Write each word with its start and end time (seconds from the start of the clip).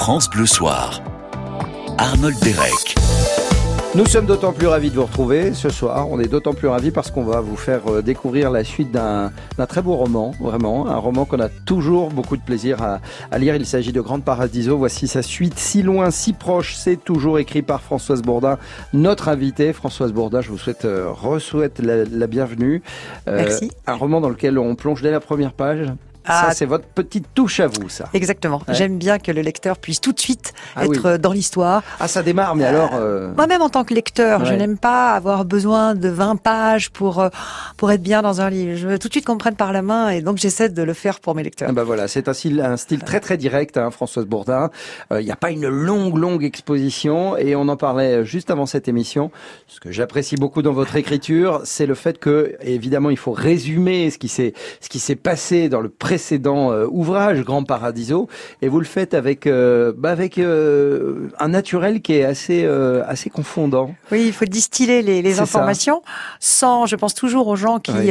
France 0.00 0.30
Bleu 0.30 0.46
Soir. 0.46 1.02
Arnold 1.98 2.34
Derek. 2.42 2.94
Nous 3.94 4.06
sommes 4.06 4.24
d'autant 4.24 4.54
plus 4.54 4.66
ravis 4.66 4.88
de 4.88 4.94
vous 4.94 5.04
retrouver 5.04 5.52
ce 5.52 5.68
soir. 5.68 6.08
On 6.10 6.18
est 6.18 6.26
d'autant 6.26 6.54
plus 6.54 6.68
ravis 6.68 6.90
parce 6.90 7.10
qu'on 7.10 7.22
va 7.22 7.42
vous 7.42 7.54
faire 7.54 7.82
euh, 7.86 8.00
découvrir 8.00 8.50
la 8.50 8.64
suite 8.64 8.90
d'un 8.90 9.30
très 9.68 9.82
beau 9.82 9.96
roman, 9.96 10.32
vraiment. 10.40 10.88
Un 10.88 10.96
roman 10.96 11.26
qu'on 11.26 11.38
a 11.38 11.50
toujours 11.50 12.08
beaucoup 12.08 12.38
de 12.38 12.42
plaisir 12.42 12.82
à, 12.82 13.00
à 13.30 13.36
lire. 13.36 13.54
Il 13.56 13.66
s'agit 13.66 13.92
de 13.92 14.00
Grande 14.00 14.24
Paradiso. 14.24 14.78
Voici 14.78 15.06
sa 15.06 15.20
suite. 15.20 15.58
Si 15.58 15.82
loin, 15.82 16.10
si 16.10 16.32
proche. 16.32 16.76
C'est 16.76 16.96
toujours 16.96 17.38
écrit 17.38 17.60
par 17.60 17.82
Françoise 17.82 18.22
Bourdin, 18.22 18.56
notre 18.94 19.28
invitée. 19.28 19.74
Françoise 19.74 20.14
Bourdin, 20.14 20.40
je 20.40 20.48
vous 20.48 20.58
souhaite, 20.58 20.86
euh, 20.86 21.10
re-souhaite 21.12 21.78
la, 21.78 22.06
la 22.06 22.26
bienvenue. 22.26 22.82
Euh, 23.28 23.36
Merci. 23.36 23.70
Un 23.86 23.96
roman 23.96 24.22
dans 24.22 24.30
lequel 24.30 24.58
on 24.58 24.76
plonge 24.76 25.02
dès 25.02 25.10
la 25.10 25.20
première 25.20 25.52
page. 25.52 25.92
Ça, 26.30 26.46
Ah. 26.48 26.54
c'est 26.54 26.66
votre 26.66 26.86
petite 26.86 27.26
touche 27.34 27.60
à 27.60 27.66
vous, 27.66 27.88
ça. 27.88 28.08
Exactement. 28.14 28.62
Ouais. 28.68 28.74
J'aime 28.74 28.98
bien 28.98 29.18
que 29.18 29.30
le 29.32 29.40
lecteur 29.42 29.78
puisse 29.78 30.00
tout 30.00 30.12
de 30.12 30.20
suite 30.20 30.52
Ah 30.76 30.84
être 30.84 30.90
oui. 30.90 30.98
euh, 31.04 31.18
dans 31.18 31.32
l'histoire. 31.32 31.82
Ah, 31.98 32.08
ça 32.08 32.22
démarre, 32.22 32.54
mais 32.56 32.64
alors... 32.64 32.90
euh, 32.94 33.32
Moi-même, 33.36 33.62
en 33.62 33.68
tant 33.68 33.84
que 33.84 33.94
lecteur, 33.94 34.44
je 34.44 34.54
n'aime 34.54 34.78
pas 34.78 35.12
avoir 35.12 35.44
besoin 35.44 35.94
de 35.94 36.08
20 36.08 36.36
pages 36.36 36.90
pour 36.90 37.20
euh, 37.20 37.28
pour 37.76 37.90
être 37.90 38.02
bien 38.02 38.22
dans 38.22 38.40
un 38.40 38.50
livre. 38.50 38.76
Je 38.76 38.86
veux 38.88 38.98
tout 38.98 39.08
de 39.08 39.12
suite 39.12 39.24
qu'on 39.26 39.34
me 39.34 39.38
prenne 39.38 39.56
par 39.56 39.72
la 39.72 39.82
main 39.82 40.10
et 40.10 40.20
donc 40.22 40.36
j'essaie 40.38 40.68
de 40.68 40.82
le 40.82 40.94
faire 40.94 41.20
pour 41.20 41.34
mes 41.34 41.42
lecteurs. 41.42 41.68
Ah 41.70 41.72
bah 41.72 41.84
voilà, 41.84 42.06
c'est 42.08 42.28
un 42.28 42.32
style, 42.32 42.60
un 42.60 42.76
style 42.76 43.00
très 43.02 43.20
très 43.20 43.36
direct, 43.36 43.76
hein, 43.76 43.90
Françoise 43.90 44.26
Bourdin. 44.26 44.70
Euh, 45.12 45.20
Il 45.20 45.24
n'y 45.24 45.32
a 45.32 45.36
pas 45.36 45.50
une 45.50 45.68
longue 45.68 46.16
longue 46.16 46.44
exposition 46.44 47.36
et 47.36 47.56
on 47.56 47.68
en 47.68 47.76
parlait 47.76 48.24
juste 48.24 48.50
avant 48.50 48.66
cette 48.66 48.86
émission. 48.88 49.30
Ce 49.66 49.80
que 49.80 49.90
j'apprécie 49.90 50.36
beaucoup 50.36 50.62
dans 50.62 50.72
votre 50.72 50.96
écriture, 50.96 51.60
c'est 51.64 51.86
le 51.86 51.94
fait 51.94 52.18
que 52.18 52.56
évidemment 52.62 53.10
il 53.10 53.16
faut 53.18 53.32
résumer 53.32 54.10
ce 54.10 54.18
qui 54.18 54.28
s'est 54.98 55.16
passé 55.16 55.68
dans 55.68 55.80
le 55.80 55.88
précédent 55.88 56.19
euh, 56.26 56.86
ouvrage 56.90 57.42
Grand 57.42 57.62
Paradiso 57.64 58.28
et 58.62 58.68
vous 58.68 58.78
le 58.78 58.86
faites 58.86 59.14
avec 59.14 59.46
euh, 59.46 59.92
bah 59.96 60.10
avec 60.10 60.38
euh, 60.38 61.28
un 61.38 61.48
naturel 61.48 62.00
qui 62.02 62.14
est 62.14 62.24
assez 62.24 62.64
assez 63.06 63.30
confondant. 63.30 63.94
Oui, 64.12 64.24
il 64.26 64.32
faut 64.32 64.44
distiller 64.44 65.02
les, 65.02 65.22
les 65.22 65.30
C'est 65.30 65.36
ça. 65.36 65.42
informations 65.42 66.02
sans, 66.38 66.86
je 66.86 66.96
pense 66.96 67.14
toujours 67.14 67.48
aux 67.48 67.56
gens 67.56 67.78
qui, 67.78 67.92
Oui. 67.92 68.10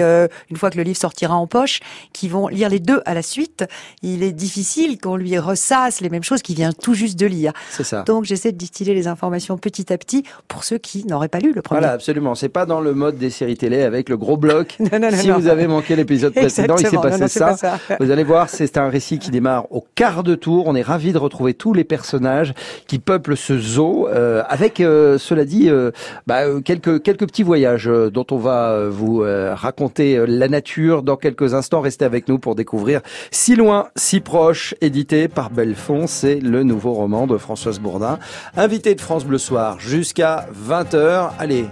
une 0.50 0.58
fois 0.58 0.70
que 0.70 0.78
le 0.78 0.83
livre 0.83 0.98
sortira 0.98 1.36
en 1.36 1.48
poche, 1.48 1.80
qui 2.14 2.28
vont 2.28 2.48
lire 2.48 2.70
les 2.70 2.80
deux 2.80 3.02
à 3.06 3.14
la 3.14 3.22
suite. 3.22 3.66
Il 4.02 4.23
est 4.23 4.31
difficile 4.31 5.00
qu'on 5.00 5.16
lui 5.16 5.38
ressasse 5.38 6.02
les 6.02 6.09
mêmes 6.09 6.23
choses 6.23 6.42
qu'il 6.42 6.55
vient 6.55 6.72
tout 6.72 6.94
juste 6.94 7.17
de 7.20 7.26
lire. 7.26 7.53
C'est 7.72 7.83
ça. 7.83 8.03
Donc 8.03 8.26
j'essaie 8.26 8.52
de 8.52 8.58
distiller 8.58 8.94
les 8.94 9.08
informations 9.08 9.58
petit 9.58 9.92
à 9.94 9.98
petit 9.98 10.23
pour 10.48 10.64
ceux 10.64 10.78
qui 10.78 11.05
n'auraient 11.05 11.28
pas 11.30 11.39
lu 11.39 11.53
le 11.53 11.61
premier. 11.61 11.80
Voilà, 11.81 11.94
absolument. 11.94 12.36
C'est 12.36 12.50
pas 12.50 12.66
dans 12.66 12.81
le 12.81 12.94
mode 12.94 13.17
des 13.17 13.30
séries 13.30 13.58
télé 13.58 13.81
avec 13.83 14.09
le 14.09 14.17
gros 14.17 14.38
bloc. 14.38 14.78
Non, 14.92 14.98
non, 15.00 15.11
non, 15.11 15.17
si 15.17 15.30
vous 15.30 15.48
avez 15.48 15.67
manqué 15.67 15.95
l'épisode 15.95 16.33
précédent, 16.36 16.76
il 16.78 16.88
s'est 16.88 16.95
passé 16.98 17.09
Non, 17.17 17.17
non, 17.20 17.28
c'est 17.28 17.39
ça. 17.39 17.45
pas 17.48 17.58
ça. 17.58 17.80
Vous 18.00 18.12
allez 18.12 18.23
voir, 18.23 18.50
c'est 18.50 18.78
un 18.78 18.90
récit 18.90 19.20
qui 19.20 19.32
démarre 19.32 19.72
au 19.72 19.86
quart 19.95 20.23
de 20.23 20.36
tour. 20.36 20.68
On 20.68 20.76
est 20.76 20.82
ravi 20.82 21.12
de 21.14 21.18
retrouver 21.18 21.54
tous 21.54 21.73
les 21.73 21.84
personnages 21.84 22.54
qui 22.88 23.00
peuplent 23.00 23.38
ce 23.38 23.58
zoo, 23.58 24.08
euh, 24.08 24.44
avec, 24.48 24.80
euh, 24.80 25.18
cela 25.18 25.45
dit, 25.45 25.70
euh, 25.70 25.92
bah, 26.28 26.42
euh, 26.42 26.62
quelques 26.62 27.02
quelques 27.02 27.28
petits 27.28 27.44
voyages 27.44 27.88
euh, 27.88 28.10
dont 28.10 28.26
on 28.32 28.38
va 28.38 28.72
euh, 28.72 28.90
vous 28.90 29.20
raconter 29.20 30.26
la 30.28 30.48
nature 30.48 31.04
dans 31.04 31.16
quelques 31.16 31.54
instants. 31.54 31.82
Restez 31.82 32.06
avec 32.06 32.28
nous 32.28 32.40
pour 32.40 32.56
découvrir 32.56 33.02
Si 33.32 33.56
loin, 33.56 33.88
si 33.95 34.20
proche, 34.20 34.76
édité 34.82 35.28
par 35.28 35.50
Belfond. 35.50 36.08
C'est 36.08 36.40
le 36.40 36.64
nouveau 36.64 36.94
roman 36.94 37.28
de 37.28 37.38
Françoise 37.38 37.80
Bourdin, 37.80 38.20
invité 38.56 38.95
de 38.95 39.02
France 39.02 39.26
Bleu 39.26 39.38
Soir 39.38 39.80
jusqu'à 39.80 40.48
20h. 40.67 41.32
Allez. 41.40 41.66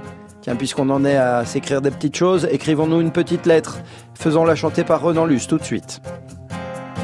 Puisqu'on 0.55 0.89
en 0.89 1.03
est 1.03 1.17
à 1.17 1.45
s'écrire 1.45 1.81
des 1.81 1.91
petites 1.91 2.15
choses, 2.15 2.47
écrivons-nous 2.49 3.01
une 3.01 3.11
petite 3.11 3.45
lettre. 3.45 3.79
Faisons-la 4.15 4.55
chanter 4.55 4.83
par 4.83 5.01
Renan 5.01 5.25
Luce 5.25 5.47
tout 5.47 5.57
de 5.57 5.63
suite. 5.63 6.01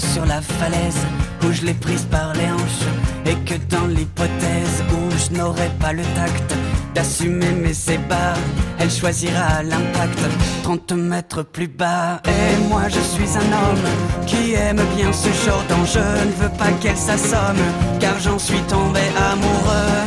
Sur 0.00 0.24
la 0.26 0.40
falaise 0.40 1.06
où 1.44 1.52
je 1.52 1.62
l'ai 1.62 1.74
prise 1.74 2.04
par 2.10 2.32
les 2.34 2.46
hanches. 2.46 2.86
Et 3.26 3.36
que 3.44 3.54
dans 3.68 3.86
l'hypothèse 3.86 4.82
où 4.92 5.10
je 5.16 5.38
n'aurai 5.38 5.70
pas 5.78 5.92
le 5.92 6.02
tact 6.02 6.54
d'assumer 6.94 7.52
mes 7.52 7.76
ébats, 7.92 8.34
elle 8.78 8.90
choisira 8.90 9.62
l'impact 9.62 10.18
30 10.62 10.92
mètres 10.92 11.42
plus 11.42 11.68
bas. 11.68 12.20
Et 12.26 12.68
moi 12.68 12.82
je 12.88 13.00
suis 13.00 13.36
un 13.36 13.50
homme 13.62 14.26
qui 14.26 14.54
aime 14.54 14.82
bien 14.96 15.12
ce 15.12 15.28
genre 15.44 15.64
d'enjeu. 15.68 16.00
Ne 16.26 16.42
veux 16.42 16.56
pas 16.56 16.72
qu'elle 16.80 16.96
s'assomme, 16.96 17.64
car 18.00 18.18
j'en 18.20 18.38
suis 18.38 18.62
tombé 18.62 19.00
amoureux. 19.30 20.00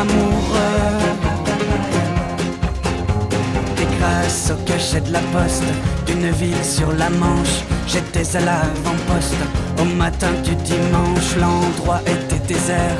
Amoureux. 0.00 1.17
Au 4.50 4.54
cachet 4.64 5.02
de 5.02 5.12
la 5.12 5.20
poste 5.32 5.64
d'une 6.06 6.30
ville 6.30 6.64
sur 6.64 6.90
la 6.92 7.10
Manche, 7.10 7.64
j'étais 7.86 8.36
à 8.36 8.40
l'avant-poste. 8.40 9.34
Au 9.78 9.84
matin 9.84 10.30
du 10.42 10.54
dimanche, 10.56 11.36
l'endroit 11.38 12.00
était 12.06 12.42
désert. 12.46 12.96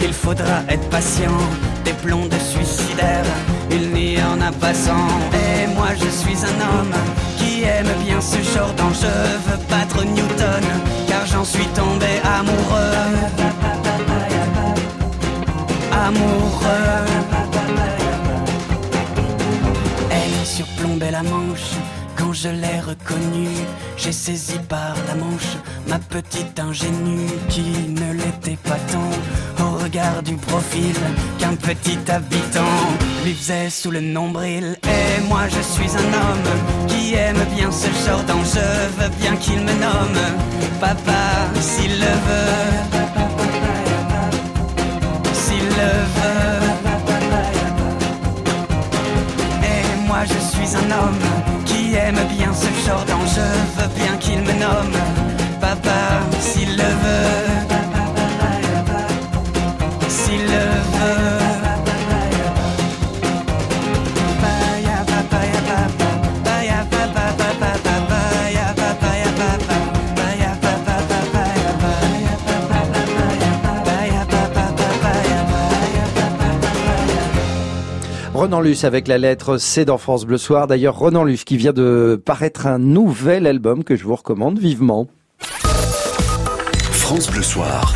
Il 0.00 0.12
faudra 0.12 0.62
être 0.68 0.88
patient, 0.90 1.38
des 1.84 1.94
blondes 2.04 2.34
suicidaires. 2.38 3.24
Il 3.70 3.90
n'y 3.90 4.22
en 4.22 4.40
a 4.40 4.52
pas 4.52 4.74
cent. 4.74 5.08
Et 5.32 5.66
moi 5.74 5.88
je 5.96 6.08
suis 6.08 6.38
un 6.44 6.58
homme 6.70 6.94
qui 7.36 7.64
aime 7.64 7.92
bien 8.04 8.20
ce 8.20 8.38
genre 8.54 8.72
d'enjeu. 8.74 9.18
Veux 9.46 9.58
battre 9.68 10.04
Newton, 10.04 10.64
car 11.08 11.26
j'en 11.26 11.44
suis 11.44 11.66
tombé 11.74 12.20
amoureux. 12.24 12.96
Amoureux. 16.06 17.12
Surplombait 20.44 21.10
la 21.10 21.22
manche. 21.22 21.76
Quand 22.16 22.32
je 22.32 22.48
l'ai 22.48 22.80
reconnue, 22.80 23.56
j'ai 23.96 24.12
saisi 24.12 24.58
par 24.68 24.94
la 25.08 25.14
manche 25.14 25.56
ma 25.88 25.98
petite 25.98 26.58
ingénue 26.60 27.30
qui 27.48 27.88
ne 27.88 28.12
l'était 28.12 28.58
pas 28.62 28.78
tant 28.92 29.64
au 29.64 29.78
regard 29.82 30.22
du 30.22 30.34
profil 30.34 30.94
qu'un 31.38 31.54
petit 31.54 31.98
habitant 32.08 32.78
lui 33.24 33.32
faisait 33.32 33.70
sous 33.70 33.90
le 33.90 34.00
nombril. 34.00 34.76
Et 34.82 35.20
moi 35.28 35.48
je 35.48 35.62
suis 35.62 35.90
un 35.96 36.12
homme 36.12 36.86
qui 36.88 37.14
aime 37.14 37.44
bien 37.56 37.70
ce 37.70 37.88
genre 38.06 38.22
d'enjeu, 38.24 38.60
veux 38.98 39.10
bien 39.20 39.36
qu'il 39.36 39.60
me 39.60 39.72
nomme 39.72 40.22
papa 40.80 41.48
s'il 41.60 41.98
le 41.98 42.12
veut. 42.26 43.01
Je 50.24 50.38
suis 50.38 50.76
un 50.76 50.90
homme 50.90 51.18
qui 51.64 51.94
aime 51.94 52.18
bien 52.36 52.52
ce 52.52 52.86
genre 52.86 53.04
d'enjeu, 53.04 53.50
veux 53.76 53.88
bien 53.96 54.16
qu'il 54.18 54.40
me 54.40 54.52
nomme 54.52 54.92
papa 55.60 56.20
s'il 56.40 56.76
le 56.76 56.82
veut. 56.82 57.71
Renan 78.34 78.62
Luce 78.62 78.84
avec 78.84 79.08
la 79.08 79.18
lettre 79.18 79.58
C 79.58 79.84
dans 79.84 79.98
France 79.98 80.24
Bleu 80.24 80.38
Soir. 80.38 80.66
D'ailleurs, 80.66 80.98
Renan 80.98 81.22
Luce 81.22 81.44
qui 81.44 81.58
vient 81.58 81.74
de 81.74 82.20
paraître 82.24 82.66
un 82.66 82.78
nouvel 82.78 83.46
album 83.46 83.84
que 83.84 83.94
je 83.94 84.04
vous 84.04 84.14
recommande 84.14 84.58
vivement. 84.58 85.06
France 86.90 87.30
Bleu 87.30 87.42
Soir. 87.42 87.94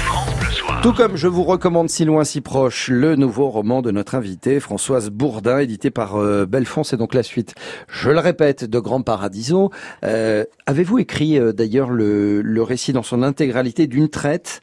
Tout 0.82 0.92
comme 0.92 1.16
je 1.16 1.26
vous 1.26 1.42
recommande 1.42 1.88
Si 1.88 2.04
loin 2.04 2.22
si 2.24 2.42
proche, 2.42 2.88
le 2.88 3.16
nouveau 3.16 3.48
roman 3.48 3.80
de 3.80 3.90
notre 3.90 4.14
invitée 4.14 4.60
Françoise 4.60 5.08
Bourdin, 5.08 5.58
édité 5.58 5.90
par 5.90 6.16
euh, 6.16 6.44
Belfond, 6.44 6.84
c'est 6.84 6.98
donc 6.98 7.14
la 7.14 7.22
suite. 7.22 7.54
Je 7.88 8.10
le 8.10 8.18
répète, 8.18 8.64
de 8.64 8.78
Grand 8.78 9.00
Paradiso. 9.00 9.70
Euh, 10.04 10.44
Avez-vous 10.66 10.98
écrit 10.98 11.38
euh, 11.38 11.52
d'ailleurs 11.52 11.88
le, 11.88 12.42
le 12.42 12.62
récit 12.62 12.92
dans 12.92 13.02
son 13.02 13.22
intégralité 13.22 13.86
d'une 13.86 14.10
traite 14.10 14.60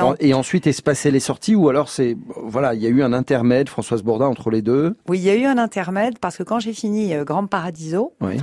pour- 0.00 0.16
et 0.20 0.34
ensuite 0.34 0.66
espacer 0.66 1.10
les 1.10 1.20
sorties 1.20 1.54
ou 1.54 1.68
alors 1.68 1.88
c'est 1.88 2.16
voilà 2.42 2.74
il 2.74 2.82
y 2.82 2.86
a 2.86 2.90
eu 2.90 3.02
un 3.02 3.12
intermède 3.12 3.68
Françoise 3.68 4.02
Bourdin 4.02 4.26
entre 4.26 4.50
les 4.50 4.62
deux? 4.62 4.96
Oui, 5.08 5.18
il 5.18 5.24
y 5.24 5.30
a 5.30 5.34
eu 5.34 5.44
un 5.44 5.58
intermède 5.58 6.18
parce 6.18 6.36
que 6.36 6.42
quand 6.42 6.60
j'ai 6.60 6.72
fini 6.72 7.14
euh, 7.14 7.24
Grand 7.24 7.46
Paradiso, 7.46 8.14
oui 8.20 8.38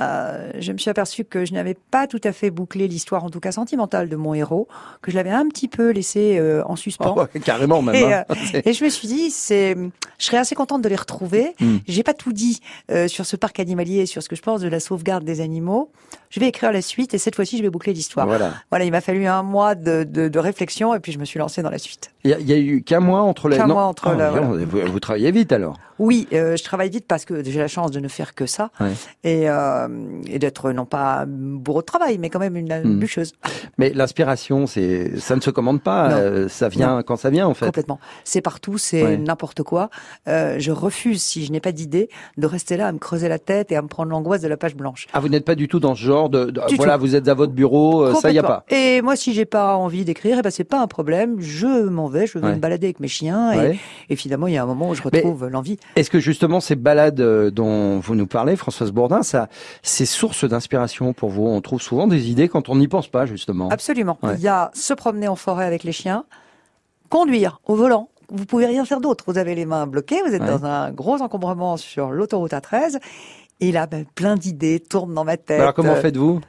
euh, 0.00 0.50
je 0.58 0.72
me 0.72 0.78
suis 0.78 0.90
aperçue 0.90 1.24
que 1.24 1.44
je 1.44 1.52
n'avais 1.52 1.74
pas 1.74 2.08
tout 2.08 2.20
à 2.24 2.32
fait 2.32 2.50
bouclé 2.50 2.88
l'histoire, 2.88 3.22
en 3.22 3.30
tout 3.30 3.38
cas 3.38 3.52
sentimentale, 3.52 4.08
de 4.08 4.16
mon 4.16 4.34
héros, 4.34 4.66
que 5.02 5.12
je 5.12 5.16
l'avais 5.16 5.30
un 5.30 5.46
petit 5.46 5.68
peu 5.68 5.90
laissé 5.90 6.36
euh, 6.36 6.64
en 6.66 6.74
suspens. 6.74 7.14
Oh, 7.16 7.20
ouais, 7.20 7.40
carrément 7.40 7.80
même 7.80 7.94
Et, 7.94 8.12
hein. 8.12 8.24
Et 8.64 8.72
je 8.72 8.82
me 8.82 8.88
suis 8.88 9.06
dit, 9.06 9.30
c'est, 9.30 9.76
je 10.18 10.24
serais 10.24 10.38
assez 10.38 10.56
contente 10.56 10.82
de 10.82 10.88
les 10.88 10.96
retrouver. 10.96 11.54
Mm. 11.60 11.76
J'ai 11.86 12.02
pas 12.02 12.12
tout 12.12 12.32
dit 12.32 12.60
sur 13.06 13.24
ce 13.24 13.36
parc 13.36 13.60
animalier, 13.60 14.06
sur 14.06 14.20
ce 14.20 14.28
que 14.28 14.34
je 14.34 14.42
pense 14.42 14.62
de 14.62 14.68
la 14.68 14.80
sauvegarde 14.80 15.22
des 15.22 15.40
animaux. 15.40 15.92
Je 16.34 16.40
vais 16.40 16.48
écrire 16.48 16.72
la 16.72 16.82
suite 16.82 17.14
et 17.14 17.18
cette 17.18 17.36
fois-ci, 17.36 17.58
je 17.58 17.62
vais 17.62 17.70
boucler 17.70 17.92
l'histoire. 17.92 18.26
voilà 18.26 18.54
Voilà, 18.70 18.84
il 18.84 18.90
m'a 18.90 19.00
fallu 19.00 19.24
un 19.26 19.44
mois 19.44 19.76
de, 19.76 20.02
de, 20.02 20.26
de 20.28 20.38
réflexion 20.40 20.92
et 20.92 20.98
puis 20.98 21.12
je 21.12 21.18
me 21.20 21.24
suis 21.24 21.38
lancée 21.38 21.62
dans 21.62 21.70
la 21.70 21.78
suite. 21.78 22.10
il 22.24 22.36
y, 22.40 22.42
y 22.44 22.52
a 22.52 22.58
eu 22.58 22.82
qu'un 22.82 22.98
mois 23.00 23.20
entre 23.22 23.48
les 23.48 23.56
Qu'un 23.56 23.68
mois 23.68 23.84
entre 23.84 24.10
Oh, 24.12 24.18
la- 24.18 24.30
vous, 24.30 24.58
vous 24.92 25.00
travaillez 25.00 25.30
vite 25.30 25.52
alors 25.52 25.78
Oui, 26.00 26.26
euh, 26.32 26.56
je 26.56 26.64
travaille 26.64 26.90
vite 26.90 27.04
parce 27.06 27.24
que 27.24 27.44
j'ai 27.44 27.60
la 27.60 27.68
chance 27.68 27.92
de 27.92 28.00
ne 28.00 28.08
faire 28.08 28.34
que 28.34 28.46
ça 28.46 28.70
Ouais. 28.80 28.90
et, 29.22 29.48
euh, 29.48 29.86
et 30.26 30.40
d'être 30.40 30.72
non 30.72 30.86
pas 30.86 31.24
bourreau 31.28 31.82
de 31.82 31.86
travail, 31.86 32.18
mais 32.18 32.30
quand 32.30 32.40
même 32.40 32.56
une 32.56 32.64
Mm. 32.82 32.98
bûcheuse. 32.98 33.32
mais 33.78 33.90
l'inspiration 33.90 34.66
c'est 34.66 35.20
ça 35.20 35.36
ne 35.36 35.40
se 35.40 35.50
commande 35.50 35.80
pas 35.82 36.10
euh, 36.14 36.48
ça 36.48 36.68
vient 36.68 37.02
quand 37.04 37.14
ça 37.16 37.30
vient 37.30 37.46
en 37.46 37.54
fait 37.54 37.66
Complètement. 37.66 38.00
C'est 38.24 38.40
partout, 38.40 38.76
c'est 38.76 39.04
Ouais. 39.04 39.16
n'importe 39.18 39.62
quoi. 39.62 39.88
Je 40.26 40.70
refuse, 40.72 41.22
si 41.22 41.44
je 41.44 41.52
n'ai 41.52 41.60
pas 41.60 41.72
d'idée, 41.72 42.08
de 42.38 42.46
rester 42.46 42.76
là 42.76 42.88
à 42.88 42.92
me 42.92 42.98
creuser 42.98 43.28
la 43.28 43.38
tête 43.38 43.70
et 43.70 43.76
à 43.76 43.82
me 43.82 43.86
prendre 43.88 44.10
l'angoisse 44.10 44.40
de 44.40 44.48
la 44.48 44.56
page 44.56 44.74
blanche. 44.74 45.06
Ah, 45.12 45.20
vous 45.20 45.28
n'êtes 45.28 45.44
pas 45.44 45.54
du 45.54 45.68
tout 45.68 45.78
dans 45.78 45.94
ce 45.94 46.02
genre 46.02 46.23
de, 46.28 46.52
voilà, 46.76 46.94
tout. 46.94 47.00
vous 47.00 47.14
êtes 47.16 47.28
à 47.28 47.34
votre 47.34 47.52
bureau, 47.52 48.02
euh, 48.04 48.14
ça 48.14 48.30
y 48.30 48.38
a 48.38 48.42
pas. 48.42 48.64
Et 48.70 49.02
moi, 49.02 49.16
si 49.16 49.32
j'ai 49.32 49.44
pas 49.44 49.76
envie 49.76 50.04
d'écrire, 50.04 50.36
eh 50.38 50.42
ben 50.42 50.50
c'est 50.50 50.64
pas 50.64 50.80
un 50.80 50.86
problème. 50.86 51.36
Je 51.40 51.84
m'en 51.88 52.06
vais, 52.08 52.26
je 52.26 52.38
vais 52.38 52.44
Ouais. 52.46 52.54
me 52.54 52.58
balader 52.58 52.86
avec 52.88 53.00
mes 53.00 53.08
chiens 53.08 53.52
et, 53.52 53.58
Ouais. 53.58 53.78
et 54.10 54.16
finalement, 54.16 54.46
il 54.46 54.54
y 54.54 54.56
a 54.56 54.62
un 54.62 54.66
moment 54.66 54.88
où 54.90 54.94
je 54.94 55.02
retrouve 55.02 55.48
l'envie. 55.48 55.78
Est-ce 55.96 56.10
que 56.10 56.20
justement 56.20 56.60
ces 56.60 56.76
balades 56.76 57.20
euh, 57.20 57.50
dont 57.50 57.98
vous 58.00 58.14
nous 58.14 58.26
parlez, 58.26 58.56
Françoise 58.56 58.90
Bourdin, 58.92 59.22
ça, 59.22 59.48
c'est 59.82 60.06
source 60.06 60.44
d'inspiration 60.44 61.12
pour 61.12 61.30
vous? 61.30 61.46
On 61.46 61.60
trouve 61.60 61.80
souvent 61.82 62.06
des 62.06 62.30
idées 62.30 62.48
quand 62.48 62.68
on 62.68 62.76
n'y 62.76 62.88
pense 62.88 63.08
pas, 63.08 63.26
justement. 63.26 63.68
Absolument. 63.70 64.18
Ouais. 64.22 64.34
Il 64.36 64.42
y 64.42 64.48
a 64.48 64.70
se 64.74 64.94
promener 64.94 65.28
en 65.28 65.36
forêt 65.36 65.64
avec 65.64 65.84
les 65.84 65.92
chiens, 65.92 66.24
conduire 67.08 67.60
au 67.66 67.74
volant. 67.76 68.08
Vous 68.30 68.46
pouvez 68.46 68.66
rien 68.66 68.84
faire 68.86 69.00
d'autre. 69.00 69.24
Vous 69.26 69.36
avez 69.38 69.54
les 69.54 69.66
mains 69.66 69.86
bloquées, 69.86 70.20
vous 70.26 70.34
êtes 70.34 70.40
Ouais. 70.42 70.48
dans 70.48 70.64
un 70.64 70.90
gros 70.90 71.20
encombrement 71.20 71.76
sur 71.76 72.10
l'autoroute 72.10 72.52
A13. 72.52 72.98
Et 73.60 73.72
là, 73.72 73.86
ben, 73.86 74.04
plein 74.14 74.36
d'idées 74.36 74.80
tournent 74.80 75.14
dans 75.14 75.24
ma 75.24 75.36
tête. 75.36 75.60
Alors 75.60 75.74
comment 75.74 75.92
Euh, 75.92 76.00
faites-vous? 76.00 76.40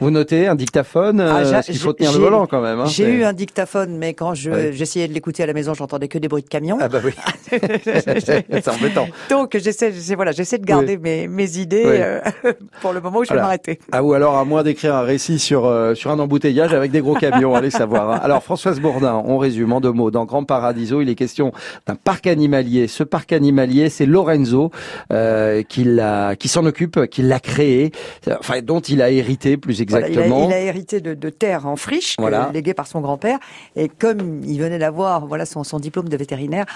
Vous 0.00 0.10
notez 0.10 0.46
un 0.46 0.54
dictaphone 0.54 1.20
Ah, 1.20 1.38
euh, 1.38 1.62
qu'il 1.62 1.78
faut 1.78 1.92
tenir 1.92 2.12
le 2.12 2.18
volant 2.18 2.46
quand 2.46 2.60
même. 2.60 2.80
hein, 2.80 2.86
J'ai 2.86 3.08
eu 3.10 3.24
un 3.24 3.32
dictaphone, 3.32 3.96
mais 3.96 4.12
quand 4.14 4.34
je- 4.34 4.50
Ouais. 4.50 4.72
j'essayais 4.72 5.08
de 5.08 5.14
l'écouter 5.14 5.42
à 5.42 5.46
la 5.46 5.52
maison, 5.54 5.72
j'entendais 5.74 6.08
que 6.08 6.18
des 6.18 6.28
bruits 6.28 6.42
de 6.42 6.48
camions. 6.48 6.78
Ah 6.80 6.88
bah 6.88 6.98
oui, 7.04 7.12
c'est 7.84 8.68
embêtant. 8.68 9.06
Donc 9.30 9.56
j'essaie, 9.56 9.92
voilà, 10.14 10.32
j'essaie 10.32 10.58
de 10.58 10.64
garder 10.66 10.98
mes, 10.98 11.28
mes 11.28 11.58
idées 11.58 11.82
Oui. 11.86 11.92
euh, 11.96 12.20
pour 12.82 12.92
le 12.92 13.00
moment 13.00 13.20
où 13.20 13.24
je 13.24 13.32
vais 13.32 13.40
m'arrêter. 13.40 13.78
Ah 13.92 14.02
ou 14.02 14.12
alors 14.12 14.36
à 14.36 14.44
moins 14.44 14.62
d'écrire 14.62 14.94
un 14.94 15.02
récit 15.02 15.38
sur 15.38 15.64
euh, 15.66 15.94
sur 15.94 16.10
un 16.10 16.18
embouteillage 16.18 16.72
avec 16.74 16.90
des 16.90 17.00
gros 17.00 17.14
camions, 17.14 17.54
allez 17.54 17.70
savoir. 17.70 18.10
hein. 18.10 18.20
Alors 18.22 18.42
Françoise 18.42 18.80
Bourdin, 18.80 19.22
on 19.24 19.38
résume 19.38 19.72
en 19.72 19.80
deux 19.80 19.92
mots. 19.92 20.10
Dans 20.10 20.24
Grand 20.24 20.44
Paradiso, 20.44 21.00
il 21.00 21.08
est 21.08 21.14
question 21.14 21.52
d'un 21.86 21.94
parc 21.96 22.26
animalier. 22.26 22.88
Ce 22.88 23.02
parc 23.02 23.32
animalier, 23.32 23.88
c'est 23.88 24.06
Lorenzo 24.06 24.70
euh, 25.12 25.62
qui 25.62 25.84
l'a, 25.84 26.36
qui 26.36 26.48
s'en 26.48 26.64
occupe, 26.66 27.06
qui 27.06 27.22
l'a 27.22 27.40
créé, 27.40 27.92
enfin 28.38 28.60
dont 28.62 28.80
il 28.80 29.02
a 29.02 29.10
hérité 29.10 29.56
plus 29.56 29.80
Voilà, 29.88 30.08
il, 30.08 30.18
a, 30.18 30.22
exactement. 30.22 30.48
il 30.48 30.52
a 30.52 30.58
hérité 30.60 31.00
de, 31.00 31.14
de 31.14 31.30
terres 31.30 31.66
en 31.66 31.76
friche, 31.76 32.16
Voilà. 32.18 32.50
léguées 32.52 32.74
par 32.74 32.86
son 32.86 33.00
grand-père, 33.00 33.38
et 33.76 33.88
comme 33.88 34.42
il 34.44 34.58
venait 34.60 34.78
d'avoir 34.78 35.26
voilà 35.26 35.46
son, 35.46 35.64
son 35.64 35.78
diplôme 35.78 36.08
de 36.08 36.16
vétérinaire. 36.16 36.66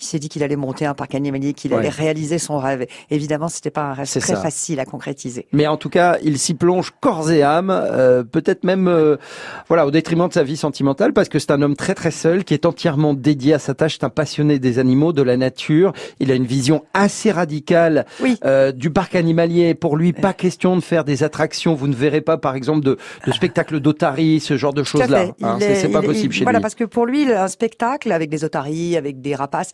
Il 0.00 0.04
s'est 0.06 0.18
dit 0.18 0.28
qu'il 0.30 0.42
allait 0.42 0.56
monter 0.56 0.86
un 0.86 0.94
parc 0.94 1.14
animalier, 1.14 1.52
qu'il 1.52 1.72
Ouais. 1.72 1.78
allait 1.80 1.88
réaliser 1.90 2.38
son 2.38 2.58
rêve. 2.58 2.86
Évidemment, 3.10 3.48
c'était 3.48 3.70
pas 3.70 3.82
un 3.82 3.92
rêve 3.92 4.08
très 4.08 4.20
ça. 4.20 4.36
facile 4.36 4.80
à 4.80 4.84
concrétiser. 4.86 5.46
Mais 5.52 5.66
en 5.66 5.76
tout 5.76 5.90
cas, 5.90 6.16
il 6.22 6.38
s'y 6.38 6.54
plonge 6.54 6.92
corps 7.00 7.30
et 7.30 7.42
âme, 7.42 7.70
euh, 7.70 8.22
peut-être 8.24 8.64
même, 8.64 8.88
euh, 8.88 9.16
voilà, 9.68 9.86
au 9.86 9.90
détriment 9.90 10.28
de 10.28 10.32
sa 10.32 10.42
vie 10.42 10.56
sentimentale, 10.56 11.12
parce 11.12 11.28
que 11.28 11.38
c'est 11.38 11.50
un 11.50 11.60
homme 11.62 11.76
très 11.76 11.94
très 11.94 12.10
seul, 12.10 12.44
qui 12.44 12.54
est 12.54 12.64
entièrement 12.66 13.12
dédié 13.14 13.54
à 13.54 13.58
sa 13.58 13.74
tâche. 13.74 13.94
C'est 14.00 14.04
un 14.04 14.10
passionné 14.10 14.58
des 14.58 14.78
animaux, 14.78 15.12
de 15.12 15.22
la 15.22 15.36
nature. 15.36 15.92
Il 16.18 16.30
a 16.30 16.34
une 16.34 16.46
vision 16.46 16.82
assez 16.94 17.30
radicale 17.30 18.06
Oui. 18.22 18.38
euh, 18.44 18.72
du 18.72 18.90
parc 18.90 19.14
animalier. 19.14 19.74
Pour 19.74 19.96
lui, 19.96 20.12
pas 20.14 20.32
question 20.32 20.76
de 20.76 20.80
faire 20.80 21.04
des 21.04 21.22
attractions. 21.22 21.74
Vous 21.74 21.88
ne 21.88 21.94
verrez 21.94 22.20
pas, 22.22 22.38
par 22.38 22.54
exemple, 22.54 22.84
de, 22.84 22.96
de 23.26 23.32
spectacles 23.32 23.80
d'otaries, 23.80 24.40
ce 24.40 24.56
genre 24.56 24.72
de 24.72 24.82
choses-là. 24.82 25.26
hein. 25.42 25.56
C'est 25.60 25.72
est- 25.72 25.74
c'est 25.74 25.88
pas 25.88 26.00
il- 26.02 26.06
possible 26.06 26.32
il- 26.34 26.38
chez 26.38 26.44
Voilà, 26.44 26.58
lui. 26.58 26.62
parce 26.62 26.74
que 26.74 26.84
pour 26.84 27.04
lui, 27.06 27.30
un 27.30 27.48
spectacle 27.48 28.10
avec 28.12 28.30
des 28.30 28.44
otaries, 28.44 28.96
avec 28.96 29.20
des 29.20 29.34
rapaces, 29.34 29.72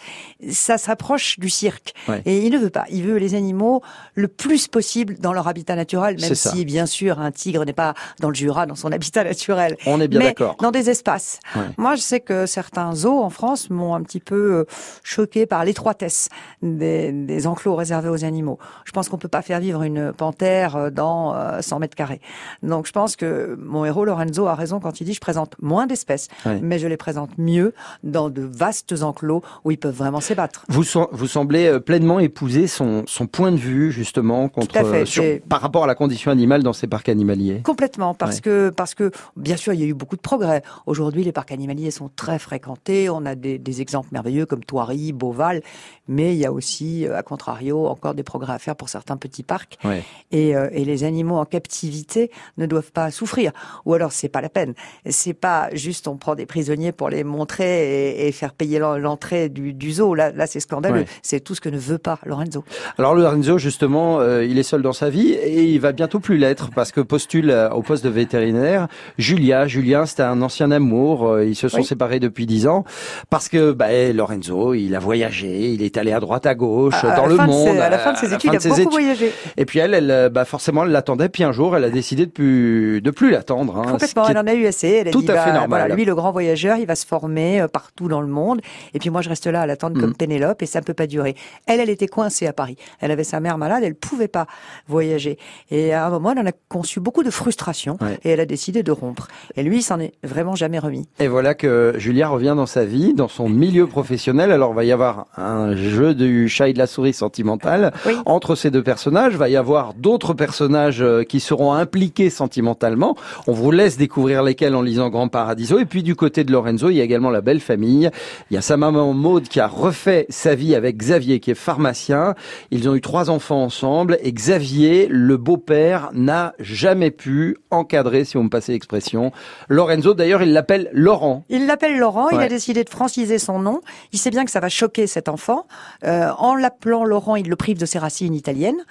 ça 0.51 0.79
s'approche 0.79 1.39
du 1.39 1.49
cirque. 1.51 1.95
Ouais. 2.09 2.23
Et 2.25 2.39
il 2.47 2.53
ne 2.53 2.59
veut 2.59 2.71
pas. 2.71 2.85
Il 2.91 3.03
veut 3.05 3.17
les 3.17 3.35
animaux 3.35 3.83
le 4.15 4.29
plus 4.29 4.69
possible 4.69 5.17
dans 5.19 5.33
leur 5.33 5.49
habitat 5.49 5.75
naturel, 5.77 6.17
même 6.21 6.35
si, 6.35 6.65
bien 6.65 6.87
sûr, 6.87 7.19
un 7.21 7.31
tigre 7.31 7.65
n'est 7.65 7.73
pas 7.73 7.95
dans 8.21 8.29
le 8.29 8.35
Jura, 8.35 8.67
dans 8.67 8.75
son 8.75 8.93
habitat 8.93 9.25
naturel. 9.25 9.77
On 9.87 10.01
est 10.01 10.09
bien 10.09 10.19
mais 10.21 10.27
d'accord. 10.27 10.57
dans 10.61 10.71
des 10.71 10.91
espaces. 10.91 11.41
Ouais. 11.55 11.63
Moi, 11.77 11.95
je 11.97 12.01
sais 12.03 12.21
que 12.21 12.47
certains 12.47 12.95
zoos 12.95 13.21
en 13.23 13.31
France 13.31 13.71
m'ont 13.71 13.95
un 13.95 14.03
petit 14.03 14.21
peu 14.21 14.55
euh, 14.55 14.65
choqué 15.03 15.47
par 15.47 15.65
l'étroitesse 15.65 16.29
des, 16.63 17.13
des 17.13 17.47
enclos 17.47 17.75
réservés 17.75 18.09
aux 18.09 18.25
animaux. 18.25 18.59
Je 18.85 18.93
pense 18.93 19.09
qu'on 19.09 19.19
peut 19.19 19.29
pas 19.29 19.43
faire 19.43 19.61
vivre 19.61 19.83
une 19.83 20.13
panthère 20.13 20.77
euh, 20.77 20.91
dans 20.91 21.35
euh, 21.35 21.61
100 21.63 21.79
mètres 21.81 21.97
carrés. 21.97 22.21
Donc, 22.63 22.87
je 22.87 22.93
pense 22.93 23.17
que 23.17 23.57
mon 23.61 23.85
héros 23.85 24.05
Lorenzo 24.05 24.47
a 24.47 24.55
raison 24.55 24.81
quand 24.81 25.01
il 25.01 25.05
dit 25.05 25.15
je 25.15 25.21
présente 25.21 25.55
moins 25.61 25.87
d'espèces, 25.87 26.29
Ouais. 26.45 26.59
mais 26.63 26.79
je 26.79 26.87
les 26.89 26.97
présente 26.97 27.31
mieux 27.39 27.75
dans 28.03 28.31
de 28.31 28.43
vastes 28.43 29.03
enclos 29.03 29.43
où 29.65 29.71
ils 29.71 29.79
peuvent 29.79 29.95
vraiment 30.07 30.21
s'ébattre. 30.21 30.65
Vous, 30.69 30.83
sem- 30.85 31.09
vous 31.13 31.27
semblez 31.27 31.67
euh, 31.67 31.81
pleinement 31.81 32.19
épouser 32.21 32.67
son, 32.67 33.05
son 33.07 33.27
point 33.27 33.53
de 33.53 33.57
vue 33.57 33.93
justement 33.93 34.49
contre 34.49 34.77
à 34.77 34.85
fait, 34.85 35.03
euh, 35.03 35.05
sur- 35.05 35.25
par 35.49 35.61
rapport 35.61 35.85
à 35.85 35.87
la 35.87 35.95
condition 35.95 36.31
animale 36.31 36.63
dans 36.63 36.73
ces 36.73 36.87
parcs 36.87 37.09
animaliers. 37.09 37.61
Complètement, 37.65 38.15
parce 38.15 38.37
Ouais. 38.37 38.43
que 38.43 38.71
parce 38.71 38.95
que 38.95 39.11
bien 39.37 39.57
sûr 39.57 39.73
il 39.73 39.81
y 39.81 39.85
a 39.85 39.87
eu 39.87 39.95
beaucoup 39.95 40.17
de 40.17 40.21
progrès. 40.21 40.63
Aujourd'hui, 40.87 41.25
les 41.25 41.33
parcs 41.33 41.53
animaliers 41.53 41.91
sont 41.91 42.11
très 42.15 42.39
fréquentés. 42.39 43.11
On 43.11 43.27
a 43.27 43.35
des, 43.35 43.59
des 43.59 43.81
exemples 43.81 44.09
merveilleux 44.13 44.47
comme 44.47 44.65
Thoiry, 44.65 45.13
Beauval, 45.13 45.63
mais 46.09 46.35
il 46.35 46.39
y 46.39 46.47
a 46.47 46.53
aussi, 46.53 47.07
euh, 47.07 47.17
à 47.17 47.23
contrario, 47.23 47.87
encore 47.87 48.15
des 48.15 48.23
progrès 48.23 48.53
à 48.55 48.59
faire 48.59 48.77
pour 48.77 48.89
certains 48.89 49.17
petits 49.17 49.43
parcs. 49.43 49.79
Ouais. 49.85 50.03
Et, 50.33 50.57
euh, 50.57 50.69
et 50.73 50.85
les 50.85 51.05
animaux 51.05 51.37
en 51.37 51.45
captivité 51.45 52.31
ne 52.59 52.67
doivent 52.67 52.93
pas 52.93 53.11
souffrir. 53.11 53.53
Ou 53.85 53.95
alors 53.95 54.13
c'est 54.13 54.29
pas 54.29 54.41
la 54.41 54.49
peine. 54.49 54.75
C'est 55.09 55.35
pas 55.35 55.69
juste 55.73 56.09
on 56.09 56.17
prend 56.17 56.35
des 56.35 56.47
prisonniers 56.47 56.93
pour 56.93 57.09
les 57.11 57.25
montrer 57.25 58.11
et, 58.23 58.29
et 58.29 58.33
faire 58.33 58.53
payer 58.55 58.79
l'en- 58.79 58.99
l'entrée 58.99 59.49
du, 59.49 59.73
du 59.73 59.91
Là, 60.15 60.31
là 60.33 60.47
c'est 60.47 60.61
scandaleux. 60.61 61.01
Ouais. 61.01 61.07
C'est 61.23 61.41
tout 61.41 61.55
ce 61.55 61.61
que 61.61 61.69
ne 61.69 61.79
veut 61.79 61.99
pas 61.99 62.19
Lorenzo. 62.27 62.65
Alors 62.99 63.15
Lorenzo, 63.15 63.59
justement, 63.59 64.21
euh, 64.21 64.45
il 64.45 64.59
est 64.59 64.63
seul 64.63 64.83
dans 64.83 64.93
sa 64.93 65.11
vie 65.11 65.33
et 65.33 65.65
il 65.65 65.81
va 65.81 65.93
bientôt 65.93 66.21
plus 66.21 66.37
l'être 66.39 66.71
parce 66.75 66.93
que 66.93 67.01
postule 67.01 67.51
euh, 67.51 67.71
au 67.71 67.83
poste 67.83 68.05
de 68.05 68.11
vétérinaire 68.11 68.89
Julia. 69.19 69.67
Julien, 69.67 70.07
c'était 70.07 70.23
un 70.23 70.43
ancien 70.43 70.71
amour. 70.71 71.29
euh, 71.29 71.45
ils 71.45 71.55
se 71.57 71.69
sont 71.69 71.79
Oui. 71.79 71.85
séparés 71.85 72.21
depuis 72.21 72.47
dix 72.47 72.67
ans 72.67 72.85
parce 73.31 73.49
que 73.49 73.73
bah, 73.73 73.93
eh, 73.93 74.13
Lorenzo, 74.13 74.75
il 74.75 74.95
a 74.95 74.99
voyagé, 74.99 75.71
il 75.71 75.83
est 75.83 75.97
allé 75.97 76.13
à 76.13 76.21
droite 76.21 76.47
à 76.47 76.55
gauche 76.55 77.03
À- 77.05 77.17
dans 77.17 77.27
la 77.27 77.33
le 77.33 77.37
ses- 77.39 77.45
monde. 77.47 77.79
à 77.79 77.89
la 77.91 77.99
fin 77.99 78.13
de 78.13 78.19
ses 78.19 78.33
études, 78.35 78.51
il 78.53 78.57
a 78.57 78.59
beaucoup 78.61 78.81
études. 78.81 78.91
voyagé. 78.91 79.33
Et 79.57 79.65
puis 79.65 79.79
elle, 79.79 79.95
elle, 79.95 80.31
bah, 80.31 80.45
forcément, 80.45 80.85
elle 80.85 80.91
l'attendait. 80.91 81.29
Puis 81.29 81.45
un 81.45 81.53
jour, 81.53 81.77
elle 81.77 81.85
a 81.85 81.91
décidé 81.91 82.27
de 82.27 82.31
plus, 82.31 83.01
de 83.01 83.11
plus 83.11 83.31
l'attendre. 83.31 83.77
hein, 83.79 83.91
Complètement, 83.93 84.27
elle 84.29 84.39
en 84.39 84.47
a 84.47 84.55
eu 84.55 84.67
assez. 84.67 84.89
Elle 84.89 85.09
a 85.09 85.11
tout 85.11 85.23
dit, 85.23 85.31
à 85.31 85.35
fait 85.35 85.51
bah, 85.51 85.59
normal. 85.59 85.81
Voilà, 85.81 85.95
lui, 85.95 86.05
le 86.05 86.15
grand 86.15 86.33
voyageur, 86.33 86.77
il 86.79 86.87
va 86.87 86.95
se 86.95 87.07
former 87.07 87.67
partout 87.73 88.09
dans 88.09 88.21
le 88.21 88.27
monde. 88.27 88.61
Et 88.95 88.99
puis 88.99 89.11
moi, 89.11 89.23
je 89.23 89.29
reste 89.29 89.47
là 89.47 89.63
à 89.63 89.67
l'attendre 89.77 89.97
Mm. 89.97 90.01
comme 90.01 90.15
Pénélope 90.15 90.63
et 90.63 90.67
ça 90.67 90.81
ne 90.81 90.85
peut 90.85 90.95
pas 90.95 91.07
durer. 91.07 91.35
Elle, 91.67 91.81
elle 91.81 91.91
était 91.91 92.09
coincée 92.09 92.47
à 92.47 92.53
Paris. 92.53 92.77
Elle 93.01 93.11
avait 93.11 93.25
sa 93.25 93.41
mère 93.41 93.59
malade, 93.59 93.83
elle 93.85 93.95
pouvait 93.95 94.29
pas 94.29 94.47
voyager. 94.89 95.39
Et 95.71 95.93
à 95.93 96.07
un 96.07 96.11
moment, 96.11 96.33
elle 96.33 96.39
en 96.41 96.47
a 96.47 96.53
conçu 96.69 97.01
beaucoup 97.01 97.23
de 97.23 97.31
frustration 97.31 97.99
Ouais. 98.01 98.19
et 98.25 98.31
elle 98.31 98.41
a 98.41 98.47
décidé 98.47 98.83
de 98.83 98.91
rompre. 98.93 99.29
Et 99.57 99.63
lui, 99.63 99.79
il 99.79 99.83
s'en 99.83 100.01
est 100.01 100.13
vraiment 100.25 100.55
jamais 100.55 100.79
remis. 100.79 101.07
Et 101.19 101.29
voilà 101.29 101.55
que 101.55 101.95
Julia 101.99 102.29
revient 102.29 102.55
dans 102.57 102.67
sa 102.67 102.85
vie, 102.85 103.15
dans 103.15 103.29
son 103.29 103.49
milieu 103.49 103.87
professionnel. 103.87 104.51
Alors, 104.53 104.71
il 104.73 104.77
va 104.77 104.85
y 104.85 104.93
avoir 104.93 105.27
un 105.37 105.75
jeu 105.77 106.15
du 106.15 106.49
chat 106.49 106.69
et 106.69 106.73
de 106.73 106.79
la 106.79 106.87
souris 106.87 107.13
sentimental 107.13 107.93
Oui. 108.07 108.15
entre 108.27 108.55
ces 108.55 108.71
deux 108.71 108.83
personnages. 108.83 109.33
Il 109.33 109.39
va 109.39 109.49
y 109.49 109.57
avoir 109.57 109.95
d'autres 109.95 110.35
personnages 110.35 111.03
euh, 111.03 111.23
qui 111.25 111.41
seront 111.41 111.73
impliqués 111.73 112.31
sentimentalement. 112.31 113.17
On 113.47 113.53
vous 113.53 113.71
laisse 113.71 113.97
découvrir 113.97 114.43
lesquels 114.43 114.75
en 114.75 114.83
lisant 114.83 115.09
Grand 115.11 115.29
Paradiso. 115.29 115.79
Et 115.79 115.85
puis, 115.85 116.03
du 116.03 116.15
côté 116.15 116.45
de 116.45 116.53
Lorenzo, 116.53 116.91
il 116.91 116.97
y 116.97 117.01
a 117.01 117.05
également 117.05 117.31
la 117.31 117.41
belle 117.41 117.61
famille. 117.61 118.11
Il 118.51 118.55
y 118.55 118.57
a 118.57 118.63
sa 118.63 118.77
maman 118.77 119.13
Maude 119.13 119.49
qui 119.49 119.61
a 119.61 119.66
a 119.67 119.69
refait 119.69 120.27
sa 120.29 120.55
vie 120.55 120.77
avec 120.77 120.97
Xavier, 120.97 121.41
qui 121.41 121.51
est 121.51 121.55
pharmacien. 121.55 122.37
Ils 122.71 122.89
ont 122.89 122.95
eu 122.95 123.01
trois 123.01 123.31
enfants 123.31 123.65
ensemble 123.65 124.17
et 124.23 124.33
Xavier, 124.33 125.09
le 125.11 125.37
beau-père, 125.37 126.11
n'a 126.13 126.55
jamais 126.61 127.11
pu 127.11 127.57
encadrer, 127.71 128.25
si 128.25 128.37
vous 128.37 128.45
me 128.45 128.49
passez 128.49 128.71
l'expression, 128.73 129.33
Lorenzo. 129.69 130.15
D'ailleurs, 130.15 130.43
il 130.43 130.53
l'appelle 130.53 130.89
Laurent. 130.93 131.45
Il 131.49 131.67
l'appelle 131.67 131.99
Laurent, 131.99 132.29
il 132.31 132.39
a 132.39 132.49
décidé 132.49 132.85
de 132.85 132.91
franciser 132.91 133.39
son 133.41 133.59
nom. 133.59 133.81
Il 134.13 134.21
sait 134.21 134.31
bien 134.31 134.45
que 134.45 134.53
ça 134.53 134.61
va 134.61 134.69
choquer 134.69 135.09
cet 135.09 135.29
enfant. 135.29 135.67
Euh, 136.05 136.31
en 136.39 136.55
l'appelant 136.55 137.05
Laurent, 137.05 137.35
il 137.35 137.49
le 137.49 137.57
prive 137.57 137.79
de 137.79 137.87
ses 137.87 137.99
racines 137.99 138.35
italiennes. 138.35 138.85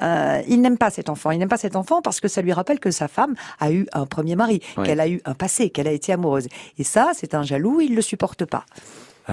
Euh, 0.00 0.40
il 0.48 0.62
n'aime 0.62 0.78
pas 0.78 0.90
cet 0.90 1.10
enfant. 1.10 1.30
Il 1.30 1.38
n'aime 1.40 1.48
pas 1.50 1.58
cet 1.58 1.76
enfant 1.76 2.00
parce 2.00 2.20
que 2.20 2.28
ça 2.28 2.40
lui 2.40 2.54
rappelle 2.54 2.80
que 2.80 2.90
sa 2.90 3.06
femme 3.06 3.34
a 3.60 3.70
eu 3.70 3.86
un 3.92 4.06
premier 4.06 4.34
mari, 4.36 4.60
Ouais. 4.78 4.86
qu'elle 4.86 5.00
a 5.00 5.08
eu 5.08 5.20
un 5.26 5.34
passé, 5.34 5.68
qu'elle 5.68 5.88
a 5.88 5.92
été 5.92 6.10
amoureuse. 6.10 6.48
Et 6.78 6.84
ça, 6.84 7.10
c'est 7.14 7.34
un 7.34 7.42
jaloux, 7.42 7.82
il 7.82 7.94
le 7.94 8.00
supporte 8.02 8.46
pas. 8.46 8.64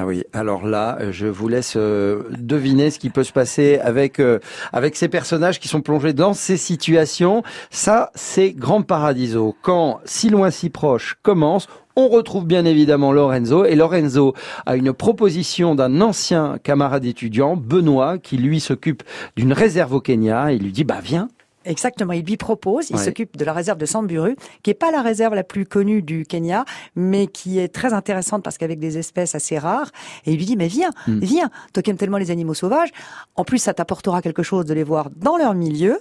Ah 0.01 0.05
oui, 0.05 0.23
alors 0.31 0.65
là, 0.65 0.97
euh, 1.01 1.11
je 1.11 1.27
vous 1.27 1.49
laisse 1.49 1.73
euh, 1.75 2.23
deviner 2.39 2.89
ce 2.89 2.99
qui 2.99 3.09
peut 3.09 3.25
se 3.25 3.33
passer 3.33 3.79
avec 3.79 4.21
euh, 4.21 4.39
avec 4.71 4.95
ces 4.95 5.09
personnages 5.09 5.59
qui 5.59 5.67
sont 5.67 5.81
plongés 5.81 6.13
dans 6.13 6.33
ces 6.33 6.55
situations. 6.55 7.43
Ça, 7.69 8.09
c'est 8.15 8.53
Grand 8.53 8.81
Paradiso. 8.81 9.57
Quand 9.61 9.99
Si 10.05 10.29
loin 10.29 10.51
si 10.51 10.69
proche 10.69 11.17
commence, 11.21 11.67
on 11.97 12.07
retrouve 12.07 12.45
bien 12.45 12.63
évidemment 12.63 13.11
Lorenzo 13.11 13.65
et 13.65 13.75
Lorenzo 13.75 14.35
a 14.65 14.77
une 14.77 14.93
proposition 14.93 15.75
d'un 15.75 15.99
ancien 15.99 16.59
camarade 16.63 17.03
étudiant, 17.03 17.57
Benoît, 17.57 18.19
qui 18.19 18.37
lui 18.37 18.61
s'occupe 18.61 19.03
d'une 19.35 19.51
réserve 19.51 19.95
au 19.95 19.99
Kenya. 19.99 20.53
Il 20.53 20.63
lui 20.63 20.71
dit 20.71 20.85
bah 20.85 21.01
viens. 21.03 21.27
Exactement, 21.65 22.13
il 22.13 22.25
lui 22.25 22.37
propose, 22.37 22.89
il 22.89 22.95
Ouais. 22.95 23.03
s'occupe 23.03 23.35
de 23.35 23.43
la 23.43 23.51
réserve 23.53 23.77
de 23.77 23.85
Samburu, 23.85 24.35
qui 24.63 24.71
est 24.71 24.73
pas 24.75 24.91
la 24.91 25.01
réserve 25.01 25.35
la 25.35 25.43
plus 25.43 25.65
connue 25.65 26.01
du 26.01 26.25
Kenya, 26.25 26.63
mais 26.95 27.27
qui 27.27 27.59
est 27.59 27.67
très 27.67 27.93
intéressante 27.93 28.43
parce 28.43 28.57
qu'avec 28.57 28.79
des 28.79 28.97
espèces 28.97 29.35
assez 29.35 29.57
rares, 29.57 29.91
et 30.25 30.31
il 30.31 30.37
lui 30.37 30.45
dit, 30.45 30.55
mais 30.55 30.67
viens, 30.67 30.91
Mm. 31.07 31.19
viens, 31.19 31.49
toi 31.73 31.83
qui 31.83 31.89
aimes 31.89 31.97
tellement 31.97 32.17
les 32.17 32.31
animaux 32.31 32.53
sauvages, 32.53 32.89
en 33.35 33.43
plus 33.43 33.57
ça 33.57 33.73
t'apportera 33.73 34.21
quelque 34.21 34.41
chose 34.43 34.65
de 34.65 34.73
les 34.73 34.83
voir 34.83 35.09
dans 35.17 35.35
leur 35.37 35.53
milieu, 35.53 35.99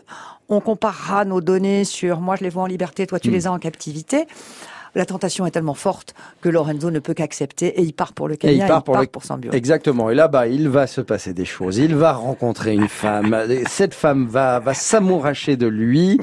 on 0.49 0.61
comparera 0.61 1.25
nos 1.25 1.41
données 1.41 1.85
sur, 1.85 2.21
moi 2.21 2.37
je 2.37 2.45
les 2.45 2.51
vois 2.51 2.63
en 2.63 2.67
liberté, 2.67 3.07
toi 3.07 3.19
tu 3.19 3.31
Mm. 3.31 3.33
les 3.33 3.47
as 3.49 3.53
en 3.53 3.59
captivité, 3.59 4.27
la 4.95 5.05
tentation 5.07 5.47
est 5.47 5.51
tellement 5.51 5.75
forte 5.75 6.15
que 6.41 6.49
Lorenzo 6.49 6.91
ne 6.91 6.99
peut 6.99 7.15
qu'accepter 7.15 7.67
et 7.81 7.83
il 7.83 7.93
part 7.93 8.13
pour 8.13 8.29
le 8.29 8.37
Kenya, 8.37 8.65
il 8.65 8.69
part 8.69 8.83
pour 8.83 8.97
le- 8.97 9.07
Samburu. 9.21 9.55
Exactement. 9.57 10.11
Et 10.11 10.15
là-bas, 10.15 10.47
il 10.47 10.69
va 10.69 10.87
se 10.87 11.01
passer 11.01 11.33
des 11.33 11.45
choses. 11.45 11.79
Il 11.79 11.95
va 11.97 12.13
rencontrer 12.13 12.73
une 12.75 12.89
femme. 12.89 13.37
Cette 13.69 13.95
femme 13.95 14.27
va, 14.27 14.61
va 14.61 14.75
s'amouracher 14.75 15.57
de 15.57 15.67
lui. 15.67 16.21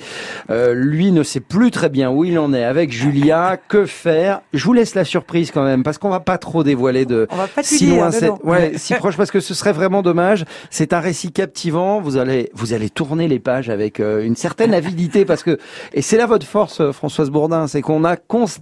Euh, 0.50 0.74
lui 0.74 1.12
ne 1.12 1.24
sait 1.24 1.39
plus 1.41 1.72
très 1.72 1.89
bien 1.89 2.10
où 2.12 2.24
il 2.24 2.39
en 2.39 2.53
est 2.53 2.63
avec 2.63 2.91
Julia. 2.91 3.57
Que 3.67 3.86
faire? 3.86 4.41
Je 4.53 4.63
vous 4.63 4.74
laisse 4.74 4.95
la 4.95 5.03
surprise 5.03 5.51
quand 5.51 5.63
même, 5.63 5.84
parce 5.84 5.98
qu'on 5.98 6.10
va 6.10 6.19
pas 6.22 6.38
trop 6.38 6.63
dévoiler 6.63 7.05
de 7.05 7.27
On 7.31 7.36
va 7.36 7.48
pas 7.48 7.62
tout 7.63 7.67
si 7.67 7.88
loin, 7.88 8.10
ouais, 8.43 8.74
si 8.77 8.93
proche, 8.95 9.17
parce 9.17 9.31
que 9.31 9.39
ce 9.39 9.53
serait 9.53 9.74
vraiment 9.74 10.01
dommage. 10.01 10.45
C'est 10.69 10.93
un 10.93 11.00
récit 11.00 11.31
captivant. 11.31 12.00
Vous 12.01 12.17
allez, 12.17 12.50
vous 12.53 12.74
allez 12.74 12.89
tourner 12.89 13.27
les 13.27 13.39
pages 13.39 13.69
avec 13.69 14.00
euh, 14.00 14.24
une 14.24 14.36
certaine 14.36 14.74
avidité, 14.74 15.25
parce 15.25 15.43
que 15.43 15.57
et 15.93 16.01
c'est 16.01 16.17
là 16.17 16.25
votre 16.27 16.45
force, 16.45 16.79
euh, 16.81 16.91
Françoise 16.91 17.29
Bourdin, 17.29 17.67
c'est 17.67 17.81
qu'on 17.81 18.03
a 18.03 18.15
constamment 18.15 18.54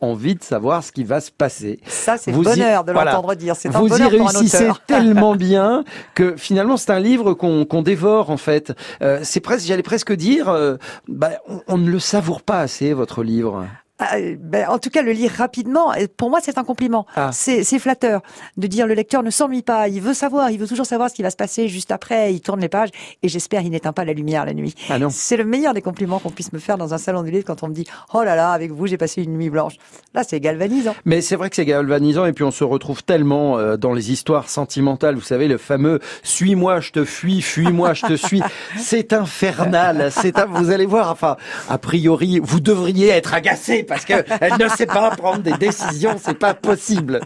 envie 0.00 0.34
de 0.34 0.42
savoir 0.42 0.82
ce 0.84 0.92
qui 0.92 1.04
va 1.04 1.20
se 1.20 1.30
passer. 1.30 1.80
Ça, 1.86 2.16
c'est 2.16 2.30
le 2.32 2.38
y- 2.38 2.42
bonheur 2.44 2.84
de 2.84 2.92
voilà. 2.92 3.12
l'entendre 3.12 3.34
dire. 3.34 3.56
C'est 3.56 3.68
un 3.74 3.78
Vous 3.78 3.86
y 3.86 3.90
bonheur 3.90 4.10
pour 4.10 4.28
un 4.28 4.38
réussissez 4.38 4.58
tellement 4.86 5.34
bien 5.36 5.84
que 6.14 6.36
finalement 6.36 6.76
c'est 6.76 6.90
un 6.92 7.00
livre 7.00 7.34
qu'on 7.34 7.82
dévore 7.82 8.30
en 8.30 8.36
fait. 8.36 8.72
Euh, 9.02 9.20
c'est 9.22 9.40
presque, 9.40 9.66
j'allais 9.66 9.82
presque 9.82 10.12
dire, 10.12 10.48
euh, 10.48 10.76
bah, 11.08 11.30
on, 11.48 11.60
on 11.68 11.78
ne 11.78 11.90
le 11.90 11.98
savoure 11.98 12.42
pas 12.42 12.60
assez 12.60 12.92
votre 12.92 13.22
livre. 13.22 13.66
Ah, 14.00 14.16
ben, 14.38 14.66
en 14.68 14.78
tout 14.78 14.88
cas, 14.90 15.02
le 15.02 15.12
lire 15.12 15.30
rapidement, 15.36 15.92
et 15.94 16.08
pour 16.08 16.30
moi, 16.30 16.40
c'est 16.42 16.56
un 16.58 16.64
compliment. 16.64 17.06
Ah. 17.14 17.30
C'est 17.32 17.62
flatteur 17.78 18.22
de 18.56 18.66
dire 18.66 18.86
le 18.86 18.94
lecteur 18.94 19.22
ne 19.22 19.30
s'ennuie 19.30 19.62
pas. 19.62 19.88
Il 19.88 20.00
veut 20.00 20.14
savoir, 20.14 20.50
il 20.50 20.58
veut 20.58 20.66
toujours 20.66 20.86
savoir 20.86 21.10
ce 21.10 21.14
qui 21.14 21.22
va 21.22 21.30
se 21.30 21.36
passer 21.36 21.68
juste 21.68 21.90
après. 21.90 22.32
Il 22.34 22.40
tourne 22.40 22.60
les 22.60 22.68
pages 22.68 22.88
et 23.22 23.28
j'espère 23.28 23.62
il 23.62 23.70
n'éteint 23.70 23.92
pas 23.92 24.04
la 24.04 24.12
lumière 24.12 24.44
la 24.46 24.54
nuit. 24.54 24.74
Ah. 24.88 24.96
C'est 25.10 25.36
le 25.36 25.44
meilleur 25.44 25.74
des 25.74 25.82
compliments 25.82 26.18
qu'on 26.18 26.30
puisse 26.30 26.52
me 26.52 26.58
faire 26.58 26.78
dans 26.78 26.94
un 26.94 26.98
salon 26.98 27.22
du 27.22 27.30
livre 27.30 27.44
quand 27.44 27.62
on 27.62 27.68
me 27.68 27.74
dit 27.74 27.86
oh 28.14 28.22
là 28.22 28.36
là, 28.36 28.50
avec 28.52 28.70
vous 28.72 28.86
j'ai 28.86 28.96
passé 28.96 29.22
une 29.22 29.36
nuit 29.36 29.50
blanche. 29.50 29.74
Là, 30.14 30.22
c'est 30.26 30.40
galvanisant. 30.40 30.94
Mais 31.04 31.20
c'est 31.20 31.36
vrai 31.36 31.50
que 31.50 31.56
c'est 31.56 31.64
galvanisant 31.66 32.24
et 32.26 32.32
puis 32.32 32.44
on 32.44 32.50
se 32.50 32.64
retrouve 32.64 33.02
tellement 33.04 33.58
euh, 33.58 33.76
dans 33.76 33.92
les 33.92 34.10
histoires 34.12 34.48
sentimentales. 34.48 35.14
Vous 35.14 35.20
savez, 35.20 35.46
le 35.48 35.58
fameux 35.58 36.00
"suis-moi, 36.22 36.80
je 36.80 36.90
te 36.92 37.04
fuis, 37.04 37.42
fuis-moi, 37.42 37.94
je 37.94 38.06
te 38.06 38.14
suis". 38.14 38.42
C'est 38.78 39.12
infernal. 39.12 40.10
C'est 40.10 40.38
un- 40.38 40.46
vous 40.46 40.70
allez 40.70 40.86
voir. 40.86 41.10
Enfin, 41.10 41.36
a 41.68 41.78
priori, 41.78 42.40
vous 42.42 42.60
devriez 42.60 43.08
être 43.08 43.34
agacé 43.34 43.82
parce 43.90 44.04
que 44.04 44.14
elle 44.40 44.56
ne 44.58 44.68
sait 44.68 44.86
pas 44.86 45.10
prendre 45.10 45.42
des 45.42 45.52
décisions. 45.52 46.16
C'est 46.22 46.38
pas 46.38 46.54
possible. 46.54 47.20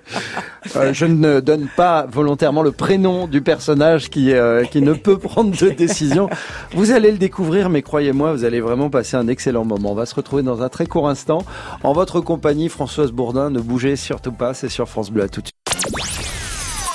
Euh, 0.76 0.92
je 0.94 1.04
ne 1.04 1.40
donne 1.40 1.68
pas 1.76 2.06
volontairement 2.10 2.62
le 2.62 2.72
prénom 2.72 3.28
du 3.28 3.42
personnage 3.42 4.08
qui 4.08 4.32
euh, 4.32 4.64
qui 4.64 4.80
ne 4.80 4.94
peut 4.94 5.18
prendre 5.18 5.54
de 5.54 5.68
décision. 5.68 6.30
Vous 6.72 6.90
allez 6.90 7.12
le 7.12 7.18
découvrir, 7.18 7.68
mais 7.68 7.82
croyez-moi, 7.82 8.32
vous 8.32 8.44
allez 8.44 8.60
vraiment 8.60 8.88
passer 8.88 9.16
un 9.16 9.28
excellent 9.28 9.64
moment. 9.64 9.92
On 9.92 9.94
va 9.94 10.06
se 10.06 10.14
retrouver 10.14 10.42
dans 10.42 10.62
un 10.62 10.70
très 10.70 10.86
court 10.86 11.08
instant 11.08 11.44
en 11.82 11.92
votre 11.92 12.20
compagnie, 12.20 12.70
Françoise 12.70 13.12
Bourdin. 13.12 13.50
Ne 13.50 13.60
bougez 13.60 13.96
surtout 13.96 14.32
pas, 14.32 14.54
c'est 14.54 14.70
sur 14.70 14.88
France 14.88 15.10
Bleu. 15.10 15.24
À 15.24 15.28
tout 15.28 15.42
de 15.42 15.48
suite. 15.48 15.56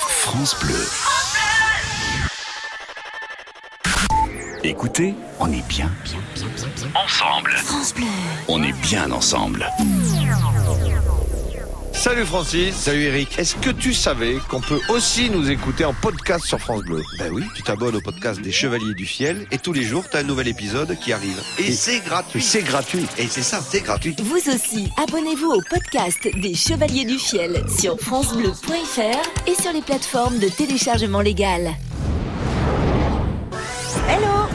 France 0.08 0.56
Bleu. 0.60 0.74
Écoutez, 4.62 5.14
on 5.38 5.46
est 5.46 5.66
bien, 5.68 5.90
bien, 6.04 6.18
bien, 6.34 6.46
bien, 6.56 6.69
ensemble. 6.94 7.54
On 8.48 8.62
est 8.62 8.72
bien 8.82 9.10
ensemble. 9.10 9.66
Salut 11.92 12.24
Francis. 12.24 12.74
Salut 12.74 13.02
Eric. 13.02 13.38
Est-ce 13.38 13.56
que 13.56 13.70
tu 13.70 13.92
savais 13.92 14.38
qu'on 14.48 14.60
peut 14.60 14.80
aussi 14.88 15.28
nous 15.28 15.50
écouter 15.50 15.84
en 15.84 15.92
podcast 15.92 16.46
sur 16.46 16.58
France 16.58 16.82
Bleu? 16.82 17.02
Ben 17.18 17.30
oui, 17.32 17.44
tu 17.54 17.62
t'abonnes 17.62 17.96
au 17.96 18.00
podcast 18.00 18.40
des 18.40 18.52
Chevaliers 18.52 18.94
du 18.94 19.04
Fiel 19.04 19.46
et 19.50 19.58
tous 19.58 19.72
les 19.72 19.82
jours, 19.82 20.04
tu 20.08 20.16
as 20.16 20.20
un 20.20 20.24
nouvel 20.24 20.48
épisode 20.48 20.96
qui 20.98 21.12
arrive. 21.12 21.40
Et, 21.58 21.72
c'est 21.72 22.00
gratuit. 22.00 22.40
C'est 22.40 22.62
gratuit. 22.62 23.06
Et 23.18 23.26
c'est 23.26 23.42
ça, 23.42 23.60
c'est 23.60 23.82
gratuit. 23.82 24.16
Vous 24.22 24.48
aussi, 24.48 24.90
abonnez-vous 24.96 25.50
au 25.50 25.60
podcast 25.68 26.26
des 26.36 26.54
Chevaliers 26.54 27.04
du 27.04 27.18
Fiel 27.18 27.64
sur 27.68 28.00
francebleu.fr 28.00 29.48
et 29.48 29.54
sur 29.60 29.72
les 29.72 29.82
plateformes 29.82 30.38
de 30.38 30.48
téléchargement 30.48 31.20
légal. 31.20 31.76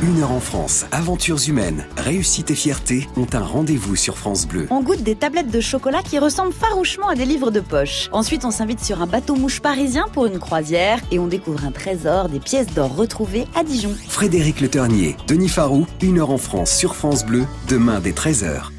Une 0.01 0.21
heure 0.21 0.31
en 0.31 0.39
France, 0.39 0.85
aventures 0.91 1.39
humaines, 1.47 1.85
réussite 1.97 2.51
et 2.51 2.55
fierté 2.55 3.07
ont 3.17 3.27
un 3.33 3.39
rendez-vous 3.39 3.95
sur 3.95 4.17
France 4.17 4.47
Bleu. 4.47 4.67
On 4.69 4.81
goûte 4.81 5.01
des 5.03 5.15
tablettes 5.15 5.49
de 5.49 5.59
chocolat 5.59 6.03
qui 6.03 6.19
ressemblent 6.19 6.53
farouchement 6.53 7.07
à 7.07 7.15
des 7.15 7.25
livres 7.25 7.49
de 7.49 7.59
poche. 7.59 8.09
Ensuite, 8.11 8.45
on 8.45 8.51
s'invite 8.51 8.83
sur 8.83 9.01
un 9.01 9.07
bateau 9.07 9.35
mouche 9.35 9.61
parisien 9.61 10.05
pour 10.13 10.25
une 10.25 10.37
croisière 10.37 10.99
et 11.11 11.19
on 11.19 11.27
découvre 11.27 11.65
un 11.65 11.71
trésor, 11.71 12.29
des 12.29 12.39
pièces 12.39 12.67
d'or 12.73 12.95
retrouvées 12.95 13.47
à 13.55 13.63
Dijon. 13.63 13.95
Frédéric 14.07 14.61
Le 14.61 14.67
Ternier, 14.67 15.15
Denis 15.27 15.49
Farou, 15.49 15.87
Une 16.01 16.19
heure 16.19 16.31
en 16.31 16.37
France 16.37 16.71
sur 16.71 16.95
France 16.95 17.25
Bleu, 17.25 17.45
demain 17.67 17.99
dès 17.99 18.11
13h. 18.11 18.69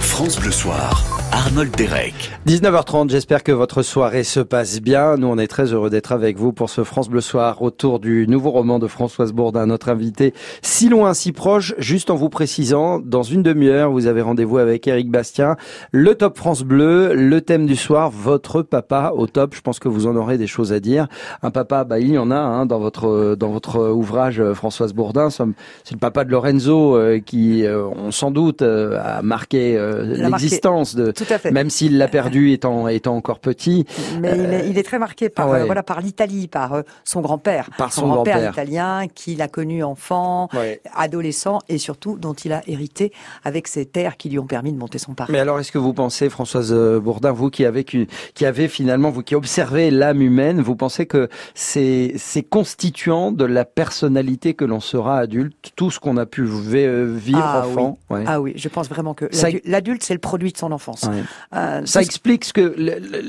France 0.00 0.38
Bleu 0.38 0.52
Soir. 0.52 1.13
Arnold 1.34 1.74
Derek. 1.76 2.30
19h30, 2.46 3.10
j'espère 3.10 3.42
que 3.42 3.50
votre 3.50 3.82
soirée 3.82 4.22
se 4.22 4.38
passe 4.38 4.80
bien. 4.80 5.16
Nous, 5.16 5.26
on 5.26 5.36
est 5.36 5.48
très 5.48 5.72
heureux 5.72 5.90
d'être 5.90 6.12
avec 6.12 6.38
vous 6.38 6.52
pour 6.52 6.70
ce 6.70 6.84
France 6.84 7.08
Bleu 7.08 7.20
Soir 7.20 7.60
autour 7.60 7.98
du 7.98 8.28
nouveau 8.28 8.52
roman 8.52 8.78
de 8.78 8.86
Françoise 8.86 9.32
Bourdin, 9.32 9.66
notre 9.66 9.88
invité 9.88 10.32
si 10.62 10.88
loin, 10.88 11.12
si 11.12 11.32
proche. 11.32 11.74
Juste 11.76 12.10
en 12.10 12.14
vous 12.14 12.28
précisant, 12.28 13.00
dans 13.00 13.24
une 13.24 13.42
demi-heure, 13.42 13.90
vous 13.90 14.06
avez 14.06 14.22
rendez-vous 14.22 14.58
avec 14.58 14.86
Eric 14.86 15.10
Bastien, 15.10 15.56
le 15.90 16.14
Top 16.14 16.38
France 16.38 16.62
Bleu, 16.62 17.14
le 17.14 17.40
thème 17.40 17.66
du 17.66 17.74
soir, 17.74 18.10
votre 18.10 18.62
papa 18.62 19.10
au 19.16 19.26
top. 19.26 19.56
Je 19.56 19.60
pense 19.60 19.80
que 19.80 19.88
vous 19.88 20.06
en 20.06 20.14
aurez 20.14 20.38
des 20.38 20.46
choses 20.46 20.72
à 20.72 20.78
dire. 20.78 21.08
Un 21.42 21.50
papa, 21.50 21.82
bah, 21.82 21.98
il 21.98 22.10
y 22.12 22.18
en 22.18 22.30
a 22.30 22.36
hein, 22.36 22.64
dans 22.64 22.78
votre 22.78 23.34
dans 23.34 23.50
votre 23.50 23.80
ouvrage, 23.90 24.38
euh, 24.38 24.54
Françoise 24.54 24.92
Bourdin. 24.92 25.30
C'est 25.30 25.42
le 25.42 25.98
papa 25.98 26.24
de 26.24 26.30
Lorenzo 26.30 26.96
euh, 26.96 27.18
qui, 27.18 27.66
euh, 27.66 27.84
on 27.88 28.12
sans 28.12 28.30
doute, 28.30 28.62
euh, 28.62 29.00
a 29.02 29.20
marqué 29.22 29.76
euh, 29.76 30.12
Il 30.14 30.22
a 30.24 30.28
marqué. 30.28 30.44
l'existence 30.44 30.94
de 30.94 31.10
Tout 31.26 31.32
à 31.34 31.38
fait. 31.38 31.50
même 31.50 31.70
s'il 31.70 31.98
l'a 31.98 32.08
perdu 32.08 32.52
étant, 32.52 32.88
étant 32.88 33.16
encore 33.16 33.38
petit. 33.38 33.84
Mais 34.20 34.32
il, 34.36 34.52
est, 34.52 34.68
il 34.68 34.78
est 34.78 34.82
très 34.82 34.98
marqué 34.98 35.28
par 35.28 35.48
ah 35.48 35.50
ouais. 35.52 35.60
euh, 35.60 35.64
voilà 35.64 35.82
par 35.82 36.00
l'Italie, 36.00 36.48
par 36.48 36.72
euh, 36.74 36.82
son 37.04 37.20
grand-père, 37.20 37.70
Par 37.78 37.92
son 37.92 38.08
grand-père. 38.08 38.50
italien 38.50 39.06
qu'il 39.14 39.40
a 39.42 39.48
connu 39.48 39.82
enfant, 39.84 40.48
adolescent 40.94 41.58
et 41.68 41.78
surtout 41.78 42.16
dont 42.18 42.32
il 42.34 42.52
a 42.52 42.62
hérité 42.66 43.12
avec 43.44 43.68
ses 43.68 43.86
terres 43.86 44.16
qui 44.16 44.28
lui 44.28 44.38
ont 44.38 44.46
permis 44.46 44.72
de 44.72 44.78
monter 44.78 44.98
son 44.98 45.14
parc. 45.14 45.30
Mais 45.30 45.38
alors, 45.38 45.58
est-ce 45.60 45.72
que 45.72 45.78
vous 45.78 45.92
pensez, 45.94 46.28
Françoise 46.30 46.72
euh, 46.72 47.00
Bourdin, 47.00 47.32
vous 47.32 47.50
qui 47.50 47.64
avez, 47.64 47.84
qui, 47.84 48.06
avez 48.44 48.68
finalement, 48.68 49.10
vous 49.10 49.22
qui 49.22 49.34
observez 49.34 49.90
l'âme 49.90 50.20
humaine, 50.22 50.60
vous 50.60 50.76
pensez 50.76 51.06
que 51.06 51.28
c'est 51.54 52.14
constituant 52.48 53.32
de 53.32 53.44
la 53.44 53.64
personnalité 53.64 54.54
que 54.54 54.64
l'on 54.64 54.80
sera 54.80 55.18
adulte, 55.18 55.72
tout 55.76 55.90
ce 55.90 55.98
qu'on 56.00 56.16
a 56.16 56.26
pu 56.26 56.44
vi- 56.44 56.84
euh, 56.84 57.12
vivre 57.16 57.40
Ah 57.42 57.64
enfant? 57.66 57.98
ouais. 58.10 58.24
Ah 58.26 58.40
oui, 58.40 58.52
je 58.56 58.68
pense 58.68 58.88
vraiment 58.88 59.14
que 59.14 59.26
l'adulte 59.64 60.02
c'est 60.02 60.14
le 60.14 60.20
produit 60.20 60.52
de 60.52 60.58
son 60.58 60.72
enfance. 60.72 61.03
Ouais. 61.10 61.22
Euh, 61.54 61.82
Ça 61.86 62.00
explique 62.02 62.44
ce 62.44 62.52
que 62.52 62.74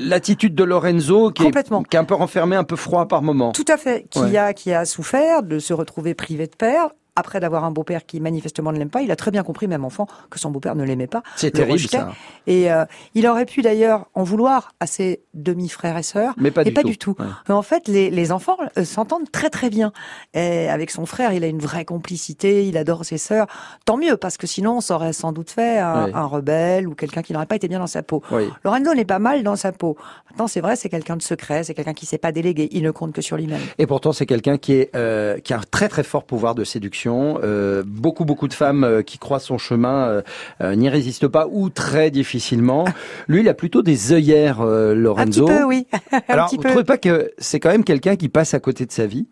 l'attitude 0.08 0.54
de 0.54 0.64
Lorenzo, 0.64 1.30
qui 1.30 1.42
est, 1.42 1.46
Complètement. 1.46 1.82
qui 1.82 1.96
est 1.96 1.98
un 2.00 2.04
peu 2.04 2.14
renfermé, 2.14 2.56
un 2.56 2.64
peu 2.64 2.76
froid 2.76 3.06
par 3.08 3.22
moment. 3.22 3.52
Tout 3.52 3.64
à 3.68 3.76
fait, 3.76 4.06
qui 4.10 4.18
Ouais. 4.20 4.36
a 4.36 4.52
qui 4.52 4.72
a 4.72 4.84
souffert 4.84 5.42
de 5.42 5.58
se 5.58 5.72
retrouver 5.72 6.14
privé 6.14 6.46
de 6.46 6.56
père 6.56 6.88
après 7.16 7.40
d'avoir 7.40 7.64
un 7.64 7.70
beau-père 7.70 8.06
qui 8.06 8.20
manifestement 8.20 8.72
ne 8.72 8.78
l'aime 8.78 8.90
pas. 8.90 9.02
Il 9.02 9.10
a 9.10 9.16
très 9.16 9.30
bien 9.30 9.42
compris, 9.42 9.66
même 9.66 9.84
enfant, 9.84 10.06
que 10.30 10.38
son 10.38 10.50
beau-père 10.50 10.76
ne 10.76 10.84
l'aimait 10.84 11.06
pas. 11.06 11.22
C'est 11.36 11.50
terrible 11.50 11.78
ça. 11.80 12.12
Et 12.46 12.70
euh, 12.70 12.84
il 13.14 13.26
aurait 13.26 13.46
pu 13.46 13.62
d'ailleurs 13.62 14.06
en 14.14 14.22
vouloir 14.22 14.72
à 14.80 14.86
ses 14.86 15.22
demi-frères 15.34 15.96
et 15.96 16.02
sœurs, 16.02 16.34
mais 16.36 16.50
pas, 16.50 16.62
et 16.62 16.66
du, 16.66 16.72
pas 16.72 16.82
tout. 16.82 16.88
du 16.88 16.98
tout. 16.98 17.16
En 17.48 17.62
fait, 17.62 17.88
les, 17.88 18.10
les 18.10 18.32
enfants 18.32 18.56
euh, 18.78 18.84
s'entendent 18.84 19.30
très 19.30 19.50
très 19.50 19.70
bien. 19.70 19.92
Et 20.34 20.68
avec 20.68 20.90
son 20.90 21.06
frère, 21.06 21.32
il 21.32 21.42
a 21.42 21.46
une 21.46 21.58
vraie 21.58 21.84
complicité, 21.84 22.66
il 22.66 22.76
adore 22.76 23.04
ses 23.04 23.18
sœurs. 23.18 23.46
Tant 23.84 23.96
mieux, 23.96 24.16
parce 24.16 24.36
que 24.36 24.46
sinon, 24.46 24.80
ça 24.80 24.94
aurait 24.94 25.12
sans 25.12 25.32
doute 25.32 25.50
fait 25.50 25.78
un, 25.78 26.26
rebelle 26.26 26.88
ou 26.88 26.94
quelqu'un 26.94 27.22
qui 27.22 27.32
n'aurait 27.32 27.46
pas 27.46 27.56
été 27.56 27.68
bien 27.68 27.78
dans 27.78 27.86
sa 27.86 28.02
peau. 28.02 28.22
Lorenzo 28.64 28.94
n'est 28.94 29.04
pas 29.04 29.18
mal 29.18 29.42
dans 29.42 29.56
sa 29.56 29.72
peau. 29.72 29.96
Maintenant, 30.30 30.48
c'est 30.48 30.60
vrai, 30.60 30.76
c'est 30.76 30.88
quelqu'un 30.88 31.16
de 31.16 31.22
secret, 31.22 31.64
c'est 31.64 31.74
quelqu'un 31.74 31.94
qui 31.94 32.04
sait 32.04 32.18
pas 32.18 32.32
déléguer. 32.32 32.68
Il 32.72 32.82
ne 32.82 32.90
compte 32.90 33.12
que 33.12 33.22
sur 33.22 33.36
lui-même. 33.36 33.60
Et 33.78 33.86
pourtant, 33.86 34.12
c'est 34.12 34.26
quelqu'un 34.26 34.58
qui 34.58 34.72
est 34.74 34.90
euh, 34.94 35.38
qui 35.38 35.52
a 35.54 35.58
un 35.58 35.62
très 35.70 35.88
très 35.88 36.02
fort 36.02 36.24
pouvoir 36.24 36.54
de 36.54 36.64
séduction. 36.64 37.05
Euh, 37.08 37.82
beaucoup 37.86 38.24
beaucoup 38.24 38.48
de 38.48 38.54
femmes 38.54 38.84
euh, 38.84 39.02
qui 39.02 39.18
croisent 39.18 39.46
son 39.46 39.58
chemin 39.58 40.08
euh, 40.08 40.22
euh, 40.60 40.74
n'y 40.74 40.88
résistent 40.88 41.28
pas 41.28 41.46
ou 41.50 41.70
très 41.70 42.10
difficilement. 42.10 42.84
Lui, 43.28 43.40
il 43.40 43.48
a 43.48 43.54
plutôt 43.54 43.82
des 43.82 44.12
œillères, 44.12 44.60
euh, 44.60 44.92
Un 44.92 44.94
petit 44.94 45.02
Lorenzo. 45.02 45.46
peu, 45.46 45.62
oui. 45.64 45.86
Un 46.12 46.20
Alors, 46.28 46.46
petit 46.46 46.56
vous 46.56 46.62
peu. 46.62 46.68
trouvez 46.70 46.84
pas 46.84 46.98
que 46.98 47.30
c'est 47.38 47.60
quand 47.60 47.70
même 47.70 47.84
quelqu'un 47.84 48.16
qui 48.16 48.28
passe 48.28 48.54
à 48.54 48.60
côté 48.60 48.86
de 48.86 48.92
sa 48.92 49.06
vie? 49.06 49.26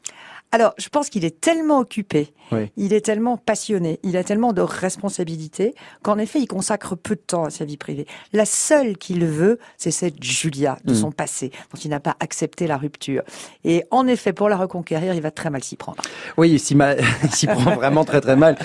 Alors, 0.55 0.73
je 0.79 0.89
pense 0.89 1.09
qu'il 1.11 1.25
est 1.25 1.41
tellement 1.41 1.81
occupé, 1.81 2.33
Oui. 2.53 2.71
il 2.77 2.93
est 2.93 3.01
tellement 3.05 3.37
passionné, 3.37 3.99
il 4.05 4.17
a 4.17 4.23
tellement 4.23 4.53
de 4.53 4.61
responsabilités 4.61 5.75
qu'en 6.03 6.17
effet, 6.19 6.39
il 6.39 6.47
consacre 6.47 6.95
peu 6.95 7.17
de 7.17 7.21
temps 7.27 7.45
à 7.45 7.51
sa 7.51 7.65
vie 7.65 7.77
privée. 7.77 8.07
La 8.33 8.45
seule 8.45 8.97
qu'il 8.97 9.25
veut, 9.25 9.59
c'est 9.79 9.91
cette 9.91 10.23
Julia 10.23 10.79
de 10.85 10.93
Mm. 10.93 10.97
son 10.97 11.11
passé, 11.11 11.51
dont 11.75 11.81
il 11.85 11.91
n'a 11.91 11.99
pas 11.99 12.15
accepté 12.21 12.69
la 12.69 12.77
rupture. 12.77 13.23
Et 13.65 13.83
en 13.91 14.07
effet, 14.07 14.33
pour 14.33 14.49
la 14.49 14.57
reconquérir, 14.57 15.13
il 15.15 15.21
va 15.23 15.33
très 15.33 15.51
mal 15.51 15.65
s'y 15.65 15.75
prendre. 15.75 16.01
Oui, 16.37 16.53
il 16.53 16.61
s'y 16.61 16.77
prend 17.49 17.75
vraiment 17.75 18.05
très 18.05 18.21
très 18.21 18.37
mal. 18.37 18.57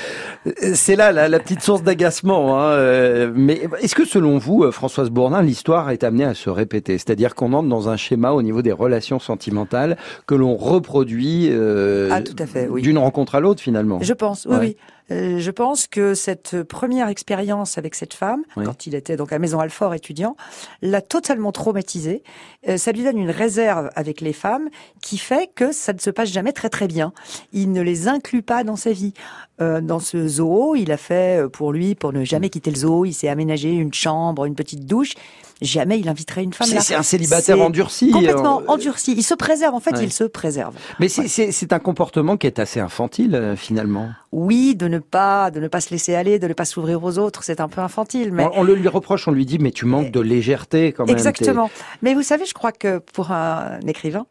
C'est 0.76 0.96
là 0.96 1.12
la, 1.12 1.28
la 1.28 1.40
petite 1.40 1.62
source 1.64 1.82
d'agacement. 1.82 2.60
Hein. 2.62 2.70
euh, 2.74 3.32
Mais 3.36 3.68
est-ce 3.82 3.96
que 3.96 4.06
selon 4.06 4.38
vous, 4.38 4.64
euh, 4.64 4.72
Françoise 4.72 5.10
Bourdin, 5.10 5.42
l'histoire 5.42 5.90
est 5.90 6.04
amenée 6.04 6.26
à 6.26 6.36
se 6.36 6.52
répéter? 6.52 7.00
C'est-à-dire 7.00 7.34
qu'on 7.34 7.54
entre 7.54 7.68
dans 7.68 7.90
un 7.90 7.98
schéma 7.98 8.32
au 8.34 8.44
niveau 8.44 8.62
des 8.62 8.72
relations 8.74 9.18
sentimentales 9.18 9.98
que 10.28 10.36
l'on 10.36 10.56
reproduit 10.56 11.50
euh, 11.50 11.79
Ah, 12.12 12.22
tout 12.22 12.36
à 12.40 12.46
fait, 12.46 12.68
oui. 12.68 12.82
d'une 12.82 12.98
rencontre 12.98 13.36
à 13.36 13.40
l'autre 13.40 13.62
finalement 13.62 14.00
Je 14.02 14.14
pense, 14.14 14.46
oui, 14.50 14.52
Ouais. 14.56 14.60
oui. 14.60 14.78
Euh, 15.12 15.40
je 15.40 15.50
pense 15.50 15.88
que 15.88 16.14
cette 16.14 16.62
première 16.62 17.08
expérience 17.08 17.80
avec 17.80 17.96
cette 17.96 18.14
femme, 18.14 18.44
Oui. 18.58 18.64
quand 18.66 18.86
il 18.86 18.94
était 18.94 19.16
donc 19.16 19.34
à 19.34 19.40
Maison 19.40 19.60
Alfort 19.60 19.96
étudiant, 19.96 20.36
l'a 20.84 21.02
totalement 21.02 21.52
traumatisé. 21.52 22.22
Euh, 22.68 22.78
ça 22.78 22.92
lui 22.92 23.04
donne 23.04 23.18
une 23.18 23.32
réserve 23.32 23.90
avec 23.96 24.22
les 24.22 24.34
femmes 24.34 24.70
qui 25.02 25.18
fait 25.18 25.50
que 25.56 25.72
ça 25.72 25.94
ne 25.94 26.00
se 26.00 26.12
passe 26.12 26.30
jamais 26.30 26.52
très 26.54 26.70
très 26.70 26.88
bien. 26.88 27.12
Il 27.54 27.72
ne 27.72 27.82
les 27.82 28.08
inclut 28.08 28.44
pas 28.44 28.64
dans 28.64 28.76
sa 28.76 28.92
vie. 28.92 29.14
Euh, 29.62 29.82
dans 29.82 30.00
ce 30.00 30.28
zoo, 30.28 30.76
il 30.76 30.92
a 30.92 30.98
fait 30.98 31.42
euh, 31.44 31.50
pour 31.50 31.74
lui, 31.74 31.96
pour 31.96 32.14
ne 32.14 32.24
jamais 32.24 32.50
quitter 32.50 32.70
le 32.70 32.78
zoo, 32.78 33.04
il 33.06 33.14
s'est 33.14 33.30
aménagé 33.30 33.72
une 33.72 33.94
chambre, 33.94 34.46
une 34.46 34.56
petite 34.56 34.86
douche. 34.86 35.14
Jamais 35.62 36.00
il 36.00 36.08
inviterait 36.08 36.44
une 36.44 36.54
femme 36.54 36.68
C'est 36.68 36.96
un 36.96 37.04
célibataire 37.04 37.60
endurci. 37.62 38.12
Complètement 38.12 38.62
euh, 38.62 38.68
endurci. 38.68 39.14
Il 39.18 39.24
se 39.24 39.34
préserve. 39.34 39.76
En 39.76 39.80
fait, 39.80 39.92
Ouais. 39.92 40.04
il 40.06 40.14
se 40.14 40.24
préserve. 40.24 40.76
Mais 41.00 41.10
c'est 41.10 41.74
un 41.74 41.80
comportement 41.80 42.38
qui 42.38 42.48
est 42.48 42.60
assez 42.60 42.80
infantile 42.80 43.36
euh, 43.36 43.56
finalement. 43.56 44.10
Oui, 44.32 44.76
de 44.76 44.88
ne 44.88 45.00
pas, 45.00 45.50
de 45.52 45.60
ne 45.60 45.68
pas 45.68 45.82
se 45.82 45.90
laisser 45.90 46.14
aller, 46.14 46.38
de 46.38 46.48
ne 46.48 46.54
pas 46.54 46.66
s'ouvrir 46.66 47.04
aux 47.04 47.18
autres, 47.18 47.44
c'est 47.44 47.60
un 47.62 47.68
peu 47.68 47.82
infantile, 47.82 48.32
mais 48.32 48.44
On, 48.46 48.60
on 48.60 48.64
le 48.64 48.76
lui 48.76 48.88
reproche, 48.88 49.28
on 49.28 49.32
lui 49.32 49.46
dit 49.46 49.58
mais 49.60 49.72
tu 49.72 49.86
manques 49.86 50.12
de 50.12 50.20
légèreté 50.20 50.92
quand 50.94 51.06
même. 51.06 51.16
exactement. 51.16 51.70
Mais 52.04 52.14
vous 52.14 52.22
savez, 52.24 52.46
je 52.46 52.54
crois 52.54 52.72
que 52.72 53.00
pour 53.00 53.32
un 53.32 53.80
écrivain, 53.88 54.28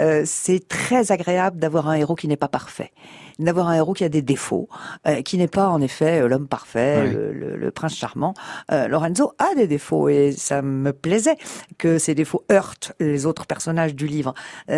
euh, 0.00 0.22
c'est 0.24 0.66
très 0.66 1.12
agréable 1.12 1.58
d'avoir 1.58 1.88
un 1.88 1.94
héros 1.94 2.14
qui 2.14 2.26
n'est 2.26 2.36
pas 2.38 2.48
parfait, 2.48 2.90
d'avoir 3.38 3.68
un 3.68 3.74
héros 3.74 3.92
qui 3.92 4.04
a 4.04 4.08
des 4.08 4.22
défauts, 4.22 4.68
euh, 5.06 5.20
qui 5.22 5.36
n'est 5.36 5.46
pas 5.48 5.68
en 5.68 5.80
effet 5.82 6.22
euh, 6.22 6.28
l'homme 6.28 6.48
parfait, 6.48 7.02
Ouais. 7.02 7.10
le, 7.12 7.32
le- 7.32 7.56
le 7.56 7.70
prince 7.70 7.94
charmant. 7.94 8.34
Euh, 8.72 8.88
Lorenzo 8.88 9.32
a 9.38 9.54
des 9.54 9.66
défauts 9.66 10.08
et 10.08 10.32
ça 10.32 10.62
me 10.62 10.92
plaisait 10.92 11.36
que 11.78 11.98
ces 11.98 12.14
défauts 12.14 12.44
heurtent 12.50 12.92
les 13.00 13.26
autres 13.26 13.46
personnages 13.46 13.94
du 13.94 14.06
livre. 14.06 14.34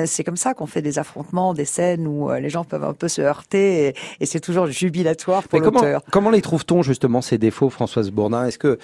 C'est 0.06 0.24
comme 0.24 0.36
ça 0.36 0.54
qu'on 0.54 0.66
fait 0.66 0.82
des 0.82 0.98
affrontements, 0.98 1.54
des 1.54 1.64
scènes 1.64 2.06
où 2.06 2.30
les 2.30 2.50
gens 2.50 2.64
peuvent 2.64 2.84
un 2.84 2.92
peu 2.94 3.08
se 3.08 3.20
heurter 3.22 3.88
et, 3.88 3.94
et 4.20 4.26
c'est 4.26 4.40
toujours 4.40 4.55
jubilatoire 4.66 5.42
pour 5.42 5.60
comment, 5.60 5.82
comment 6.10 6.30
les 6.30 6.40
trouve-t-on 6.40 6.82
justement 6.82 7.20
ces 7.20 7.36
défauts, 7.36 7.68
Françoise 7.68 8.10
Bourdin? 8.10 8.46
Est-ce 8.46 8.58
que, 8.58 8.78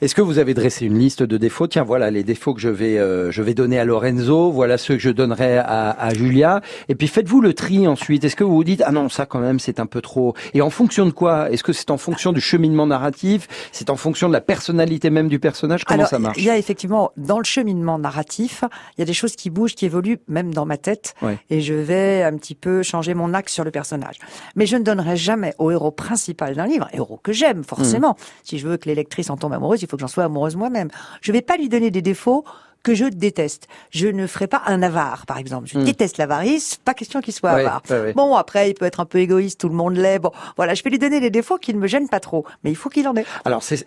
est-ce 0.00 0.14
que 0.14 0.22
vous 0.22 0.38
avez 0.38 0.54
dressé 0.54 0.86
une 0.86 0.98
liste 0.98 1.22
de 1.22 1.36
défauts? 1.36 1.66
Tiens, 1.66 1.84
voilà 1.84 2.10
les 2.10 2.24
défauts 2.24 2.54
que 2.54 2.60
je 2.60 2.68
vais, 2.68 2.98
euh, 2.98 3.30
je 3.30 3.42
vais 3.42 3.54
donner 3.54 3.78
à 3.78 3.84
Lorenzo. 3.84 4.50
Voilà 4.50 4.78
ceux 4.78 4.94
que 4.94 5.00
je 5.02 5.10
donnerai 5.10 5.58
à, 5.58 5.90
à 5.90 6.14
Julia. 6.14 6.62
Et 6.88 6.94
puis 6.94 7.08
faites-vous 7.08 7.40
le 7.40 7.52
tri 7.52 7.86
ensuite. 7.86 8.24
Est-ce 8.24 8.36
que 8.36 8.44
vous 8.44 8.54
vous 8.54 8.64
dites 8.64 8.82
ah 8.86 8.92
non 8.92 9.08
ça 9.08 9.26
quand 9.26 9.40
même 9.40 9.58
c'est 9.58 9.80
un 9.80 9.86
peu 9.86 10.00
trop 10.00 10.34
Et 10.54 10.62
en 10.62 10.70
fonction 10.70 11.04
de 11.04 11.10
quoi? 11.10 11.50
Est-ce 11.50 11.62
que 11.62 11.72
c'est 11.72 11.90
en 11.90 11.98
fonction 11.98 12.32
du 12.32 12.40
cheminement 12.40 12.86
narratif? 12.86 13.48
C'est 13.72 13.90
en 13.90 13.96
fonction 13.96 14.28
de 14.28 14.32
la 14.32 14.40
personnalité 14.40 15.10
même 15.10 15.28
du 15.28 15.38
personnage? 15.38 15.84
Comment 15.84 16.00
Alors, 16.00 16.08
ça 16.08 16.18
marche? 16.18 16.38
Il 16.38 16.44
y 16.44 16.50
a 16.50 16.56
effectivement, 16.56 17.12
dans 17.16 17.38
le 17.38 17.44
cheminement 17.44 17.98
narratif, 17.98 18.64
il 18.96 19.00
y 19.00 19.02
a 19.02 19.06
des 19.06 19.12
choses 19.12 19.36
qui 19.36 19.50
bougent, 19.50 19.74
qui 19.74 19.84
évoluent, 19.84 20.18
même 20.28 20.54
dans 20.54 20.64
ma 20.64 20.76
tête. 20.76 21.14
Ouais. 21.22 21.38
Et 21.50 21.60
je 21.60 21.74
vais 21.74 22.22
un 22.22 22.36
petit 22.36 22.54
peu 22.54 22.82
changer 22.82 23.14
mon 23.14 23.34
axe 23.34 23.52
sur 23.52 23.64
le 23.64 23.70
personnage. 23.70 24.16
Mais 24.56 24.66
je 24.66 24.76
ne 24.76 24.82
donnerai 24.82 25.16
jamais 25.18 25.54
au 25.58 25.70
héros 25.70 25.90
principal 25.90 26.54
d'un 26.54 26.66
livre, 26.66 26.88
héros 26.92 27.20
que 27.22 27.32
j'aime, 27.32 27.64
forcément. 27.64 28.12
Hmm. 28.12 28.24
Si 28.44 28.58
je 28.58 28.66
veux 28.66 28.76
que 28.76 28.88
les 28.88 28.94
lectrices 28.94 29.30
en 29.30 29.36
tombent 29.36 29.52
amoureuses, 29.52 29.82
il 29.82 29.88
faut 29.88 29.96
que 29.96 30.00
j'en 30.00 30.08
sois 30.08 30.24
amoureuse 30.24 30.56
moi-même. 30.56 30.88
Je 31.20 31.32
vais 31.32 31.42
pas 31.42 31.56
lui 31.56 31.68
donner 31.68 31.90
des 31.90 32.02
défauts 32.02 32.44
que 32.88 32.94
je 32.94 33.04
déteste. 33.04 33.68
Je 33.90 34.08
ne 34.08 34.26
ferai 34.26 34.46
pas 34.46 34.62
un 34.66 34.82
avare, 34.82 35.26
par 35.26 35.38
exemple. 35.38 35.68
Je 35.68 35.78
Hmm. 35.78 35.84
déteste 35.84 36.16
l'avarice, 36.18 36.78
pas 36.84 36.94
question 36.94 37.20
qu'il 37.20 37.34
soit 37.34 37.52
Ouais, 37.54 37.60
avare. 37.60 37.82
ouais, 37.90 38.00
ouais. 38.00 38.12
Bon, 38.14 38.34
après, 38.34 38.70
il 38.70 38.74
peut 38.74 38.84
être 38.86 39.00
un 39.00 39.04
peu 39.04 39.18
égoïste, 39.18 39.60
tout 39.60 39.68
le 39.68 39.74
monde 39.74 39.96
l'est. 39.96 40.18
Bon, 40.18 40.30
voilà, 40.56 40.74
je 40.74 40.82
vais 40.82 40.90
lui 40.90 40.98
donner 40.98 41.20
des 41.20 41.30
défauts 41.30 41.58
qui 41.58 41.74
ne 41.74 41.78
me 41.78 41.86
gênent 41.86 42.08
pas 42.08 42.20
trop. 42.20 42.44
Mais 42.64 42.70
il 42.70 42.76
faut 42.76 42.88
qu'il 42.88 43.06
en 43.08 43.14
ait. 43.16 43.24
Alors, 43.44 43.62
c'est, 43.62 43.84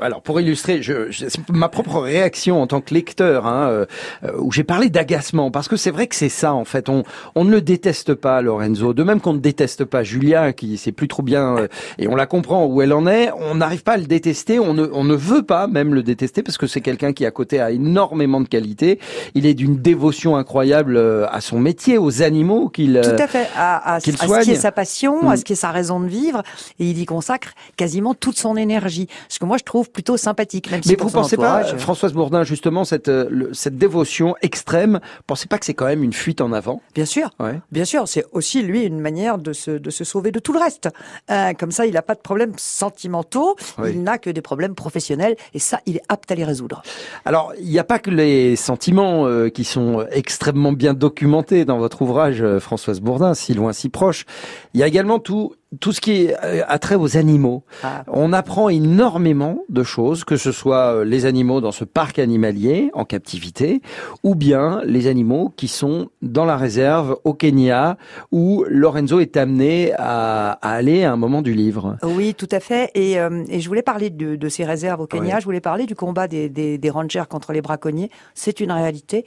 alors 0.00 0.22
pour 0.22 0.40
illustrer, 0.40 0.82
je, 0.82 1.10
je- 1.10 1.28
c'est 1.28 1.48
ma 1.50 1.68
propre 1.68 2.00
réaction 2.00 2.60
en 2.60 2.66
tant 2.66 2.80
que 2.80 2.92
lecteur, 2.94 3.46
hein, 3.46 3.68
euh, 3.68 3.86
euh, 4.24 4.32
où 4.38 4.50
j'ai 4.52 4.64
parlé 4.64 4.90
d'agacement, 4.90 5.50
parce 5.50 5.68
que 5.68 5.76
c'est 5.76 5.90
vrai 5.92 6.06
que 6.08 6.16
c'est 6.16 6.28
ça 6.28 6.52
en 6.54 6.64
fait. 6.64 6.88
On, 6.88 7.04
on 7.34 7.44
ne 7.44 7.50
le 7.50 7.60
déteste 7.60 8.14
pas, 8.14 8.42
Lorenzo. 8.42 8.92
De 8.94 9.02
même 9.04 9.20
qu'on 9.20 9.34
ne 9.34 9.38
déteste 9.38 9.84
pas 9.84 10.02
Julia, 10.02 10.52
qui 10.52 10.76
sait 10.76 10.92
plus 10.92 11.08
trop 11.08 11.22
bien, 11.22 11.56
euh, 11.56 11.68
et 11.98 12.08
on 12.08 12.16
la 12.16 12.26
comprend 12.26 12.66
où 12.66 12.82
elle 12.82 12.92
en 12.92 13.06
est. 13.06 13.30
On 13.38 13.54
n'arrive 13.54 13.82
pas 13.82 13.92
à 13.92 13.96
le 13.98 14.06
détester. 14.06 14.58
On 14.58 14.74
ne, 14.74 14.88
on 14.92 15.04
ne 15.04 15.14
veut 15.14 15.42
pas 15.42 15.66
même 15.68 15.94
le 15.94 16.02
détester 16.02 16.42
parce 16.42 16.58
que 16.58 16.66
c'est 16.66 16.80
quelqu'un 16.80 17.12
qui 17.12 17.24
à 17.26 17.30
côté 17.30 17.60
a 17.60 17.70
énormément 17.70 18.39
de 18.40 18.48
qualités. 18.48 18.98
Il 19.34 19.46
est 19.46 19.54
d'une 19.54 19.76
dévotion 19.76 20.36
incroyable 20.36 20.96
euh, 20.96 21.26
à 21.30 21.40
son 21.40 21.58
métier, 21.58 21.98
aux 21.98 22.22
animaux 22.22 22.68
qu'il. 22.68 22.96
euh, 22.96 23.02
Tout 23.16 23.22
à 23.22 23.26
fait, 23.26 23.46
à, 23.56 23.76
à, 23.76 23.94
à 23.96 24.00
ce 24.00 24.10
qui 24.44 24.50
est 24.52 24.54
sa 24.56 24.72
passion, 24.72 25.22
Mm. 25.22 25.28
à 25.28 25.36
ce 25.36 25.44
qui 25.44 25.52
est 25.52 25.56
sa 25.56 25.70
raison 25.70 26.00
de 26.00 26.06
vivre, 26.06 26.42
et 26.78 26.84
il 26.90 26.98
y 26.98 27.04
consacre 27.04 27.50
quasiment 27.76 28.14
toute 28.14 28.36
son 28.38 28.56
énergie. 28.56 29.08
Ce 29.28 29.38
que 29.38 29.44
moi 29.44 29.56
je 29.58 29.64
trouve 29.64 29.90
plutôt 29.90 30.16
sympathique, 30.16 30.70
même 30.70 30.82
si 30.82 30.88
Mais 30.90 30.96
pour 30.96 31.08
vous 31.08 31.14
pensez 31.14 31.36
pas, 31.36 31.56
entourage, 31.58 31.74
euh, 31.74 31.78
Françoise 31.78 32.12
Bourdin, 32.12 32.44
justement, 32.44 32.84
cette, 32.84 33.08
euh, 33.08 33.26
le- 33.30 33.52
cette 33.54 33.76
dévotion 33.78 34.34
extrême, 34.42 35.00
pensez 35.26 35.46
pas 35.46 35.58
que 35.58 35.64
c'est 35.66 35.74
quand 35.74 35.86
même 35.86 36.02
une 36.02 36.12
fuite 36.12 36.40
en 36.40 36.52
avant? 36.52 36.80
Bien 36.94 37.04
sûr, 37.04 37.30
Ouais. 37.40 37.60
bien 37.72 37.84
sûr, 37.84 38.06
c'est 38.08 38.24
aussi 38.32 38.62
lui 38.62 38.82
une 38.84 39.00
manière 39.00 39.38
de 39.38 39.52
se, 39.52 39.70
de 39.72 39.90
se 39.90 40.04
sauver 40.04 40.30
de 40.32 40.38
tout 40.38 40.52
le 40.52 40.58
reste. 40.60 40.88
Euh, 41.30 41.52
comme 41.58 41.70
ça, 41.72 41.86
il 41.86 41.94
n'a 41.94 42.02
pas 42.02 42.14
de 42.14 42.20
problèmes 42.20 42.52
sentimentaux, 42.56 43.56
Oui. 43.78 43.90
il 43.94 44.02
n'a 44.02 44.18
que 44.18 44.30
des 44.30 44.42
problèmes 44.42 44.74
professionnels, 44.74 45.36
et 45.54 45.58
ça, 45.58 45.80
il 45.86 45.96
est 45.96 46.02
apte 46.08 46.30
à 46.30 46.34
les 46.34 46.44
résoudre. 46.44 46.82
Alors, 47.24 47.52
il 47.60 47.68
n'y 47.68 47.78
a 47.78 47.84
pas 47.84 47.98
que 47.98 48.10
les 48.20 48.56
sentiments 48.56 49.26
euh, 49.26 49.48
qui 49.48 49.64
sont 49.64 50.04
extrêmement 50.10 50.72
bien 50.72 50.94
documentés 50.94 51.64
dans 51.64 51.78
votre 51.78 52.02
ouvrage, 52.02 52.42
euh, 52.42 52.60
Françoise 52.60 53.00
Bourdin, 53.00 53.34
si 53.34 53.54
loin, 53.54 53.72
si 53.72 53.88
proche. 53.88 54.26
Il 54.74 54.80
y 54.80 54.82
a 54.82 54.86
également 54.86 55.18
tout, 55.18 55.54
tout 55.78 55.92
ce 55.92 56.00
qui 56.00 56.28
euh, 56.32 56.62
a 56.66 56.78
trait 56.80 56.96
aux 56.96 57.16
animaux. 57.16 57.62
Ah. 57.84 58.02
On 58.08 58.32
apprend 58.32 58.68
énormément 58.68 59.62
de 59.68 59.84
choses, 59.84 60.24
que 60.24 60.36
ce 60.36 60.50
soit 60.50 60.94
euh, 60.94 61.04
les 61.04 61.26
animaux 61.26 61.60
dans 61.60 61.70
ce 61.70 61.84
parc 61.84 62.18
animalier 62.18 62.90
en 62.92 63.04
captivité, 63.04 63.80
ou 64.24 64.34
bien 64.34 64.82
les 64.84 65.06
animaux 65.06 65.52
qui 65.56 65.68
sont 65.68 66.08
dans 66.22 66.44
la 66.44 66.56
réserve 66.56 67.18
au 67.22 67.34
Kenya, 67.34 67.98
où 68.32 68.64
Lorenzo 68.68 69.20
est 69.20 69.36
amené 69.36 69.92
à, 69.96 70.52
à 70.60 70.70
aller 70.72 71.04
à 71.04 71.12
un 71.12 71.16
moment 71.16 71.40
du 71.40 71.54
livre. 71.54 71.98
Oui, 72.02 72.34
tout 72.34 72.48
à 72.50 72.58
fait. 72.58 72.90
Et, 72.94 73.20
euh, 73.20 73.44
et 73.48 73.60
je 73.60 73.68
voulais 73.68 73.82
parler 73.82 74.10
de, 74.10 74.34
de 74.34 74.48
ces 74.48 74.64
réserves 74.64 75.00
au 75.00 75.06
Kenya. 75.06 75.38
Je 75.38 75.44
voulais 75.44 75.60
parler 75.60 75.86
du 75.86 75.94
combat 75.94 76.26
des, 76.26 76.48
des, 76.48 76.78
des 76.78 76.90
rangers 76.90 77.22
contre 77.30 77.52
les 77.52 77.62
braconniers. 77.62 78.10
C'est 78.34 78.58
une 78.58 78.72
réalité. 78.72 79.24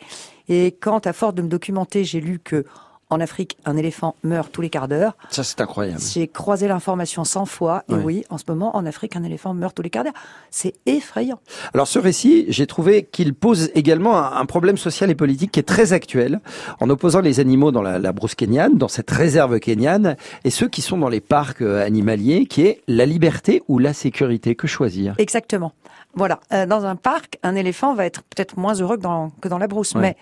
Et 0.50 0.74
quand, 0.74 1.08
à 1.08 1.14
force 1.14 1.36
de 1.36 1.42
me 1.42 1.48
documenter, 1.48 2.04
j'ai 2.04 2.20
lu 2.20 2.40
que 2.44 2.66
en 3.14 3.20
Afrique, 3.20 3.58
un 3.66 3.78
éléphant 3.78 4.16
meurt 4.24 4.52
tous 4.52 4.62
les 4.62 4.70
quarts 4.70 4.88
d'heure. 4.88 5.16
Ça, 5.30 5.44
c'est 5.44 5.62
incroyable. 5.62 6.00
J'ai 6.02 6.28
croisé 6.28 6.68
l'information 6.68 7.24
100 7.24 7.46
fois. 7.46 7.84
Et 7.90 7.94
oui, 7.94 8.26
en 8.30 8.38
ce 8.38 8.44
moment, 8.48 8.76
en 8.76 8.86
Afrique, 8.86 9.16
un 9.16 9.24
éléphant 9.24 9.54
meurt 9.54 9.76
tous 9.76 9.82
les 9.82 9.90
quarts 9.90 10.04
d'heure. 10.04 10.14
C'est 10.50 10.74
effrayant. 10.86 11.40
Alors 11.74 11.88
ce 11.88 12.00
récit, 12.00 12.46
j'ai 12.50 12.68
trouvé 12.68 13.04
qu'il 13.04 13.34
pose 13.34 13.70
également 13.76 14.18
un, 14.18 14.46
problème 14.46 14.78
social 14.78 15.10
et 15.10 15.16
politique 15.16 15.52
qui 15.52 15.60
est 15.60 15.64
très 15.64 15.94
actuel, 15.94 16.42
en 16.80 16.90
opposant 16.90 17.22
les 17.22 17.40
animaux 17.40 17.72
dans 17.72 17.82
la, 17.82 17.98
la 17.98 18.12
brousse 18.12 18.36
kenyane, 18.36 18.78
dans 18.78 18.88
cette 18.88 19.10
réserve 19.10 19.60
kenyane, 19.60 20.18
et 20.44 20.50
ceux 20.50 20.68
qui 20.68 20.82
sont 20.82 20.98
dans 20.98 21.10
les 21.10 21.22
parcs 21.22 21.62
euh, 21.62 21.86
animaliers, 21.86 22.46
qui 22.46 22.64
est 22.64 22.82
la 22.88 23.06
liberté 23.06 23.64
ou 23.68 23.80
la 23.80 23.94
sécurité. 23.94 24.56
Que 24.56 24.68
choisir? 24.68 25.16
Exactement. 25.18 25.74
Voilà. 26.16 26.40
Euh, 26.52 26.66
dans 26.66 26.86
un 26.86 26.96
parc, 26.96 27.40
un 27.44 27.56
éléphant 27.56 27.94
va 27.94 28.06
être 28.06 28.22
peut-être 28.24 28.58
moins 28.58 28.74
heureux 28.74 28.98
que 28.98 29.02
dans, 29.02 29.32
que 29.42 29.48
dans 29.48 29.58
la 29.58 29.68
brousse. 29.68 29.94
Ouais. 29.96 30.02
Mais 30.02 30.18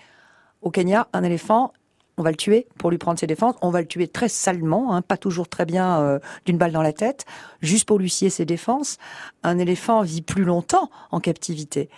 au 0.62 0.70
Kenya, 0.70 1.08
un 1.12 1.24
éléphant, 1.24 1.72
on 2.22 2.24
va 2.24 2.30
le 2.30 2.36
tuer 2.36 2.68
pour 2.78 2.92
lui 2.92 2.98
prendre 2.98 3.18
ses 3.18 3.26
défenses. 3.26 3.56
On 3.62 3.70
va 3.70 3.80
le 3.80 3.86
tuer 3.88 4.06
très 4.06 4.28
salement, 4.28 4.94
hein, 4.94 5.02
pas 5.02 5.16
toujours 5.16 5.48
très 5.48 5.66
bien 5.66 6.00
euh, 6.00 6.20
d'une 6.46 6.56
balle 6.56 6.70
dans 6.70 6.80
la 6.82 6.92
tête, 6.92 7.24
juste 7.62 7.84
pour 7.84 7.98
lui 7.98 8.08
scier 8.08 8.30
ses 8.30 8.44
défenses. 8.44 8.98
Un 9.42 9.58
éléphant 9.58 10.02
vit 10.02 10.22
plus 10.22 10.44
longtemps 10.44 10.88
en 11.10 11.18
captivité 11.18 11.88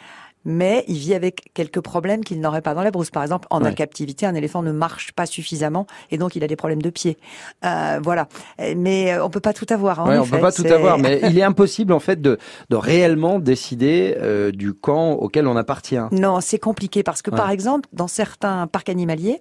mais 0.45 0.85
il 0.89 0.97
vit 0.97 1.15
avec 1.15 1.51
quelques 1.55 1.81
problèmes 1.81 2.23
qu'il 2.23 2.41
n'aurait 2.41 2.61
pas 2.61 2.75
dans 2.75 2.83
la 2.83 2.91
brousse. 2.91 3.11
Par 3.11 3.23
exemple, 3.23 3.47
en 3.51 3.61
captivité, 3.73 4.27
un 4.27 4.35
éléphant 4.35 4.63
ne 4.63 4.73
marche 4.73 5.13
pas 5.13 5.27
suffisamment 5.27 5.87
et 6.11 6.19
donc 6.19 6.37
il 6.37 6.45
a 6.45 6.47
des 6.47 6.57
problèmes 6.57 6.83
de 6.83 6.91
pied. 6.91 7.17
Euh, 7.65 7.99
voilà. 8.03 8.29
Mais 8.77 9.13
euh, 9.13 9.25
on 9.25 9.31
peut 9.31 9.41
pas 9.41 9.53
tout 9.53 9.67
avoir. 9.71 10.01
Hein, 10.01 10.09
ouais, 10.09 10.19
on 10.19 10.27
peut 10.27 10.41
pas 10.41 10.53
tout 10.53 10.67
avoir, 10.67 10.99
mais 10.99 11.21
il 11.31 11.39
est 11.39 11.43
impossible 11.43 11.93
en 11.93 12.01
fait 12.01 12.21
de, 12.21 12.39
de 12.71 12.77
réellement 12.77 13.39
décider 13.39 14.17
euh, 14.21 14.51
du 14.51 14.75
camp 14.75 15.13
auquel 15.13 15.47
on 15.47 15.57
appartient. 15.57 15.99
Non, 16.13 16.41
c'est 16.41 16.59
compliqué 16.59 17.03
parce 17.03 17.23
que 17.23 17.31
par 17.31 17.51
exemple, 17.51 17.89
dans 17.93 18.09
certains 18.09 18.67
parcs 18.67 18.89
animaliers, 18.89 19.41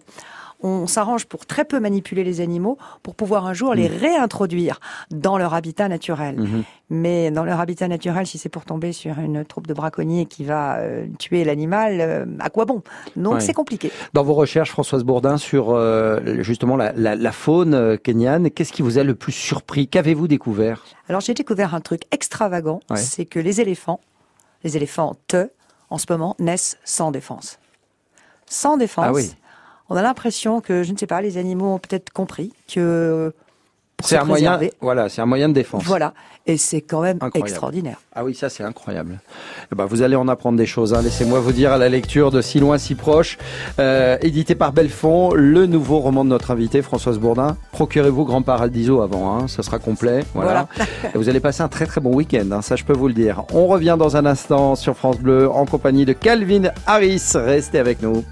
on 0.63 0.87
s'arrange 0.87 1.25
pour 1.25 1.45
très 1.45 1.65
peu 1.65 1.79
manipuler 1.79 2.23
les 2.23 2.41
animaux 2.41 2.77
pour 3.03 3.15
pouvoir 3.15 3.45
un 3.45 3.53
jour 3.53 3.73
les 3.73 3.89
mm. 3.89 3.97
réintroduire 3.97 4.79
dans 5.11 5.37
leur 5.37 5.53
habitat 5.53 5.89
naturel. 5.89 6.37
Mm-hmm. 6.37 6.63
Mais 6.89 7.31
dans 7.31 7.43
leur 7.43 7.59
habitat 7.59 7.87
naturel, 7.87 8.25
si 8.25 8.37
c'est 8.37 8.49
pour 8.49 8.65
tomber 8.65 8.93
sur 8.93 9.19
une 9.19 9.43
troupe 9.43 9.67
de 9.67 9.73
braconniers 9.73 10.25
qui 10.25 10.43
va 10.43 10.77
euh, 10.77 11.05
tuer 11.19 11.43
l'animal, 11.43 11.97
euh, 11.99 12.25
à 12.39 12.49
quoi 12.49 12.65
bon? 12.65 12.81
Donc 13.15 13.41
c'est 13.41 13.53
compliqué. 13.53 13.91
Dans 14.13 14.23
vos 14.23 14.33
recherches, 14.33 14.69
Françoise 14.69 15.03
Bourdin, 15.03 15.37
sur 15.37 15.71
euh, 15.71 16.41
justement 16.41 16.77
la, 16.77 17.31
faune 17.31 17.97
kenyane, 17.97 18.49
qu'est-ce 18.51 18.71
qui 18.71 18.81
vous 18.81 18.97
a 18.97 19.03
le 19.03 19.15
plus 19.15 19.31
surpris? 19.31 19.87
Qu'avez-vous 19.87 20.27
découvert? 20.27 20.83
Alors 21.09 21.21
j'ai 21.21 21.33
découvert 21.33 21.75
un 21.75 21.81
truc 21.81 22.03
extravagant, 22.11 22.79
c'est 22.95 23.25
que 23.25 23.39
les 23.39 23.59
éléphants, 23.59 23.99
les 24.63 24.77
éléphants 24.77 25.15
te, 25.27 25.49
en 25.89 25.97
ce 25.97 26.05
moment, 26.09 26.35
naissent 26.39 26.77
sans 26.83 27.11
défense. 27.11 27.59
Sans 28.45 28.77
défense. 28.77 29.05
Ah 29.07 29.13
oui 29.13 29.31
on 29.93 29.95
a 29.95 30.01
l'impression 30.01 30.59
que, 30.59 30.81
je 30.81 30.91
ne 30.91 30.97
sais 30.97 31.05
pas, 31.05 31.21
les 31.21 31.37
animaux 31.37 31.75
ont 31.75 31.77
peut-être 31.77 32.09
compris 32.11 32.51
que 32.67 33.31
c'est 34.03 34.17
un 34.17 34.25
moyen, 34.25 34.59
voilà, 34.81 35.07
c'est 35.07 35.21
un 35.21 35.27
moyen 35.27 35.47
de 35.47 35.53
défense. 35.53 35.83
Voilà, 35.85 36.15
et 36.47 36.57
c'est 36.57 36.81
quand 36.81 37.01
même 37.01 37.19
extraordinaire. 37.35 38.01
Ah 38.13 38.25
oui, 38.25 38.33
ça 38.33 38.49
c'est 38.49 38.63
incroyable. 38.63 39.21
Eh 39.71 39.75
ben, 39.75 39.85
vous 39.85 40.01
allez 40.01 40.15
en 40.15 40.27
apprendre 40.27 40.57
des 40.57 40.65
choses. 40.65 40.95
Hein. 40.95 41.01
Laissez-moi 41.03 41.39
vous 41.39 41.51
dire 41.51 41.71
à 41.71 41.77
la 41.77 41.89
lecture 41.89 42.31
de 42.31 42.41
Si 42.41 42.59
loin, 42.59 42.79
si 42.79 42.95
proche, 42.95 43.37
euh, 43.79 44.17
édité 44.21 44.55
par 44.55 44.73
Belfond, 44.73 45.35
le 45.35 45.67
nouveau 45.67 45.99
roman 45.99 46.25
de 46.25 46.29
notre 46.29 46.49
invité 46.49 46.81
Françoise 46.81 47.19
Bourdin. 47.19 47.55
Procurez-vous 47.71 48.25
Grand 48.25 48.41
Paradiso 48.41 49.01
avant, 49.01 49.37
hein, 49.37 49.47
ça 49.47 49.61
sera 49.61 49.77
complet. 49.77 50.25
Voilà. 50.33 50.67
vous 51.13 51.29
allez 51.29 51.39
passer 51.39 51.61
un 51.61 51.69
très 51.69 51.85
très 51.85 52.01
bon 52.01 52.15
week-end, 52.15 52.47
hein, 52.51 52.63
ça 52.63 52.75
je 52.75 52.83
peux 52.83 52.93
vous 52.93 53.07
le 53.07 53.13
dire. 53.13 53.43
On 53.53 53.67
revient 53.67 53.95
dans 53.97 54.17
un 54.17 54.25
instant 54.25 54.75
sur 54.75 54.97
France 54.97 55.19
Bleu 55.19 55.49
en 55.49 55.65
compagnie 55.67 56.05
de 56.05 56.13
Calvin 56.13 56.71
Harris. 56.87 57.21
Restez 57.35 57.77
avec 57.77 58.01
nous. 58.01 58.25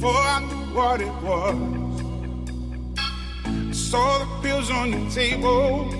What 0.00 1.00
it 1.00 1.12
was. 1.22 1.56
I 3.46 3.72
Saw 3.72 4.18
the 4.18 4.26
pills 4.42 4.70
on 4.70 4.92
your 4.92 5.10
table 5.10 5.90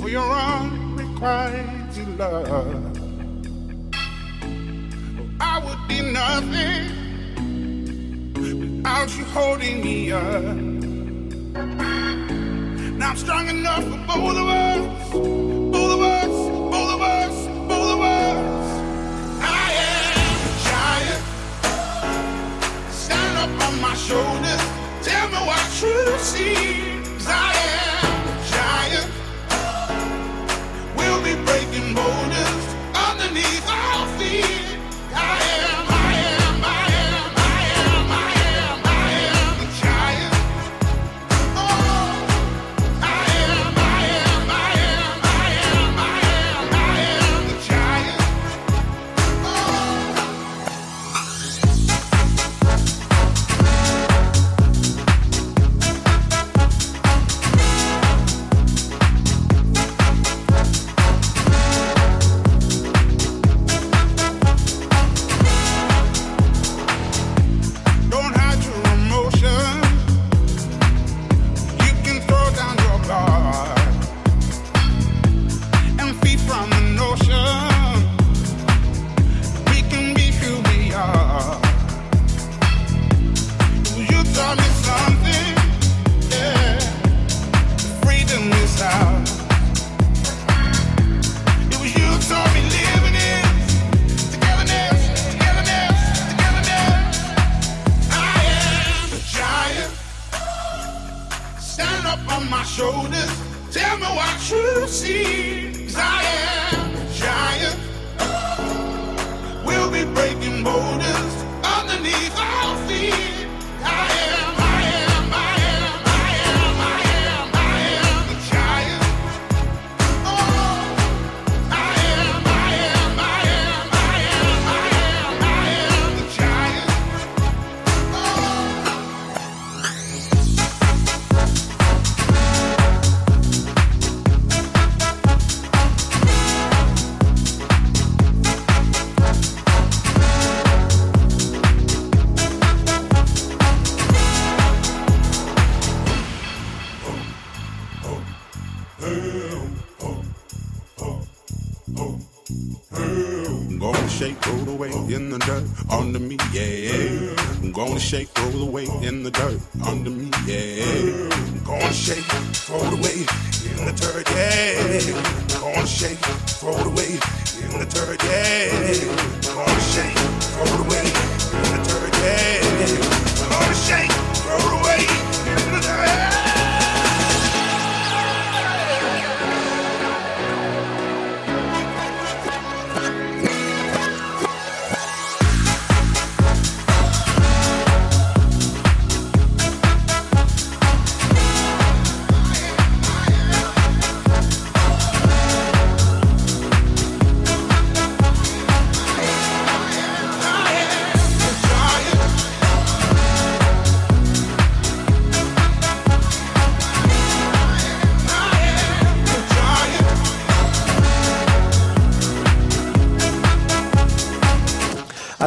for 0.00 0.08
your 0.08 0.30
unrequited 0.30 2.18
love. 2.18 2.96
I 5.40 5.58
would 5.64 5.88
be 5.88 6.02
nothing 6.12 6.84
without 8.34 9.16
you 9.16 9.24
holding 9.24 9.82
me 9.82 10.12
up. 10.12 10.56
Now 12.98 13.10
I'm 13.10 13.16
strong 13.16 13.48
enough 13.48 13.84
for 13.84 13.98
both 14.06 14.36
of 14.36 14.48
us, 14.48 15.12
both 15.12 15.92
of 15.92 16.00
us, 16.02 16.26
both 16.72 16.90
of 16.94 17.00
us, 17.00 17.46
both 17.68 17.90
of 17.94 18.00
us. 18.00 18.57
My 23.80 23.94
shoulders. 23.94 24.62
Tell 25.02 25.28
me 25.28 25.38
what 25.46 25.82
you 25.82 26.18
see. 26.18 27.00
Cause 27.16 27.28
I 27.28 27.52
am 27.72 27.77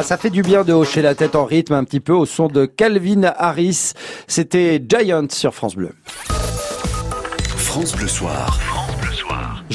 Ah, 0.02 0.04
ça 0.04 0.16
fait 0.16 0.30
du 0.30 0.42
bien 0.42 0.64
de 0.64 0.72
hocher 0.72 1.00
la 1.00 1.14
tête 1.14 1.36
en 1.36 1.44
rythme 1.44 1.74
un 1.74 1.84
petit 1.84 2.00
peu 2.00 2.12
au 2.12 2.26
son 2.26 2.48
de 2.48 2.66
Calvin 2.66 3.22
Harris. 3.36 3.92
C'était 4.26 4.84
Giant 4.84 5.28
sur 5.30 5.54
France 5.54 5.76
Bleu. 5.76 5.92
France 7.56 7.94
Bleu 7.94 8.08
Soir. 8.08 8.71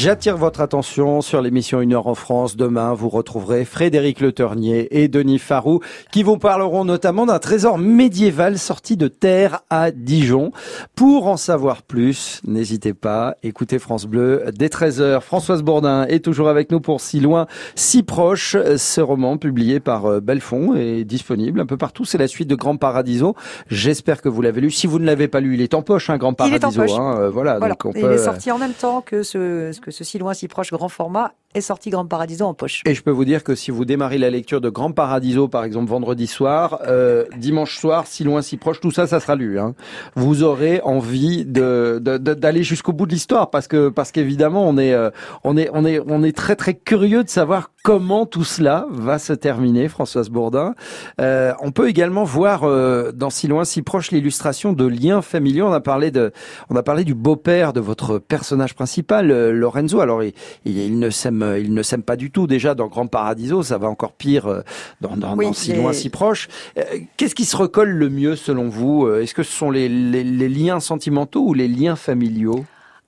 J'attire 0.02 0.38
votre 0.38 0.62
attention 0.62 1.22
sur 1.22 1.42
l'émission 1.42 1.82
Une 1.82 1.92
heure 1.96 2.06
en 2.06 2.14
France. 2.14 2.56
Demain, 2.56 2.94
vous 2.94 3.10
retrouverez 3.10 3.66
Frédéric 3.66 4.22
Le 4.22 4.32
Ternier 4.32 5.02
et 5.02 5.08
Denis 5.08 5.40
Farou 5.40 5.80
qui 6.12 6.22
vous 6.22 6.38
parleront 6.38 6.86
notamment 6.86 7.26
d'un 7.26 7.40
trésor 7.40 7.80
médiéval 7.80 8.60
sorti 8.60 8.96
de 8.96 9.08
terre 9.08 9.62
à 9.72 9.90
Dijon. 9.90 10.52
Pour 10.96 11.26
en 11.26 11.36
savoir 11.36 11.82
plus, 11.82 12.42
n'hésitez 12.46 12.94
pas, 12.94 13.38
écoutez 13.42 13.80
France 13.80 14.06
Bleu 14.06 14.44
dès 14.56 14.68
13h. 14.68 15.20
Françoise 15.22 15.64
Bourdin 15.64 16.06
est 16.06 16.24
toujours 16.24 16.48
avec 16.50 16.70
nous 16.70 16.80
pour 16.80 17.02
Si 17.02 17.20
loin, 17.20 17.48
si 17.74 18.04
proche. 18.04 18.56
Ce 18.78 19.02
roman 19.02 19.38
publié 19.38 19.80
par 19.80 20.06
euh, 20.06 20.20
Belfond 20.20 20.76
est 20.76 21.06
disponible 21.06 21.60
un 21.60 21.66
peu 21.66 21.76
partout. 21.78 22.06
C'est 22.06 22.20
la 22.20 22.28
suite 22.28 22.48
de 22.48 22.56
Grand 22.56 22.78
Paradiso. 22.78 23.34
J'espère 23.68 24.22
que 24.22 24.30
vous 24.30 24.44
l'avez 24.44 24.62
lu. 24.62 24.70
Si 24.70 24.86
vous 24.86 25.00
ne 25.00 25.08
l'avez 25.08 25.28
pas 25.28 25.40
lu, 25.40 25.56
il 25.56 25.62
est 25.64 25.74
en 25.74 25.82
poche, 25.82 26.12
hein, 26.12 26.18
Grand 26.20 26.36
Il 26.46 26.54
est 26.54 26.58
en 26.64 26.72
Paradiso. 26.72 26.82
poche. 26.84 26.92
hein. 27.00 27.18
Euh, 27.20 27.30
Voilà, 27.32 27.58
Voilà. 27.58 27.74
donc 27.74 27.86
on 27.86 27.90
Et 27.98 28.02
peut... 28.02 28.08
Il 28.12 28.14
est 28.14 28.24
sorti 28.24 28.52
en 28.52 28.60
même 28.60 28.74
temps 28.74 29.02
que 29.02 29.24
ce, 29.24 29.72
que 29.88 29.92
ce 29.92 30.04
si 30.04 30.18
loin, 30.18 30.34
si 30.34 30.50
proche 30.50 30.72
grand 30.74 30.90
format 30.90 31.34
est 31.54 31.62
sorti 31.62 31.90
Grand 31.90 32.06
Paradiso 32.06 32.46
en 32.46 32.54
poche. 32.54 32.82
Et 32.86 32.94
je 32.94 33.02
peux 33.02 33.12
vous 33.12 33.26
dire 33.26 33.44
que 33.44 33.56
si 33.56 33.72
vous 33.72 33.86
démarrez 33.86 34.18
la 34.18 34.30
lecture 34.30 34.62
de 34.62 34.70
Grand 34.70 34.92
Paradiso, 34.92 35.48
par 35.48 35.64
exemple 35.64 35.90
vendredi 35.90 36.28
soir, 36.28 36.80
euh, 36.88 37.26
dimanche 37.38 37.78
soir, 37.78 38.06
si 38.08 38.24
loin, 38.24 38.42
si 38.42 38.58
proche, 38.58 38.80
tout 38.80 38.92
ça, 38.92 39.08
ça 39.08 39.20
sera 39.20 39.36
lu. 39.36 39.60
Hein. 39.60 39.74
Vous 40.16 40.44
aurez 40.44 40.82
envie 40.84 41.46
de 41.46 42.00
d'aller 42.00 42.64
jusqu'au 42.64 42.94
bout 42.94 43.06
de 43.06 43.12
l'histoire, 43.12 43.50
parce 43.50 43.68
que 43.68 43.90
parce 43.90 44.12
qu'évidemment, 44.12 44.68
on 44.68 44.78
est 44.78 44.94
euh, 44.94 45.10
on 45.44 45.58
est 45.58 45.70
on 45.74 45.86
est 45.86 46.02
on 46.06 46.24
est 46.24 46.36
très 46.36 46.56
très 46.56 46.74
curieux 46.76 47.24
de 47.24 47.30
savoir 47.30 47.72
comment 47.88 48.26
tout 48.26 48.44
cela 48.44 48.86
va 48.90 49.18
se 49.18 49.32
terminer, 49.32 49.88
Françoise 49.88 50.30
Bourdin. 50.30 50.76
Euh, 51.22 51.54
on 51.62 51.72
peut 51.72 51.88
également 51.88 52.26
voir 52.26 52.66
euh, 52.66 53.14
dans 53.14 53.30
Si 53.30 53.48
loin, 53.48 53.64
si 53.64 53.82
proche 53.82 54.12
l'illustration 54.12 54.74
de 54.74 54.86
liens 54.86 55.22
familiaux. 55.22 55.68
On 55.68 55.72
a 55.72 55.80
parlé 55.80 56.12
de 56.12 56.34
on 56.70 56.76
a 56.76 56.84
parlé 56.84 57.06
du 57.06 57.14
beau-père 57.14 57.72
de 57.72 57.80
votre 57.80 58.20
personnage 58.20 58.76
principal, 58.76 59.32
euh, 59.32 59.54
Lorenzo. 59.54 60.02
Alors 60.02 60.22
il, 60.22 60.34
il 60.66 61.00
ne 61.00 61.10
s'aime 61.10 61.37
il 61.44 61.74
ne 61.74 61.84
s'aime 61.84 62.04
pas 62.04 62.16
du 62.16 62.32
tout 62.32 62.48
déjà 62.48 62.76
dans 62.76 62.88
Grand 62.88 63.08
Paradiso. 63.08 63.64
Ça 63.64 63.78
va 63.78 63.88
encore 63.88 64.14
pire 64.14 64.48
euh, 64.48 64.62
dans, 65.02 65.16
dans, 65.18 65.36
Oui, 65.36 65.46
dans 65.48 65.54
Si 65.54 65.74
loin, 65.74 65.94
si 65.94 66.10
proche. 66.10 66.48
Euh, 66.78 66.84
Qu'est-ce 67.18 67.36
qui 67.36 67.46
se 67.46 67.58
recolle 67.58 67.90
le 67.90 68.10
mieux 68.10 68.36
selon 68.36 68.70
vous? 68.70 69.06
Euh, 69.06 69.22
Est-ce 69.22 69.34
que 69.34 69.44
ce 69.44 69.52
sont 69.52 69.72
les, 69.72 69.90
les, 69.90 70.24
les 70.24 70.50
liens 70.50 70.80
sentimentaux 70.80 71.44
ou 71.46 71.54
les 71.54 71.68
liens 71.68 71.96
familiaux? 71.96 72.66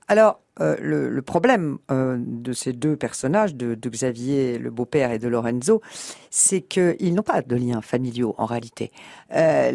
Alors, 0.07 0.39
euh, 0.61 0.75
le, 0.81 1.09
le 1.09 1.21
problème 1.21 1.77
euh, 1.91 2.17
de 2.19 2.51
ces 2.51 2.73
deux 2.73 2.95
personnages, 2.97 3.55
de, 3.55 3.75
de 3.75 3.89
Xavier, 3.89 4.57
le 4.57 4.71
beau-père, 4.71 5.11
et 5.11 5.19
de 5.19 5.27
Lorenzo, 5.27 5.81
c'est 6.29 6.61
qu'ils 6.61 7.13
n'ont 7.13 7.23
pas 7.23 7.41
de 7.41 7.55
liens 7.55 7.81
familiaux 7.81 8.35
en 8.37 8.45
réalité. 8.45 8.91
Euh, 9.33 9.71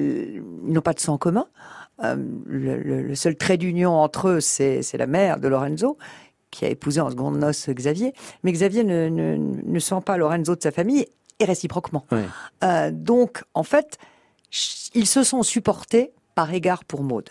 ils 0.67 0.73
n'ont 0.73 0.83
pas 0.83 0.93
de 0.93 1.01
sang 1.01 1.17
commun. 1.17 1.47
Euh, 2.03 2.17
le, 2.47 3.15
seul 3.15 3.37
trait 3.37 3.57
d'union 3.57 3.93
entre 3.93 4.29
eux, 4.29 4.41
c'est 4.41 4.83
la 4.99 5.07
mère 5.07 5.39
de 5.39 5.47
Lorenzo, 5.47 5.97
qui 6.55 6.65
a 6.65 6.69
épousé 6.69 7.01
en 7.01 7.11
seconde 7.11 7.37
noces 7.39 7.69
Xavier. 7.69 8.15
Mais 8.45 8.53
Xavier 8.53 8.85
ne, 8.85 9.09
ne, 9.09 9.37
ne 9.37 9.79
sent 9.79 10.01
pas 10.05 10.17
Lorenzo 10.17 10.55
de 10.55 10.63
sa 10.63 10.71
famille, 10.71 11.07
et 11.41 11.45
réciproquement. 11.45 12.07
Euh, 12.63 12.91
donc, 12.93 13.45
en 13.55 13.63
fait, 13.63 13.99
ils 14.95 15.07
se 15.07 15.23
sont 15.23 15.43
supportés 15.43 16.13
par 16.35 16.53
égard 16.53 16.85
pour 16.85 17.03
Maud. 17.03 17.29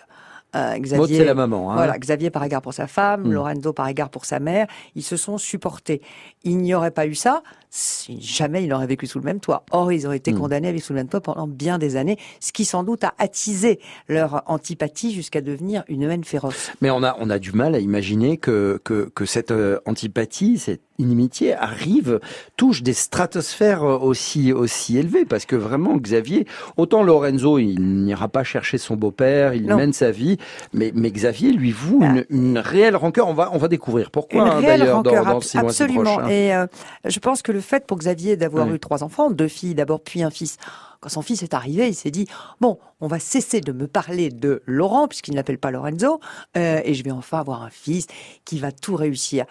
Euh, 0.56 0.78
Xavier, 0.78 0.98
Maud, 0.98 1.10
c'est 1.10 1.26
la 1.26 1.34
maman. 1.34 1.72
Hein 1.72 1.76
voilà, 1.76 1.98
Xavier 1.98 2.30
par 2.30 2.44
égard 2.44 2.62
pour 2.62 2.74
sa 2.74 2.88
femme, 2.88 3.24
Mm. 3.28 3.32
Lorenzo 3.34 3.74
par 3.74 3.88
égard 3.88 4.10
pour 4.10 4.26
sa 4.26 4.40
mère, 4.40 4.68
ils 4.96 5.04
se 5.04 5.18
sont 5.18 5.38
supportés. 5.38 6.02
Il 6.44 6.58
n'y 6.58 6.74
aurait 6.76 6.92
pas 6.92 7.08
eu 7.08 7.16
ça 7.16 7.42
si 7.76 8.22
jamais 8.22 8.64
il 8.64 8.72
aurait 8.72 8.86
vécu 8.86 9.08
sous 9.08 9.18
le 9.18 9.26
même 9.26 9.40
toit. 9.40 9.66
Or, 9.72 9.92
ils 9.92 10.06
auraient 10.06 10.18
été 10.18 10.32
Mm. 10.32 10.38
condamnés 10.40 10.68
à 10.68 10.72
vivre 10.72 10.84
sous 10.86 10.94
le 10.94 10.98
même 10.98 11.08
toit 11.08 11.22
pendant 11.22 11.48
bien 11.48 11.80
des 11.80 11.96
années, 11.96 12.18
ce 12.40 12.52
qui 12.52 12.66
sans 12.66 12.84
doute 12.84 13.04
a 13.04 13.14
attisé 13.18 13.80
leur 14.08 14.44
antipathie 14.46 15.12
jusqu'à 15.14 15.42
devenir 15.42 15.84
une 15.88 16.04
haine 16.04 16.24
féroce. 16.24 16.72
Mais 16.82 16.92
on 16.92 17.02
a, 17.04 17.16
on 17.20 17.30
a 17.32 17.40
du 17.40 17.52
mal 17.54 17.74
à 17.74 17.80
imaginer 17.80 18.38
que, 18.38 18.80
que, 18.84 19.10
que 19.16 19.26
cette 19.26 19.50
euh, 19.52 19.80
antipathie, 19.88 20.60
cette 20.60 20.82
inimitié 21.00 21.54
arrive, 21.56 22.20
touche 22.58 22.84
des 22.84 22.94
stratosphères 22.94 23.84
euh, 23.84 23.98
aussi, 23.98 24.54
aussi 24.54 24.98
élevées. 24.98 25.26
Parce 25.26 25.46
que 25.46 25.56
vraiment, 25.56 25.96
Xavier, 25.98 26.46
autant 26.78 27.04
Lorenzo, 27.04 27.60
il 27.60 28.04
n'ira 28.06 28.28
pas 28.28 28.44
chercher 28.44 28.78
son 28.78 28.96
beau-père, 28.96 29.54
il 29.54 29.66
Non. 29.68 29.78
mène 29.78 29.94
sa 29.94 30.12
vie. 30.12 30.38
Mais, 30.74 30.92
mais 30.94 31.12
Xavier 31.12 31.52
lui 31.52 31.72
voue 31.72 32.00
Ah. 32.04 32.08
une, 32.08 32.26
une 32.30 32.58
réelle 32.58 32.96
rancœur. 32.96 33.28
On 33.28 33.34
va, 33.34 33.50
on 33.54 33.58
va 33.58 33.68
découvrir 33.68 34.12
pourquoi, 34.12 34.44
hein, 34.56 34.62
d'ailleurs, 34.62 35.02
dans, 35.04 35.10
rancœur, 35.12 35.26
dans 35.26 35.38
ab- 35.38 35.44
Si 35.44 35.58
loin, 35.58 35.70
si 35.72 35.84
absolument. 35.84 36.28
Et 36.28 36.54
euh, 36.56 36.68
je 37.06 37.20
pense 37.20 37.42
que 37.42 37.52
le 37.52 37.62
fait 37.62 37.86
pour 37.86 37.98
Xavier 37.98 38.38
d'avoir 38.38 38.72
eu 38.74 38.80
trois 38.80 39.04
enfants, 39.04 39.32
deux 39.32 39.48
filles 39.48 39.76
d'abord, 39.76 40.02
puis 40.02 40.24
un 40.24 40.30
fils, 40.30 40.58
quand 41.00 41.10
son 41.10 41.22
fils 41.22 41.44
est 41.44 41.54
arrivé, 41.54 41.88
il 41.90 41.96
s'est 41.96 42.12
dit 42.12 42.28
bon, 42.62 42.78
on 43.02 43.08
va 43.08 43.20
cesser 43.20 43.60
de 43.62 43.72
me 43.72 43.88
parler 43.88 44.30
de 44.30 44.62
Laurent 44.66 45.08
puisqu'il 45.08 45.32
ne 45.32 45.36
l'appelle 45.38 45.58
pas 45.58 45.72
Lorenzo, 45.72 46.20
euh, 46.58 46.80
et 46.84 46.94
je 46.94 47.04
vais 47.04 47.12
enfin 47.12 47.40
avoir 47.40 47.64
un 47.64 47.70
fils 47.70 48.08
qui 48.46 48.60
va 48.60 48.72
tout 48.72 48.96
réussir. 48.96 49.46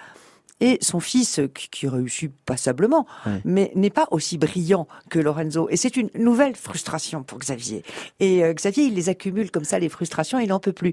Et 0.62 0.78
son 0.80 1.00
fils, 1.00 1.40
euh, 1.40 1.48
qui, 1.48 1.88
réussit 1.88 2.30
passablement, 2.46 3.04
mais 3.44 3.72
n'est 3.74 3.90
pas 3.90 4.06
aussi 4.12 4.38
brillant 4.38 4.86
que 5.10 5.18
Lorenzo. 5.18 5.66
Et 5.70 5.76
c'est 5.76 5.96
une 5.96 6.08
nouvelle 6.16 6.54
frustration 6.54 7.24
pour 7.24 7.40
Xavier. 7.40 7.82
Et 8.20 8.44
euh, 8.44 8.52
Xavier, 8.52 8.84
il 8.84 8.94
les 8.94 9.08
accumule 9.08 9.50
comme 9.50 9.64
ça, 9.64 9.80
les 9.80 9.88
frustrations, 9.88 10.38
il 10.38 10.46
n'en 10.48 10.60
peut 10.60 10.72
plus. 10.72 10.92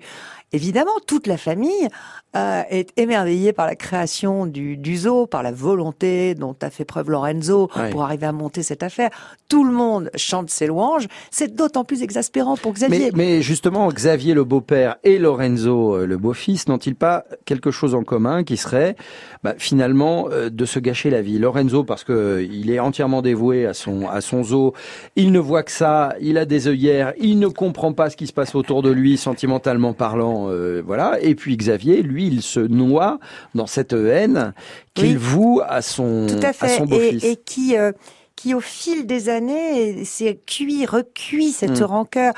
Évidemment, 0.52 0.94
toute 1.06 1.28
la 1.28 1.38
famille 1.38 1.88
euh, 2.36 2.64
est 2.72 2.92
émerveillée 2.98 3.54
par 3.54 3.68
la 3.68 3.76
création 3.76 4.48
du, 4.48 4.76
du 4.76 4.98
zoo, 4.98 5.28
par 5.28 5.44
la 5.44 5.52
volonté 5.52 6.34
dont 6.34 6.56
a 6.64 6.72
fait 6.72 6.86
preuve 6.86 7.12
Lorenzo 7.12 7.70
pour 7.92 8.02
arriver 8.02 8.26
à 8.26 8.32
monter 8.32 8.64
cette 8.64 8.82
affaire. 8.82 9.12
Tout 9.50 9.64
le 9.64 9.72
monde 9.72 10.10
chante 10.16 10.50
ses 10.50 10.66
louanges. 10.66 11.08
C'est 11.30 11.54
d'autant 11.56 11.84
plus 11.84 12.02
exaspérant 12.02 12.58
pour 12.58 12.74
Xavier. 12.74 13.12
mais 13.14 13.44
justement, 13.44 13.88
Xavier 13.90 14.34
le 14.34 14.44
beau-père 14.44 14.96
et 15.04 15.20
Lorenzo 15.20 16.08
le 16.08 16.18
beau-fils 16.18 16.68
n'ont-ils 16.68 16.96
pas 16.96 17.26
quelque 17.46 17.70
chose 17.70 17.94
en 17.94 18.04
commun 18.04 18.44
qui 18.44 18.58
serait 18.58 18.96
bah, 19.44 19.54
finalement 19.60 20.28
euh, 20.32 20.50
de 20.50 20.66
se 20.66 20.80
gâcher 20.80 21.10
la 21.10 21.22
vie 21.22 21.38
Lorenzo 21.38 21.84
parce 21.84 22.04
que 22.04 22.12
euh, 22.14 22.44
il 22.44 22.72
est 22.72 22.80
entièrement 22.80 23.22
dévoué 23.22 23.66
à 23.66 23.74
son 23.74 24.08
à 24.10 24.22
son 24.22 24.44
zoo, 24.44 24.74
il 25.16 25.32
ne 25.32 25.40
voit 25.40 25.64
que 25.64 25.72
ça, 25.72 26.16
il 26.22 26.38
a 26.38 26.46
des 26.46 26.68
œillères, 26.68 27.14
il 27.20 27.38
ne 27.40 27.48
comprend 27.48 27.94
pas 27.94 28.10
ce 28.10 28.18
qui 28.18 28.26
se 28.28 28.34
passe 28.34 28.56
autour 28.56 28.82
de 28.82 28.90
lui 28.90 29.18
sentimentalement 29.18 29.94
parlant, 29.94 30.48
euh, 30.50 30.82
voilà. 30.86 31.20
Et 31.22 31.36
puis 31.36 31.56
Xavier, 31.58 32.02
lui, 32.02 32.28
il 32.28 32.42
se 32.42 32.60
noie 32.60 33.20
dans 33.54 33.68
cette 33.68 33.94
haine 33.94 34.54
qu'il 34.96 35.10
Oui. 35.10 35.16
voue 35.16 35.62
à 35.68 35.82
son 35.82 36.26
Tout 36.28 36.46
à 36.46 36.54
fait. 36.54 36.70
son 36.78 36.86
beau-fils. 36.86 37.24
et, 37.24 37.32
et 37.32 37.36
qui, 37.36 37.78
euh, 37.78 37.92
qui, 38.36 38.54
au 38.54 38.62
fil 38.62 39.06
des 39.06 39.28
années, 39.30 40.06
s'est 40.06 40.40
cuit, 40.48 40.86
recuit 40.86 41.52
cette 41.52 41.82
Mm. 41.82 41.86
rancœur. 41.86 42.34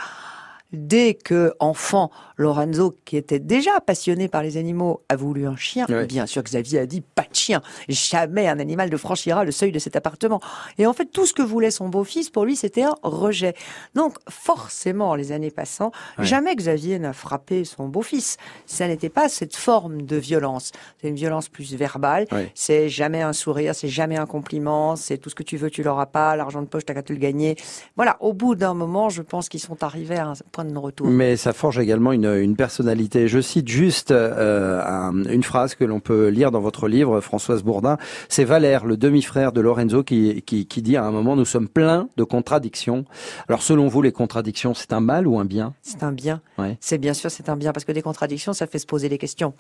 Dès 0.74 1.16
que, 1.16 1.54
enfant, 1.60 2.12
Lorenzo, 2.38 2.96
qui 3.06 3.18
était 3.18 3.40
déjà 3.40 3.80
passionné 3.82 4.28
par 4.28 4.42
les 4.42 4.58
animaux, 4.58 5.02
a 5.10 5.16
voulu 5.16 5.46
un 5.46 5.56
chien, 5.56 5.86
bien 6.08 6.26
sûr, 6.26 6.44
Xavier 6.44 6.80
a 6.80 6.86
dit 6.86 7.02
pas 7.02 7.24
de 7.24 7.36
chien. 7.36 7.62
Jamais 7.90 8.48
un 8.48 8.60
animal 8.60 8.90
ne 8.90 8.98
franchira 8.98 9.44
le 9.44 9.52
seuil 9.52 9.72
de 9.72 9.80
cet 9.80 9.96
appartement. 9.96 10.40
Et 10.78 10.86
en 10.86 10.94
fait, 10.94 11.06
tout 11.06 11.26
ce 11.26 11.34
que 11.34 11.42
voulait 11.42 11.72
son 11.72 11.90
beau-fils, 11.90 12.30
pour 12.30 12.46
lui, 12.46 12.56
c'était 12.56 12.84
un 12.84 12.96
rejet. 13.04 13.54
Donc, 13.96 14.18
forcément, 14.30 15.16
les 15.16 15.32
années 15.32 15.52
passant, 15.52 15.92
jamais 16.20 16.56
Xavier 16.56 17.00
n'a 17.00 17.14
frappé 17.14 17.66
son 17.66 17.88
beau-fils. 17.88 18.38
Ça 18.66 18.88
n'était 18.88 19.10
pas 19.10 19.30
cette 19.30 19.56
forme 19.56 20.04
de 20.04 20.16
violence. 20.16 20.72
C'est 21.02 21.10
une 21.10 21.16
violence 21.16 21.50
plus 21.50 21.76
verbale. 21.76 22.28
C'est 22.56 22.90
jamais 22.90 23.22
un 23.22 23.34
sourire, 23.34 23.76
c'est 23.76 23.90
jamais 23.90 24.18
un 24.18 24.26
compliment, 24.26 24.96
c'est 24.96 25.18
tout 25.18 25.30
ce 25.30 25.36
que 25.36 25.44
tu 25.44 25.58
veux, 25.58 25.70
tu 25.70 25.84
l'auras 25.84 26.06
pas, 26.06 26.36
l'argent 26.36 26.62
de 26.62 26.68
poche, 26.68 26.86
t'as 26.86 26.94
qu'à 26.94 27.04
te 27.04 27.14
le 27.14 27.20
gagner. 27.20 27.56
Voilà, 27.96 28.18
au 28.22 28.34
bout 28.34 28.56
d'un 28.56 28.74
moment, 28.74 29.10
je 29.10 29.22
pense 29.22 29.50
qu'ils 29.50 29.60
sont 29.60 29.84
arrivés 29.84 30.18
à 30.18 30.28
un 30.28 30.34
point 30.52 30.61
de 30.66 30.72
non-retour. 30.72 31.08
Mais 31.08 31.38
ça 31.38 31.54
forge 31.54 31.80
également 31.80 32.12
une, 32.12 32.26
une 32.26 32.56
personnalité. 32.56 33.28
Je 33.28 33.40
cite 33.42 33.68
juste 33.68 34.12
euh, 34.12 34.82
un- 34.86 35.24
une 35.26 35.44
phrase 35.44 35.76
que 35.76 35.84
l'on 35.86 36.00
peut 36.00 36.28
lire 36.28 36.52
dans 36.52 36.60
votre 36.62 36.88
livre, 36.88 37.22
Françoise 37.22 37.64
Bourdin. 37.64 37.98
C'est 38.30 38.44
Valère, 38.44 38.86
le 38.86 38.98
demi-frère 38.98 39.52
de 39.52 39.62
Lorenzo, 39.62 40.04
qui, 40.04 40.42
qui, 40.44 40.66
qui 40.66 40.82
dit 40.82 40.98
à 40.98 41.04
un 41.06 41.12
moment, 41.12 41.36
nous 41.36 41.46
sommes 41.46 41.68
pleins 41.68 42.08
de 42.18 42.24
contradictions. 42.24 43.06
Alors 43.48 43.62
selon 43.62 43.88
vous, 43.88 44.02
les 44.02 44.12
contradictions, 44.12 44.74
c'est 44.74 44.94
un 44.94 45.02
mal 45.02 45.28
ou 45.28 45.40
un 45.40 45.46
bien? 45.46 45.74
C'est 45.82 46.04
un 46.04 46.12
bien. 46.12 46.42
Ouais. 46.58 46.78
C'est 46.82 46.98
bien 46.98 47.14
sûr, 47.14 47.30
c'est 47.32 47.50
un 47.50 47.56
bien, 47.58 47.72
parce 47.74 47.86
que 47.86 47.92
des 47.92 48.02
contradictions, 48.02 48.54
ça 48.54 48.68
fait 48.68 48.80
se 48.80 48.86
poser 48.86 49.10
des 49.10 49.18
questions. 49.18 49.54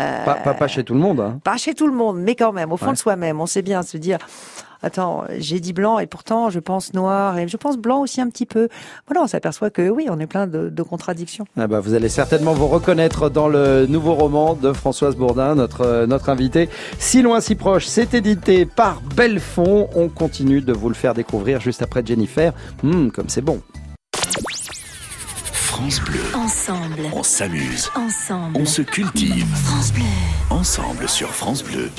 Euh, 0.00 0.24
pas, 0.24 0.34
pas, 0.34 0.54
pas 0.54 0.68
chez 0.68 0.84
tout 0.84 0.94
le 0.94 1.00
monde. 1.00 1.20
Hein. 1.20 1.40
Pas 1.44 1.56
chez 1.56 1.74
tout 1.74 1.86
le 1.86 1.92
monde, 1.94 2.18
mais 2.20 2.34
quand 2.34 2.52
même, 2.52 2.72
au 2.72 2.76
fond 2.76 2.86
Ouais. 2.86 2.92
de 2.92 2.98
soi-même, 2.98 3.40
on 3.40 3.46
sait 3.46 3.62
bien 3.62 3.82
se 3.82 3.96
dire, 3.96 4.18
attends, 4.84 5.24
j'ai 5.38 5.60
dit 5.60 5.72
blanc 5.72 5.98
et 5.98 6.06
pourtant 6.06 6.50
je 6.50 6.60
pense 6.60 6.94
noir 6.94 7.38
et 7.38 7.48
je 7.48 7.56
pense 7.56 7.76
blanc 7.76 8.00
aussi 8.00 8.20
un 8.20 8.28
petit 8.28 8.46
peu. 8.46 8.68
Voilà, 9.06 9.22
on 9.22 9.26
s'aperçoit 9.26 9.70
que 9.70 9.88
oui, 9.88 10.06
on 10.10 10.18
est 10.20 10.26
plein 10.26 10.46
de, 10.46 10.68
de 10.68 10.82
contradictions. 10.82 11.46
Ah 11.56 11.66
bah, 11.66 11.80
vous 11.80 11.94
allez 11.94 12.08
certainement 12.08 12.52
vous 12.52 12.68
reconnaître 12.68 13.28
dans 13.30 13.48
le 13.48 13.86
nouveau 13.86 14.14
roman 14.14 14.54
de 14.54 14.72
Françoise 14.72 15.16
Bourdin, 15.16 15.54
notre, 15.54 15.80
euh, 15.82 16.06
notre 16.06 16.28
invité. 16.28 16.68
Si 16.98 17.22
loin, 17.22 17.40
si 17.40 17.54
proche, 17.54 17.86
c'est 17.86 18.14
édité 18.14 18.66
par 18.66 19.00
Belfond. 19.16 19.88
On 19.94 20.08
continue 20.08 20.60
de 20.60 20.72
vous 20.72 20.88
le 20.88 20.94
faire 20.94 21.14
découvrir 21.14 21.60
juste 21.60 21.82
après 21.82 22.04
Jennifer. 22.04 22.52
Hum, 22.82 23.10
comme 23.10 23.28
c'est 23.28 23.42
bon. 23.42 23.60
France 25.52 26.00
Bleu. 26.02 26.20
Ensemble. 26.34 27.02
On 27.12 27.22
s'amuse. 27.22 27.90
Ensemble. 27.96 28.56
On 28.56 28.64
se 28.64 28.82
cultive. 28.82 29.46
France 29.64 29.92
Bleu. 29.92 30.04
Ensemble 30.50 31.08
sur 31.08 31.30
France 31.30 31.64
Bleu. 31.64 31.90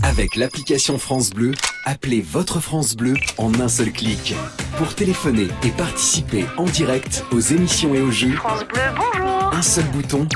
Avec 0.00 0.36
l'application 0.36 0.98
France 0.98 1.30
Bleu, 1.30 1.52
appelez 1.84 2.22
votre 2.22 2.60
France 2.60 2.96
Bleu 2.96 3.14
en 3.36 3.52
un 3.60 3.68
seul 3.68 3.92
clic. 3.92 4.34
Pour 4.78 4.94
téléphoner 4.94 5.48
et 5.62 5.70
participer 5.70 6.46
en 6.56 6.64
direct 6.64 7.24
aux 7.30 7.40
émissions 7.40 7.94
et 7.94 8.00
aux 8.00 8.10
jeux, 8.10 8.32
France 8.32 8.64
Bleu, 8.64 8.80
bonjour. 8.96 9.52
un 9.52 9.62
seul 9.62 9.84
bouton 9.86 10.26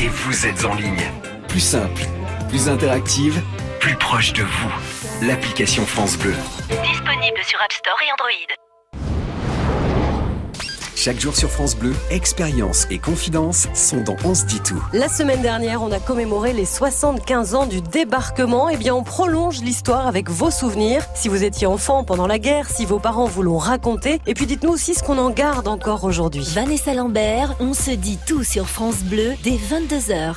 et 0.00 0.06
vous 0.06 0.46
êtes 0.46 0.64
en 0.64 0.74
ligne. 0.74 1.10
Plus 1.48 1.60
simple, 1.60 2.02
plus 2.48 2.68
interactive, 2.68 3.42
plus 3.80 3.96
proche 3.96 4.32
de 4.34 4.42
vous. 4.42 5.26
L'application 5.26 5.84
France 5.84 6.16
Bleu. 6.16 6.34
Disponible 6.68 7.42
sur 7.44 7.60
App 7.60 7.72
Store 7.72 7.98
et 8.06 8.12
Android. 8.12 8.71
Chaque 11.04 11.18
jour 11.18 11.34
sur 11.34 11.50
France 11.50 11.74
Bleu, 11.74 11.92
expérience 12.10 12.86
et 12.88 12.98
confidence 13.00 13.66
sont 13.74 14.02
dans 14.02 14.14
On 14.24 14.36
se 14.36 14.44
dit 14.44 14.60
tout. 14.60 14.80
La 14.92 15.08
semaine 15.08 15.42
dernière, 15.42 15.82
on 15.82 15.90
a 15.90 15.98
commémoré 15.98 16.52
les 16.52 16.64
75 16.64 17.56
ans 17.56 17.66
du 17.66 17.80
débarquement. 17.80 18.68
Eh 18.68 18.76
bien, 18.76 18.94
on 18.94 19.02
prolonge 19.02 19.62
l'histoire 19.62 20.06
avec 20.06 20.30
vos 20.30 20.52
souvenirs. 20.52 21.02
Si 21.16 21.26
vous 21.26 21.42
étiez 21.42 21.66
enfant 21.66 22.04
pendant 22.04 22.28
la 22.28 22.38
guerre, 22.38 22.70
si 22.70 22.86
vos 22.86 23.00
parents 23.00 23.24
vous 23.24 23.42
l'ont 23.42 23.58
raconté. 23.58 24.20
Et 24.28 24.34
puis 24.34 24.46
dites-nous 24.46 24.70
aussi 24.70 24.94
ce 24.94 25.02
qu'on 25.02 25.18
en 25.18 25.30
garde 25.30 25.66
encore 25.66 26.04
aujourd'hui. 26.04 26.44
Vanessa 26.54 26.94
Lambert, 26.94 27.56
on 27.58 27.74
se 27.74 27.90
dit 27.90 28.20
tout 28.24 28.44
sur 28.44 28.68
France 28.68 29.02
Bleu 29.02 29.32
dès 29.42 29.58
22h. 29.58 30.36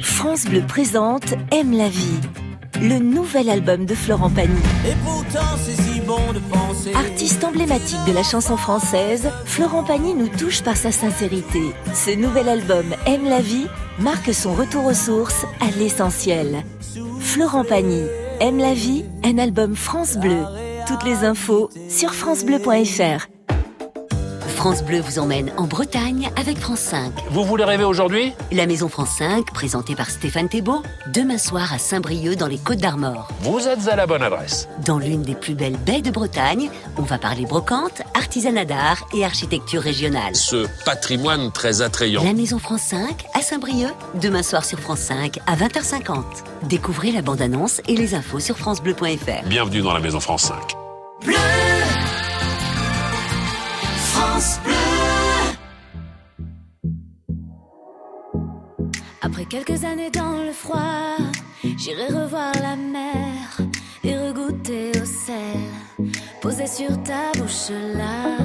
France 0.00 0.46
Bleu 0.46 0.62
présente 0.66 1.34
Aime 1.52 1.76
la 1.76 1.90
vie. 1.90 2.18
Le 2.80 2.98
nouvel 2.98 3.50
album 3.50 3.84
de 3.84 3.94
Florent 3.94 4.30
Pagny. 4.30 4.56
Et 4.88 4.94
pourtant 5.04 5.44
c'est 5.62 5.89
Artiste 6.94 7.44
emblématique 7.44 8.04
de 8.06 8.12
la 8.12 8.22
chanson 8.22 8.56
française, 8.56 9.30
Florent 9.44 9.84
Pagny 9.84 10.14
nous 10.14 10.28
touche 10.28 10.62
par 10.62 10.76
sa 10.76 10.90
sincérité. 10.90 11.60
Ce 11.94 12.10
nouvel 12.10 12.48
album 12.48 12.86
Aime 13.06 13.24
la 13.24 13.40
vie 13.40 13.66
marque 13.98 14.34
son 14.34 14.54
retour 14.54 14.86
aux 14.86 14.94
sources, 14.94 15.44
à 15.60 15.70
l'essentiel. 15.78 16.64
Florent 17.20 17.64
Pagny, 17.64 18.02
Aime 18.40 18.58
la 18.58 18.74
vie, 18.74 19.04
un 19.24 19.38
album 19.38 19.76
France 19.76 20.16
Bleu. 20.16 20.42
Toutes 20.86 21.04
les 21.04 21.24
infos 21.24 21.70
sur 21.88 22.12
francebleu.fr. 22.14 23.39
France 24.60 24.84
Bleu 24.84 25.00
vous 25.00 25.18
emmène 25.18 25.50
en 25.56 25.64
Bretagne 25.64 26.30
avec 26.36 26.58
France 26.58 26.80
5. 26.80 27.12
Vous 27.30 27.44
voulez 27.44 27.64
rêver 27.64 27.84
aujourd'hui? 27.84 28.34
La 28.52 28.66
Maison 28.66 28.90
France 28.90 29.16
5, 29.16 29.46
présentée 29.54 29.94
par 29.94 30.10
Stéphane 30.10 30.50
Thébault, 30.50 30.82
demain 31.14 31.38
soir 31.38 31.72
à 31.72 31.78
Saint-Brieuc 31.78 32.36
dans 32.36 32.46
les 32.46 32.58
Côtes 32.58 32.76
d'Armor. 32.76 33.28
Vous 33.40 33.66
êtes 33.66 33.88
à 33.88 33.96
la 33.96 34.06
bonne 34.06 34.22
adresse. 34.22 34.68
Dans 34.84 34.98
l'une 34.98 35.22
des 35.22 35.34
plus 35.34 35.54
belles 35.54 35.78
baies 35.78 36.02
de 36.02 36.10
Bretagne, 36.10 36.68
on 36.98 37.02
va 37.04 37.16
parler 37.16 37.46
brocante, 37.46 38.02
artisanat 38.12 38.66
d'art 38.66 39.02
et 39.16 39.24
architecture 39.24 39.80
régionale. 39.80 40.36
Ce 40.36 40.66
patrimoine 40.84 41.50
très 41.52 41.80
attrayant. 41.80 42.22
La 42.22 42.34
Maison 42.34 42.58
France 42.58 42.82
5 42.82 43.24
à 43.32 43.40
Saint-Brieuc, 43.40 43.94
demain 44.20 44.42
soir 44.42 44.66
sur 44.66 44.78
France 44.78 45.00
5 45.00 45.38
à 45.46 45.56
20h50. 45.56 46.22
Découvrez 46.64 47.12
la 47.12 47.22
bande-annonce 47.22 47.80
et 47.88 47.96
les 47.96 48.14
infos 48.14 48.40
sur 48.40 48.58
francebleu.fr. 48.58 49.46
Bienvenue 49.46 49.80
dans 49.80 49.94
la 49.94 50.00
Maison 50.00 50.20
France 50.20 50.42
5. 50.42 50.76
Bleu 51.24 51.34
Après 59.22 59.44
quelques 59.44 59.84
années 59.84 60.10
dans 60.10 60.42
le 60.42 60.52
froid, 60.52 61.16
j'irai 61.76 62.06
revoir 62.06 62.52
la 62.54 62.74
mer 62.76 63.60
et 64.02 64.16
regoûter 64.16 64.92
au 65.00 65.04
sel. 65.04 66.10
Posé 66.40 66.66
sur 66.66 67.02
ta 67.02 67.32
bouche 67.38 67.70
là, 67.94 68.38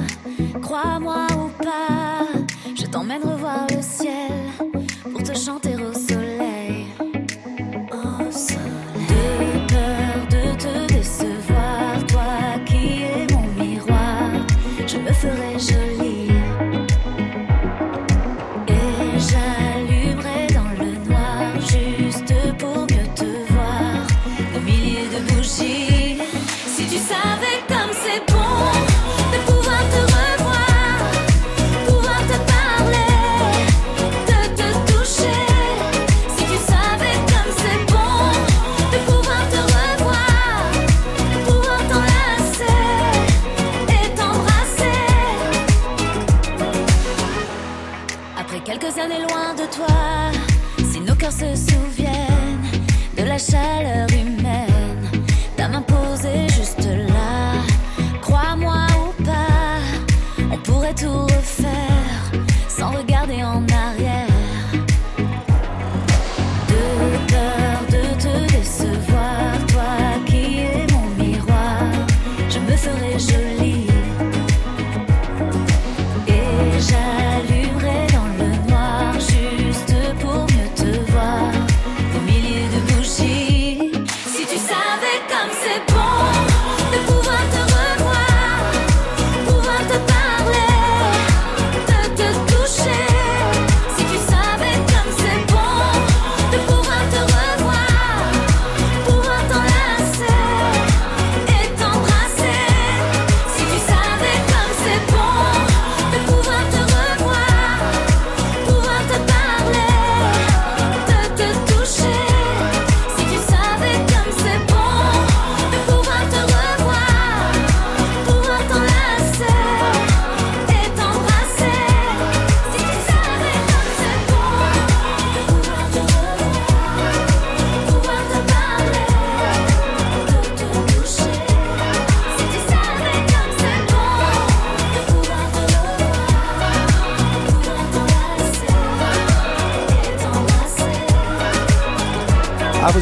crois-moi 0.61 1.27
ou 1.37 1.63
pas, 1.63 2.27
je 2.75 2.85
t'emmène 2.87 3.23
revoir 3.23 3.65
le 3.69 3.81
ciel 3.81 4.31
pour 5.11 5.23
te 5.23 5.33
chanter 5.33 5.64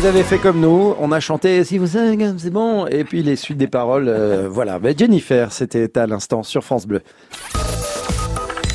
vous 0.04 0.10
avez 0.10 0.24
fait 0.24 0.38
comme 0.38 0.60
nous. 0.60 0.96
On 1.00 1.14
a 1.14 1.22
chanté 1.22 1.64
Si 1.64 1.78
vous 1.78 1.88
savez, 1.88 2.18
c'est 2.38 2.50
bon. 2.50 2.88
Et 2.88 3.06
puis 3.06 3.24
les 3.24 3.38
suites 3.38 3.58
des 3.58 3.68
paroles, 3.68 4.10
euh, 4.10 4.50
voilà. 4.50 4.78
Mais 4.78 4.94
Jennifer, 4.98 5.54
c'était 5.54 5.98
à 5.98 6.08
l'instant 6.08 6.44
sur 6.44 6.62
France 6.62 6.86
Bleu. 6.86 7.02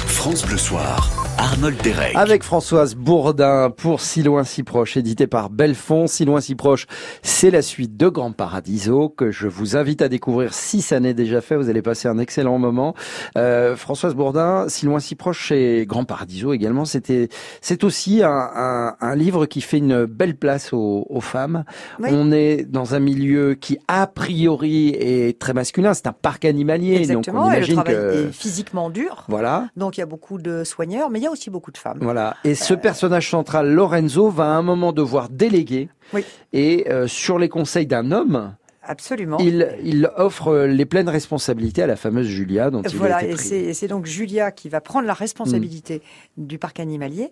France 0.07 0.47
Bleu 0.47 0.57
Soir, 0.57 1.11
Arnold 1.41 1.81
Derek. 1.85 2.17
Avec 2.17 2.43
Françoise 2.43 2.97
Bourdin 2.97 3.71
pour 3.71 4.01
Si 4.01 4.25
loin 4.25 4.43
si 4.43 4.65
proche, 4.65 4.97
édité 4.97 5.29
par 5.29 5.51
Belfond. 5.51 6.09
Si 6.09 6.25
loin 6.25 6.41
si 6.41 6.57
proche, 6.57 6.87
c'est 7.23 7.53
la 7.53 7.63
suite 7.63 7.97
de 7.97 8.09
Grand 8.09 8.33
Paradiso 8.33 9.09
que 9.09 9.31
je 9.31 9.47
vous 9.47 9.77
invite 9.77 10.03
à 10.03 10.09
découvrir 10.09 10.53
si 10.53 10.83
ça 10.83 10.99
n'est 10.99 11.15
déjà 11.15 11.41
fait. 11.41 11.55
Vous 11.55 11.71
allez 11.71 11.81
passer 11.81 12.09
un 12.09 12.19
excellent 12.19 12.59
moment. 12.59 12.95
Euh, 13.37 13.77
Françoise 13.77 14.17
Bourdin, 14.17 14.67
Si 14.69 14.85
loin 14.87 14.99
si 14.99 15.15
proche, 15.15 15.49
c'est 15.51 15.87
Grand 15.87 16.05
Paradiso 16.05 16.53
également. 16.53 16.85
C'était, 16.85 17.29
c'est 17.61 17.85
aussi 17.85 18.25
un, 18.25 18.31
un, 18.31 18.97
un 19.01 19.15
livre 19.15 19.47
qui 19.47 19.61
fait 19.61 19.79
une 19.79 20.07
belle 20.07 20.35
place 20.35 20.73
aux, 20.73 21.07
aux 21.09 21.21
femmes. 21.21 21.65
Oui. 22.01 22.09
On 22.13 22.33
est 22.33 22.65
dans 22.65 22.97
un 22.97 23.01
milieu 23.01 23.55
qui 23.55 23.79
a 23.87 24.09
priori 24.09 24.89
est 24.89 25.39
très 25.39 25.53
masculin. 25.53 25.95
C'est 25.95 26.09
un 26.09 26.13
parc 26.13 26.45
animalier, 26.45 26.97
Exactement, 26.97 27.45
donc 27.45 27.51
on 27.51 27.53
et 27.53 27.61
le 27.61 27.67
imagine 27.69 27.75
travail 27.77 27.95
que 27.95 28.29
est 28.29 28.33
physiquement 28.33 28.91
dur. 28.91 29.25
voilà. 29.29 29.69
Donc 29.77 29.99
il 29.99 30.01
y 30.01 30.03
a 30.03 30.07
beaucoup 30.07 30.39
de 30.39 30.65
soigneurs, 30.65 31.11
mais 31.11 31.21
il 31.21 31.23
y 31.23 31.27
a 31.27 31.28
y 31.28 31.28
a 31.29 31.33
aussi 31.33 31.51
beaucoup 31.51 31.71
de 31.71 31.79
femmes. 31.79 31.99
Voilà. 32.01 32.37
Et 32.45 32.55
ce 32.55 32.75
personnage 32.75 33.31
central, 33.31 33.71
Lorenzo, 33.73 34.29
va 34.31 34.45
à 34.45 34.55
un 34.57 34.63
moment 34.63 34.93
devoir 34.93 35.29
déléguer. 35.29 35.89
Oui. 36.13 36.25
Et 36.53 36.91
euh, 36.91 37.07
sur 37.07 37.39
les 37.39 37.49
conseils 37.49 37.87
d'un 37.87 38.11
homme, 38.13 38.55
Absolument. 38.83 39.37
il, 39.39 39.69
il 39.85 40.11
offre 40.17 40.49
euh, 40.49 40.67
les 40.67 40.87
pleines 40.87 41.09
responsabilités 41.11 41.83
à 41.83 41.87
la 41.87 41.97
fameuse 41.97 42.27
Julia 42.27 42.71
dont 42.71 42.83
il 42.83 42.87
a 42.87 42.99
Voilà, 42.99 43.23
été 43.23 43.33
et 43.33 43.35
pris. 43.35 43.45
c'est 43.47 43.61
et 43.61 43.75
c'est 43.75 43.89
donc 43.89 44.07
Julia 44.07 44.51
qui 44.51 44.69
va 44.71 44.81
prendre 44.81 45.07
la 45.07 45.13
responsabilité 45.15 46.01
Mm. 46.37 46.47
du 46.47 46.59
parc 46.59 46.81
animalier. 46.81 47.31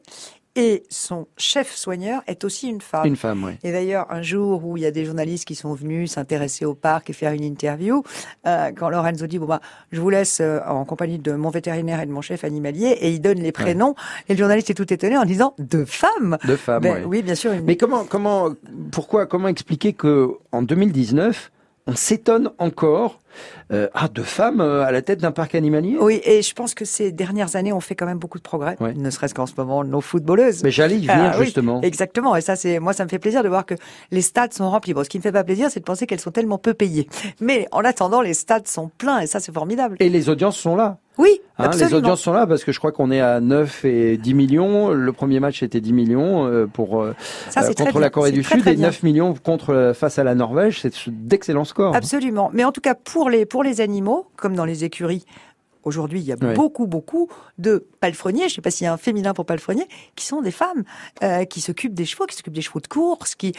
Et 0.57 0.85
son 0.89 1.27
chef 1.37 1.75
soigneur 1.77 2.23
est 2.27 2.43
aussi 2.45 2.69
une 2.69 2.81
femme. 2.81 3.07
Une 3.07 3.17
femme, 3.17 3.45
oui. 3.45 3.53
Et 3.63 3.73
d'ailleurs, 3.73 4.07
un 4.11 4.23
jour 4.23 4.65
où 4.65 4.77
il 4.79 4.83
y 4.83 4.87
a 4.87 4.91
des 4.91 5.05
journalistes 5.05 5.45
qui 5.45 5.55
sont 5.55 5.75
venus 5.75 6.13
s'intéresser 6.13 6.65
au 6.65 6.75
parc 6.75 7.11
et 7.11 7.13
faire 7.13 7.33
une 7.33 7.45
interview, 7.45 8.03
euh, 8.47 8.73
quand 8.75 8.89
Lorenzo 8.89 9.27
dit 9.27 9.39
bon 9.39 9.47
bah 9.47 9.61
je 9.93 10.01
vous 10.01 10.09
laisse 10.11 10.39
euh, 10.41 10.61
en 10.67 10.85
compagnie 10.87 11.19
de 11.19 11.33
mon 11.33 11.51
vétérinaire 11.51 12.01
et 12.01 12.07
de 12.07 12.11
mon 12.13 12.23
chef 12.23 12.43
animalier, 12.43 12.89
et 13.01 13.11
il 13.11 13.21
donne 13.21 13.39
les 13.39 13.53
prénoms, 13.53 13.95
et 14.29 14.33
le 14.33 14.39
journaliste 14.39 14.71
est 14.71 14.75
tout 14.75 14.91
étonné 14.93 15.17
en 15.19 15.25
disant 15.27 15.55
deux 15.59 15.85
femmes. 15.85 16.39
Deux 16.47 16.57
femmes, 16.57 16.83
Ben 16.83 16.95
ouais. 16.95 17.05
Oui, 17.05 17.23
bien 17.23 17.35
sûr. 17.35 17.53
une- 17.53 17.65
Mais 17.65 17.77
comment, 17.77 18.05
comment, 18.05 18.51
pourquoi, 18.93 19.27
comment 19.27 19.49
expliquer 19.49 19.93
que 19.93 20.31
en 20.53 20.63
2019, 20.63 21.51
on 21.87 21.95
s'étonne 21.95 22.51
encore 22.59 23.21
euh, 23.73 23.89
ah, 23.95 24.09
de 24.09 24.23
femmes 24.23 24.61
euh, 24.61 24.85
à 24.85 24.91
la 24.93 25.03
tête 25.03 25.21
d'un 25.21 25.31
parc 25.31 25.55
animalier? 25.55 25.97
Oui, 26.01 26.21
et 26.25 26.43
je 26.43 26.53
pense 26.55 26.75
que 26.75 26.85
ces 26.85 27.13
dernières 27.13 27.55
années 27.57 27.73
ont 27.73 27.81
fait 27.81 27.95
quand 27.95 28.07
même 28.07 28.19
beaucoup 28.19 28.39
de 28.39 28.43
progrès, 28.43 28.77
Ouais. 28.81 28.95
ne 28.95 29.11
serait-ce 29.11 29.35
qu'en 29.35 29.47
ce 29.47 29.53
moment 29.57 29.85
nos 29.85 30.01
footballeuses. 30.01 30.63
Mais 30.65 30.71
j'allais 30.71 30.97
y 30.97 31.07
venir 31.07 31.33
Ah 31.35 31.37
oui, 31.39 31.45
justement. 31.45 31.81
Exactement, 31.83 32.35
et 32.37 32.41
ça 32.41 32.57
c'est 32.57 32.79
moi 32.81 32.93
ça 32.93 33.05
me 33.05 33.09
fait 33.09 33.19
plaisir 33.19 33.43
de 33.43 33.49
voir 33.49 33.67
que 33.67 33.75
les 34.11 34.23
stades 34.23 34.53
sont 34.53 34.69
remplis. 34.71 34.95
Bon, 34.95 35.05
ce 35.05 35.09
qui 35.09 35.19
me 35.19 35.23
fait 35.23 35.33
pas 35.33 35.45
plaisir, 35.45 35.71
c'est 35.71 35.81
de 35.81 35.85
penser 35.85 36.07
qu'elles 36.07 36.21
sont 36.21 36.31
tellement 36.31 36.59
peu 36.59 36.75
payées. 36.75 37.09
Mais 37.41 37.67
en 37.73 37.85
attendant, 37.85 38.21
les 38.21 38.35
stades 38.35 38.67
sont 38.69 38.91
pleins 38.99 39.21
et 39.21 39.27
ça 39.27 39.41
c'est 39.41 39.53
formidable. 39.53 39.97
Et 40.01 40.09
les 40.09 40.29
audiences 40.29 40.57
sont 40.59 40.77
là. 40.77 40.99
Oui, 41.19 41.41
Hein, 41.59 41.71
les 41.71 41.95
audiences 41.95 42.21
sont 42.21 42.33
là 42.33 42.47
parce 42.47 42.65
que 42.65 42.73
je 42.73 42.79
crois 42.79 42.93
qu'on 42.93 43.11
est 43.11 43.21
à 43.21 43.41
9 43.41 43.85
et 43.87 44.19
10 44.19 44.35
millions. 44.35 44.91
Le 44.91 45.13
premier 45.13 45.41
match 45.41 45.63
était 45.63 45.81
10 45.81 45.93
millions 45.95 46.47
euh, 46.47 46.67
pour 46.67 47.01
euh, 47.01 47.15
Ça, 47.49 47.63
euh, 47.63 47.73
contre 47.73 47.99
la 47.99 48.11
Corée 48.11 48.31
du 48.31 48.43
très, 48.43 48.57
Sud 48.57 48.63
très 48.63 48.73
et 48.73 48.77
bien. 48.77 48.89
9 48.89 49.03
millions 49.03 49.35
contre 49.35 49.93
face 49.95 50.19
à 50.19 50.25
la 50.25 50.35
Norvège. 50.35 50.81
C'est 50.81 50.93
d'excellents 51.09 51.65
scores. 51.65 51.97
Absolument. 51.97 52.51
Mais 52.53 52.65
en 52.65 52.73
tout 52.73 52.83
cas, 52.83 52.95
pour 52.95 53.31
les, 53.31 53.47
pour 53.47 53.63
les 53.63 53.81
animaux, 53.81 54.27
comme 54.37 54.55
dans 54.55 54.67
les 54.67 54.85
écuries, 54.85 55.25
aujourd'hui, 55.87 56.21
il 56.21 56.27
y 56.27 56.33
a 56.33 56.37
beaucoup, 56.37 56.87
beaucoup 56.87 57.31
de 57.59 57.87
palefreniers, 58.01 58.41
je 58.41 58.45
ne 58.45 58.51
sais 58.51 58.61
pas 58.61 58.71
s'il 58.71 58.85
y 58.85 58.89
a 58.89 58.93
un 58.93 58.99
féminin 58.99 59.33
pour 59.33 59.47
palefrenier, 59.47 59.87
qui 60.17 60.27
sont 60.27 60.43
des 60.43 60.51
femmes, 60.51 60.85
euh, 61.23 61.45
qui 61.45 61.61
s'occupent 61.61 61.95
des 61.95 62.05
chevaux, 62.05 62.27
qui 62.27 62.37
s'occupent 62.37 62.55
des 62.55 62.63
chevaux 62.63 62.81
de 62.81 62.89
course, 62.89 63.35
qui... 63.35 63.53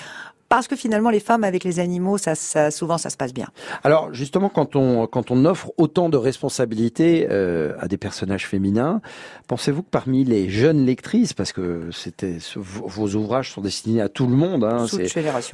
Parce 0.49 0.67
que 0.67 0.75
finalement, 0.75 1.09
les 1.09 1.19
femmes 1.19 1.43
avec 1.43 1.63
les 1.63 1.79
animaux, 1.79 2.17
ça, 2.17 2.33
ça, 2.35 2.71
souvent, 2.71 2.97
ça 2.97 3.09
se 3.09 3.17
passe 3.17 3.33
bien. 3.33 3.47
Alors 3.83 4.13
justement, 4.13 4.49
quand 4.49 4.75
on 4.75 5.05
quand 5.07 5.29
on 5.31 5.43
offre 5.45 5.71
autant 5.77 6.07
de 6.09 6.15
responsabilités 6.17 7.27
euh, 7.29 7.73
à 7.79 7.87
des 7.87 7.97
personnages 7.97 8.47
féminins, 8.47 9.01
pensez-vous 9.47 9.83
que 9.83 9.89
parmi 9.89 10.23
les 10.23 10.49
jeunes 10.49 10.85
lectrices, 10.85 11.33
parce 11.33 11.51
que 11.51 11.89
c'était 11.91 12.37
vos 12.55 13.07
ouvrages 13.15 13.51
sont 13.51 13.61
destinés 13.61 14.01
à 14.01 14.09
tout 14.09 14.25
le 14.27 14.35
monde, 14.35 14.63
hein, 14.63 14.85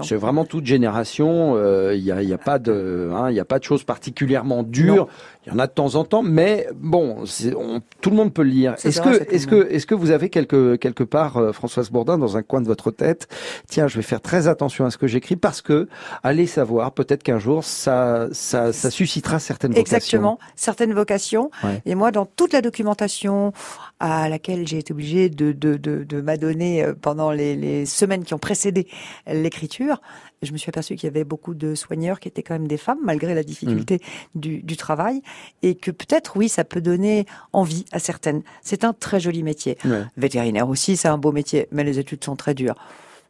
c'est 0.03 0.15
vraiment 0.15 0.45
toute 0.45 0.65
génération. 0.65 1.53
euh, 1.55 1.95
Il 1.95 2.03
y 2.03 2.11
a 2.11 2.21
il 2.21 2.29
y 2.29 2.33
a 2.33 2.37
pas 2.37 2.59
de 2.59 3.09
hein, 3.13 3.29
il 3.29 3.35
y 3.35 3.39
a 3.39 3.45
pas 3.45 3.59
de 3.59 3.63
choses 3.63 3.83
particulièrement 3.83 4.63
dures. 4.63 5.07
Il 5.45 5.51
y 5.51 5.55
en 5.55 5.59
a 5.59 5.67
de 5.67 5.73
temps 5.73 5.95
en 5.95 6.05
temps, 6.05 6.23
mais 6.23 6.67
bon, 6.73 7.25
on- 7.57 7.81
tout 7.99 8.09
le 8.09 8.15
monde 8.15 8.33
peut 8.33 8.43
le 8.43 8.49
lire. 8.49 8.75
Est-ce 8.83 9.01
que 9.01 9.09
est-ce 9.33 9.47
est-ce 9.69 9.93
vous 9.93 10.11
avez 10.11 10.29
quelque 10.29 10.75
quelque 10.77 11.03
part 11.03 11.37
euh, 11.37 11.51
Françoise 11.51 11.89
Bourdin 11.89 12.17
dans 12.17 12.37
un 12.37 12.43
coin 12.43 12.61
de 12.61 12.67
votre 12.67 12.91
tête? 12.91 13.27
Tiens, 13.67 13.87
je 13.87 13.95
vais 13.97 14.01
faire 14.03 14.21
très 14.21 14.47
attention 14.47 14.82
à 14.85 14.91
ce 14.91 14.97
que 14.97 15.07
j'écris 15.07 15.35
parce 15.35 15.61
que 15.61 15.87
allez 16.23 16.47
savoir, 16.47 16.91
peut-être 16.91 17.23
qu'un 17.23 17.39
jour 17.39 17.63
ça 17.63 18.27
ça 18.31 18.73
ça 18.73 18.89
suscitera 18.89 19.39
certaines 19.39 19.71
vocations. 19.71 19.95
Exactement, 19.95 20.39
certaines 20.55 20.93
vocations. 20.93 21.51
Ouais. 21.63 21.81
Et 21.85 21.95
moi, 21.95 22.11
dans 22.11 22.25
toute 22.25 22.53
la 22.53 22.61
documentation 22.61 23.53
à 23.99 24.27
laquelle 24.29 24.67
j'ai 24.67 24.79
été 24.79 24.91
obligée 24.93 25.29
de, 25.29 25.51
de, 25.51 25.75
de, 25.77 26.03
de 26.03 26.21
m'adonner 26.21 26.83
euh, 26.83 26.93
pendant 26.93 27.31
les, 27.31 27.55
les 27.55 27.85
semaines 27.85 28.23
qui 28.23 28.33
ont 28.33 28.39
précédé 28.39 28.87
l'écriture, 29.27 30.01
je 30.41 30.51
me 30.51 30.57
suis 30.57 30.69
aperçue 30.69 30.95
qu'il 30.95 31.07
y 31.07 31.11
avait 31.11 31.23
beaucoup 31.23 31.53
de 31.53 31.73
soigneurs 31.73 32.19
qui 32.19 32.27
étaient 32.27 32.43
quand 32.43 32.55
même 32.55 32.67
des 32.67 32.77
femmes, 32.77 32.99
malgré 33.03 33.33
la 33.33 33.43
difficulté 33.43 33.73
Mmh. 33.83 34.39
du, 34.39 34.61
du 34.61 34.77
travail, 34.77 35.21
et 35.61 35.75
que 35.75 35.91
peut-être, 35.91 36.37
oui, 36.37 36.49
ça 36.49 36.63
peut 36.63 36.81
donner 36.81 37.25
envie 37.53 37.85
à 37.91 37.99
certaines. 37.99 38.41
C'est 38.61 38.83
un 38.83 38.93
très 38.93 39.19
joli 39.19 39.43
métier. 39.43 39.77
Ouais. 39.85 40.03
Vétérinaire 40.17 40.69
aussi, 40.69 40.97
c'est 40.97 41.07
un 41.07 41.17
beau 41.17 41.31
métier, 41.31 41.67
mais 41.71 41.83
les 41.83 41.99
études 41.99 42.23
sont 42.23 42.35
très 42.35 42.53
dures. 42.53 42.75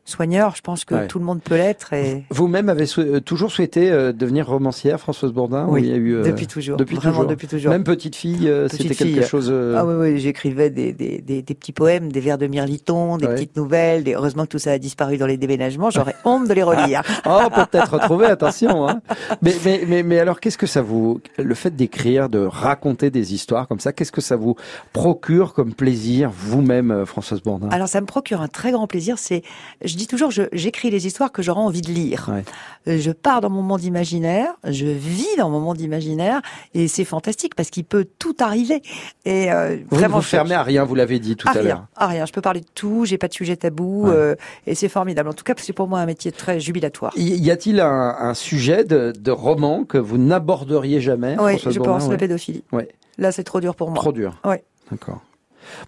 Soigneur, 0.05 0.53
je 0.57 0.61
pense 0.61 0.83
que 0.83 0.95
Ouais. 0.95 1.07
tout 1.07 1.17
le 1.17 1.23
monde 1.23 1.41
peut 1.41 1.55
l'être. 1.55 1.93
Et... 1.93 2.25
Vous-même 2.29 2.67
avez 2.67 2.85
sou- 2.85 2.99
euh, 2.99 3.21
toujours 3.21 3.51
souhaité 3.51 3.89
euh, 3.89 4.11
devenir 4.11 4.47
romancière, 4.49 4.99
Françoise 4.99 5.31
Bourdin 5.31 5.65
ou 5.67 5.75
Oui, 5.75 5.83
il 5.83 5.89
y 5.89 5.93
a 5.93 5.95
eu, 5.95 6.15
euh, 6.15 6.23
depuis 6.23 6.45
toujours. 6.45 6.75
Depuis 6.75 6.97
Vraiment 6.97 7.13
toujours. 7.19 7.29
depuis 7.29 7.47
toujours. 7.47 7.71
Même 7.71 7.85
petite 7.85 8.17
fille, 8.17 8.49
euh, 8.49 8.67
c'était 8.67 8.95
quelque 8.95 9.23
chose. 9.25 9.49
Ah 9.51 9.85
oui, 9.85 9.93
oui, 9.97 10.19
j'écrivais 10.19 10.69
des, 10.69 10.91
des, 10.91 11.19
des, 11.21 11.41
des 11.41 11.53
petits 11.55 11.71
poèmes, 11.71 12.11
des 12.11 12.19
vers 12.19 12.37
de 12.37 12.47
Mirliton, 12.47 13.15
des 13.15 13.27
Ouais. 13.27 13.35
petites 13.35 13.55
nouvelles. 13.55 14.03
Des... 14.03 14.13
Heureusement 14.15 14.43
que 14.43 14.49
tout 14.49 14.59
ça 14.59 14.73
a 14.73 14.77
disparu 14.77 15.17
dans 15.17 15.25
les 15.25 15.37
déménagements. 15.37 15.89
J'aurais 15.89 16.15
honte 16.25 16.49
de 16.49 16.53
les 16.53 16.63
relire. 16.63 17.01
Oh, 17.25 17.39
peut-être 17.55 17.93
retrouver, 17.93 18.25
attention. 18.25 18.89
Hein. 18.89 19.01
Mais, 19.41 19.53
mais, 19.63 19.83
mais, 19.87 20.03
mais 20.03 20.19
alors, 20.19 20.41
qu'est-ce 20.41 20.57
que 20.57 20.67
ça 20.67 20.81
vous, 20.81 21.21
le 21.37 21.55
fait 21.55 21.73
d'écrire, 21.73 22.27
de 22.27 22.39
raconter 22.39 23.09
des 23.09 23.33
histoires 23.33 23.69
comme 23.69 23.79
ça, 23.79 23.93
qu'est-ce 23.93 24.11
que 24.11 24.19
ça 24.21 24.35
vous 24.35 24.55
procure 24.91 25.53
comme 25.53 25.73
plaisir, 25.73 26.29
vous-même, 26.35 27.05
Françoise 27.05 27.41
Bourdin? 27.41 27.69
Alors 27.69 27.87
ça 27.87 28.01
me 28.01 28.05
procure 28.05 28.41
un 28.41 28.47
très 28.49 28.71
grand 28.71 28.87
plaisir. 28.87 29.17
C'est, 29.17 29.43
je 29.83 29.92
dis 29.97 30.07
toujours, 30.07 30.31
je- 30.31 30.43
j'écris 30.53 30.89
les 30.89 31.07
histoires 31.07 31.31
que 31.31 31.41
j'aurai 31.41 31.59
envie 31.61 31.81
de 31.81 31.91
lire. 31.91 32.29
Ouais. 32.31 32.43
Euh, 32.87 32.97
Je 32.99 33.11
pars 33.11 33.41
dans 33.41 33.49
mon 33.49 33.61
monde 33.61 33.83
imaginaire, 33.83 34.53
je 34.65 34.85
vis 34.85 35.27
dans 35.37 35.49
mon 35.49 35.59
monde 35.59 35.79
imaginaire, 35.81 36.41
et 36.73 36.87
c'est 36.87 37.05
fantastique 37.05 37.55
parce 37.55 37.69
qu'il 37.69 37.83
peut 37.85 38.05
tout 38.19 38.35
arriver. 38.39 38.81
Et 39.25 39.51
euh, 39.51 39.77
Vous 39.89 39.95
ne 39.95 39.99
vraiment, 40.01 40.17
vous 40.17 40.23
je- 40.23 40.27
fermez 40.27 40.55
à 40.55 40.63
rien, 40.63 40.83
vous 40.83 40.95
l'avez 40.95 41.19
dit 41.19 41.35
tout 41.35 41.47
à 41.47 41.51
à 41.57 41.61
l'heure. 41.61 41.85
à 41.95 42.07
rien. 42.07 42.25
Je 42.25 42.31
peux 42.33 42.41
parler 42.41 42.59
de 42.61 42.67
tout. 42.75 43.05
J'ai 43.05 43.17
pas 43.17 43.27
de 43.27 43.33
sujet 43.33 43.55
tabou, 43.55 44.07
Ouais. 44.07 44.13
euh, 44.13 44.35
et 44.67 44.75
c'est 44.75 44.89
formidable. 44.89 45.29
En 45.29 45.33
tout 45.33 45.43
cas, 45.43 45.53
c'est 45.57 45.73
pour 45.73 45.87
moi 45.87 45.99
un 45.99 46.05
métier 46.05 46.31
très 46.31 46.59
jubilatoire. 46.59 47.13
Y 47.15 47.49
a-t-il 47.51 47.79
un, 47.79 48.15
un 48.19 48.33
sujet 48.33 48.83
de, 48.83 49.13
de 49.17 49.31
roman 49.31 49.83
que 49.85 49.97
vous 49.97 50.17
n'aborderiez 50.17 51.01
jamais 51.01 51.35
Oui, 51.39 51.57
je 51.57 51.69
Bourdin, 51.77 51.83
pense 51.93 52.03
la 52.03 52.09
ouais. 52.09 52.17
pédophilie. 52.17 52.63
Ouais. 52.71 52.89
Là, 53.17 53.31
c'est 53.31 53.43
trop 53.43 53.59
dur 53.61 53.75
pour 53.75 53.89
moi. 53.89 53.95
Trop 53.99 54.11
dur. 54.11 54.39
Ouais. 54.43 54.63
D'accord. 54.91 55.21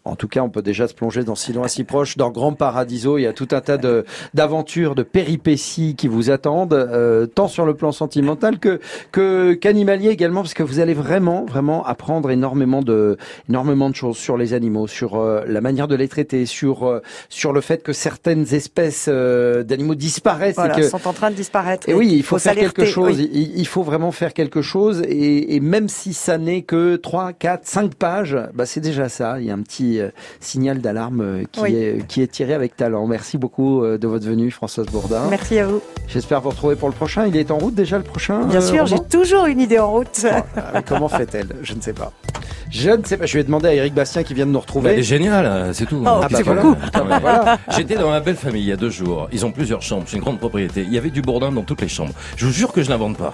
En 0.04 0.16
tout 0.16 0.28
cas, 0.28 0.42
on 0.42 0.50
peut 0.50 0.62
déjà 0.62 0.88
se 0.88 0.94
plonger 0.94 1.24
dans 1.24 1.36
Si 1.36 1.54
loin, 1.54 1.68
si 1.68 1.84
proche, 1.84 2.18
dans 2.18 2.32
Grand 2.32 2.54
Paradiso. 2.54 3.18
Il 3.18 3.24
y 3.24 3.28
a 3.28 3.34
tout 3.34 3.48
un 3.52 3.62
tas 3.62 3.78
de 3.78 4.06
d'aventures, 4.34 4.96
de 4.96 5.04
péripéties 5.04 5.96
qui 5.96 6.08
vous 6.08 6.30
attendent, 6.30 6.74
euh, 6.74 7.26
tant 7.26 7.48
sur 7.48 7.66
le 7.66 7.74
plan 7.74 7.92
sentimental 7.92 8.60
que 8.60 8.80
que 9.12 9.54
qu'animalier 9.54 10.10
également, 10.10 10.42
parce 10.42 10.54
que 10.54 10.64
vous 10.64 10.80
allez 10.80 10.94
vraiment, 10.94 11.46
vraiment 11.46 11.86
apprendre 11.86 12.32
énormément 12.32 12.82
de 12.82 13.18
énormément 13.50 13.90
de 13.90 13.96
choses 13.96 14.18
sur 14.18 14.38
les 14.38 14.54
animaux, 14.54 14.88
sur 14.88 15.16
euh, 15.16 15.44
la 15.48 15.62
manière 15.62 15.88
de 15.88 15.96
les 15.96 16.08
traiter, 16.08 16.46
sur 16.46 16.84
euh, 16.84 17.02
sur 17.30 17.54
le 17.54 17.62
fait 17.62 17.84
que 17.84 17.94
certaines 17.94 18.54
espèces 18.54 19.08
euh, 19.08 19.64
d'animaux 19.64 19.96
disparaissent 19.96 20.56
Voilà, 20.56 20.78
et 20.78 20.82
que 20.82 20.88
sont 20.88 21.08
en 21.08 21.14
train 21.14 21.32
de 21.32 21.36
disparaître. 21.36 21.88
et 21.90 21.94
oui, 21.94 22.12
il 22.14 22.24
faut, 22.24 22.38
faire 22.38 22.56
quelque 22.56 22.86
chose. 22.86 23.18
oui. 23.18 23.30
Il, 23.34 23.60
il 23.60 23.68
faut 23.68 23.84
vraiment 23.84 24.12
faire 24.12 24.34
quelque 24.34 24.62
chose. 24.62 25.02
Et, 25.08 25.56
et 25.56 25.60
même 25.60 25.90
si 25.90 26.14
ça 26.14 26.38
n'est 26.38 26.62
que 26.62 26.96
3, 26.96 27.34
4, 27.34 27.66
5 27.66 27.96
pages, 27.96 28.38
bah 28.54 28.66
c'est 28.66 28.80
déjà 28.80 29.10
ça. 29.10 29.40
Il 29.40 29.46
y 29.46 29.52
a 29.52 29.54
un 29.54 29.62
petit 29.66 30.00
euh, 30.00 30.10
signal 30.40 30.80
d'alarme 30.80 31.22
euh, 31.22 31.44
qui, 31.52 31.60
Oui. 31.62 31.76
est, 31.76 32.08
qui 32.08 32.22
est 32.22 32.28
tiré 32.28 32.54
avec 32.54 32.76
talent. 32.78 33.06
Merci 33.08 33.38
beaucoup 33.38 33.84
euh, 33.84 33.98
de 33.98 34.08
votre 34.08 34.26
venue, 34.26 34.52
Françoise 34.52 34.88
Bourdin. 34.88 35.24
Merci 35.30 35.60
à 35.60 35.68
vous. 35.68 35.82
J'espère 36.08 36.40
vous 36.42 36.50
retrouver 36.52 36.76
pour 36.76 36.88
le 36.88 36.94
prochain. 36.96 37.26
Il 37.28 37.36
est 37.36 37.52
en 37.52 37.58
route 37.58 37.76
déjà 37.76 37.98
le 37.98 38.04
prochain 38.04 38.46
Bien 38.46 38.62
euh, 38.62 38.72
sûr, 38.72 38.86
j'ai 38.86 39.00
toujours 39.10 39.46
une 39.48 39.60
idée 39.60 39.80
en 39.80 39.92
route. 39.92 40.26
Ah, 40.56 40.82
comment 40.82 41.10
fait-elle? 41.10 41.48
Je 41.64 41.74
ne 41.74 41.82
sais 41.82 41.94
pas. 41.94 42.12
Je 42.72 42.90
ne 42.92 43.04
sais 43.04 43.18
pas. 43.18 43.26
Je 43.26 43.38
vais 43.38 43.44
demander 43.44 43.68
à 43.70 43.74
Eric 43.74 43.94
Bastien 43.94 44.24
qui 44.24 44.34
vient 44.34 44.46
de 44.46 44.52
nous 44.52 44.60
retrouver. 44.60 44.92
Elle 44.92 45.00
est 45.00 45.04
géniale, 45.04 45.46
euh, 45.46 45.74
c'est 45.74 45.86
tout. 45.86 45.98
Oh, 46.02 46.04
bah 46.04 46.28
voilà. 46.44 46.64
Ah, 46.94 47.02
bah 47.02 47.20
voilà. 47.20 47.58
J'étais 47.70 47.96
dans 47.96 48.10
ma 48.10 48.20
belle 48.20 48.36
famille 48.36 48.62
il 48.64 48.68
y 48.70 48.72
a 48.72 48.78
deux 48.78 48.90
jours. 48.90 49.28
Ils 49.32 49.46
ont 49.46 49.52
plusieurs 49.52 49.82
chambres. 49.82 50.04
C'est 50.08 50.16
une 50.18 50.22
grande 50.24 50.40
propriété. 50.40 50.82
Il 50.82 50.94
y 50.94 50.98
avait 50.98 51.10
du 51.10 51.22
bourdin 51.22 51.52
dans 51.52 51.64
toutes 51.64 51.82
les 51.82 51.88
chambres. 51.88 52.14
Je 52.38 52.46
vous 52.46 52.52
jure 52.52 52.72
que 52.72 52.82
je 52.84 52.90
n'invente 52.90 53.18
pas. 53.18 53.34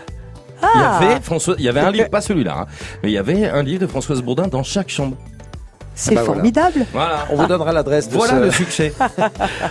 Il 0.64 0.80
y 0.80 0.84
Ah. 0.84 0.98
avait 0.98 1.20
François, 1.22 1.56
il 1.58 1.66
y 1.66 1.70
avait 1.70 1.80
un 1.80 1.92
livre, 1.92 2.10
pas 2.10 2.22
celui-là, 2.22 2.56
hein, 2.62 2.66
mais 3.02 3.10
il 3.10 3.14
y 3.14 3.18
avait 3.18 3.50
un 3.50 3.64
livre 3.64 3.82
de 3.82 3.88
Françoise 3.88 4.22
Bourdin 4.22 4.48
dans 4.48 4.62
chaque 4.62 4.90
chambre. 4.90 5.18
C'est 6.02 6.16
bah 6.16 6.24
formidable. 6.24 6.86
Voilà. 6.92 7.28
On 7.30 7.36
vous 7.36 7.46
donnera 7.46 7.72
l'adresse 7.72 8.10
de 8.10 8.16
Voilà 8.16 8.34
ce- 8.34 8.40
le 8.40 8.52
succès. 8.52 8.94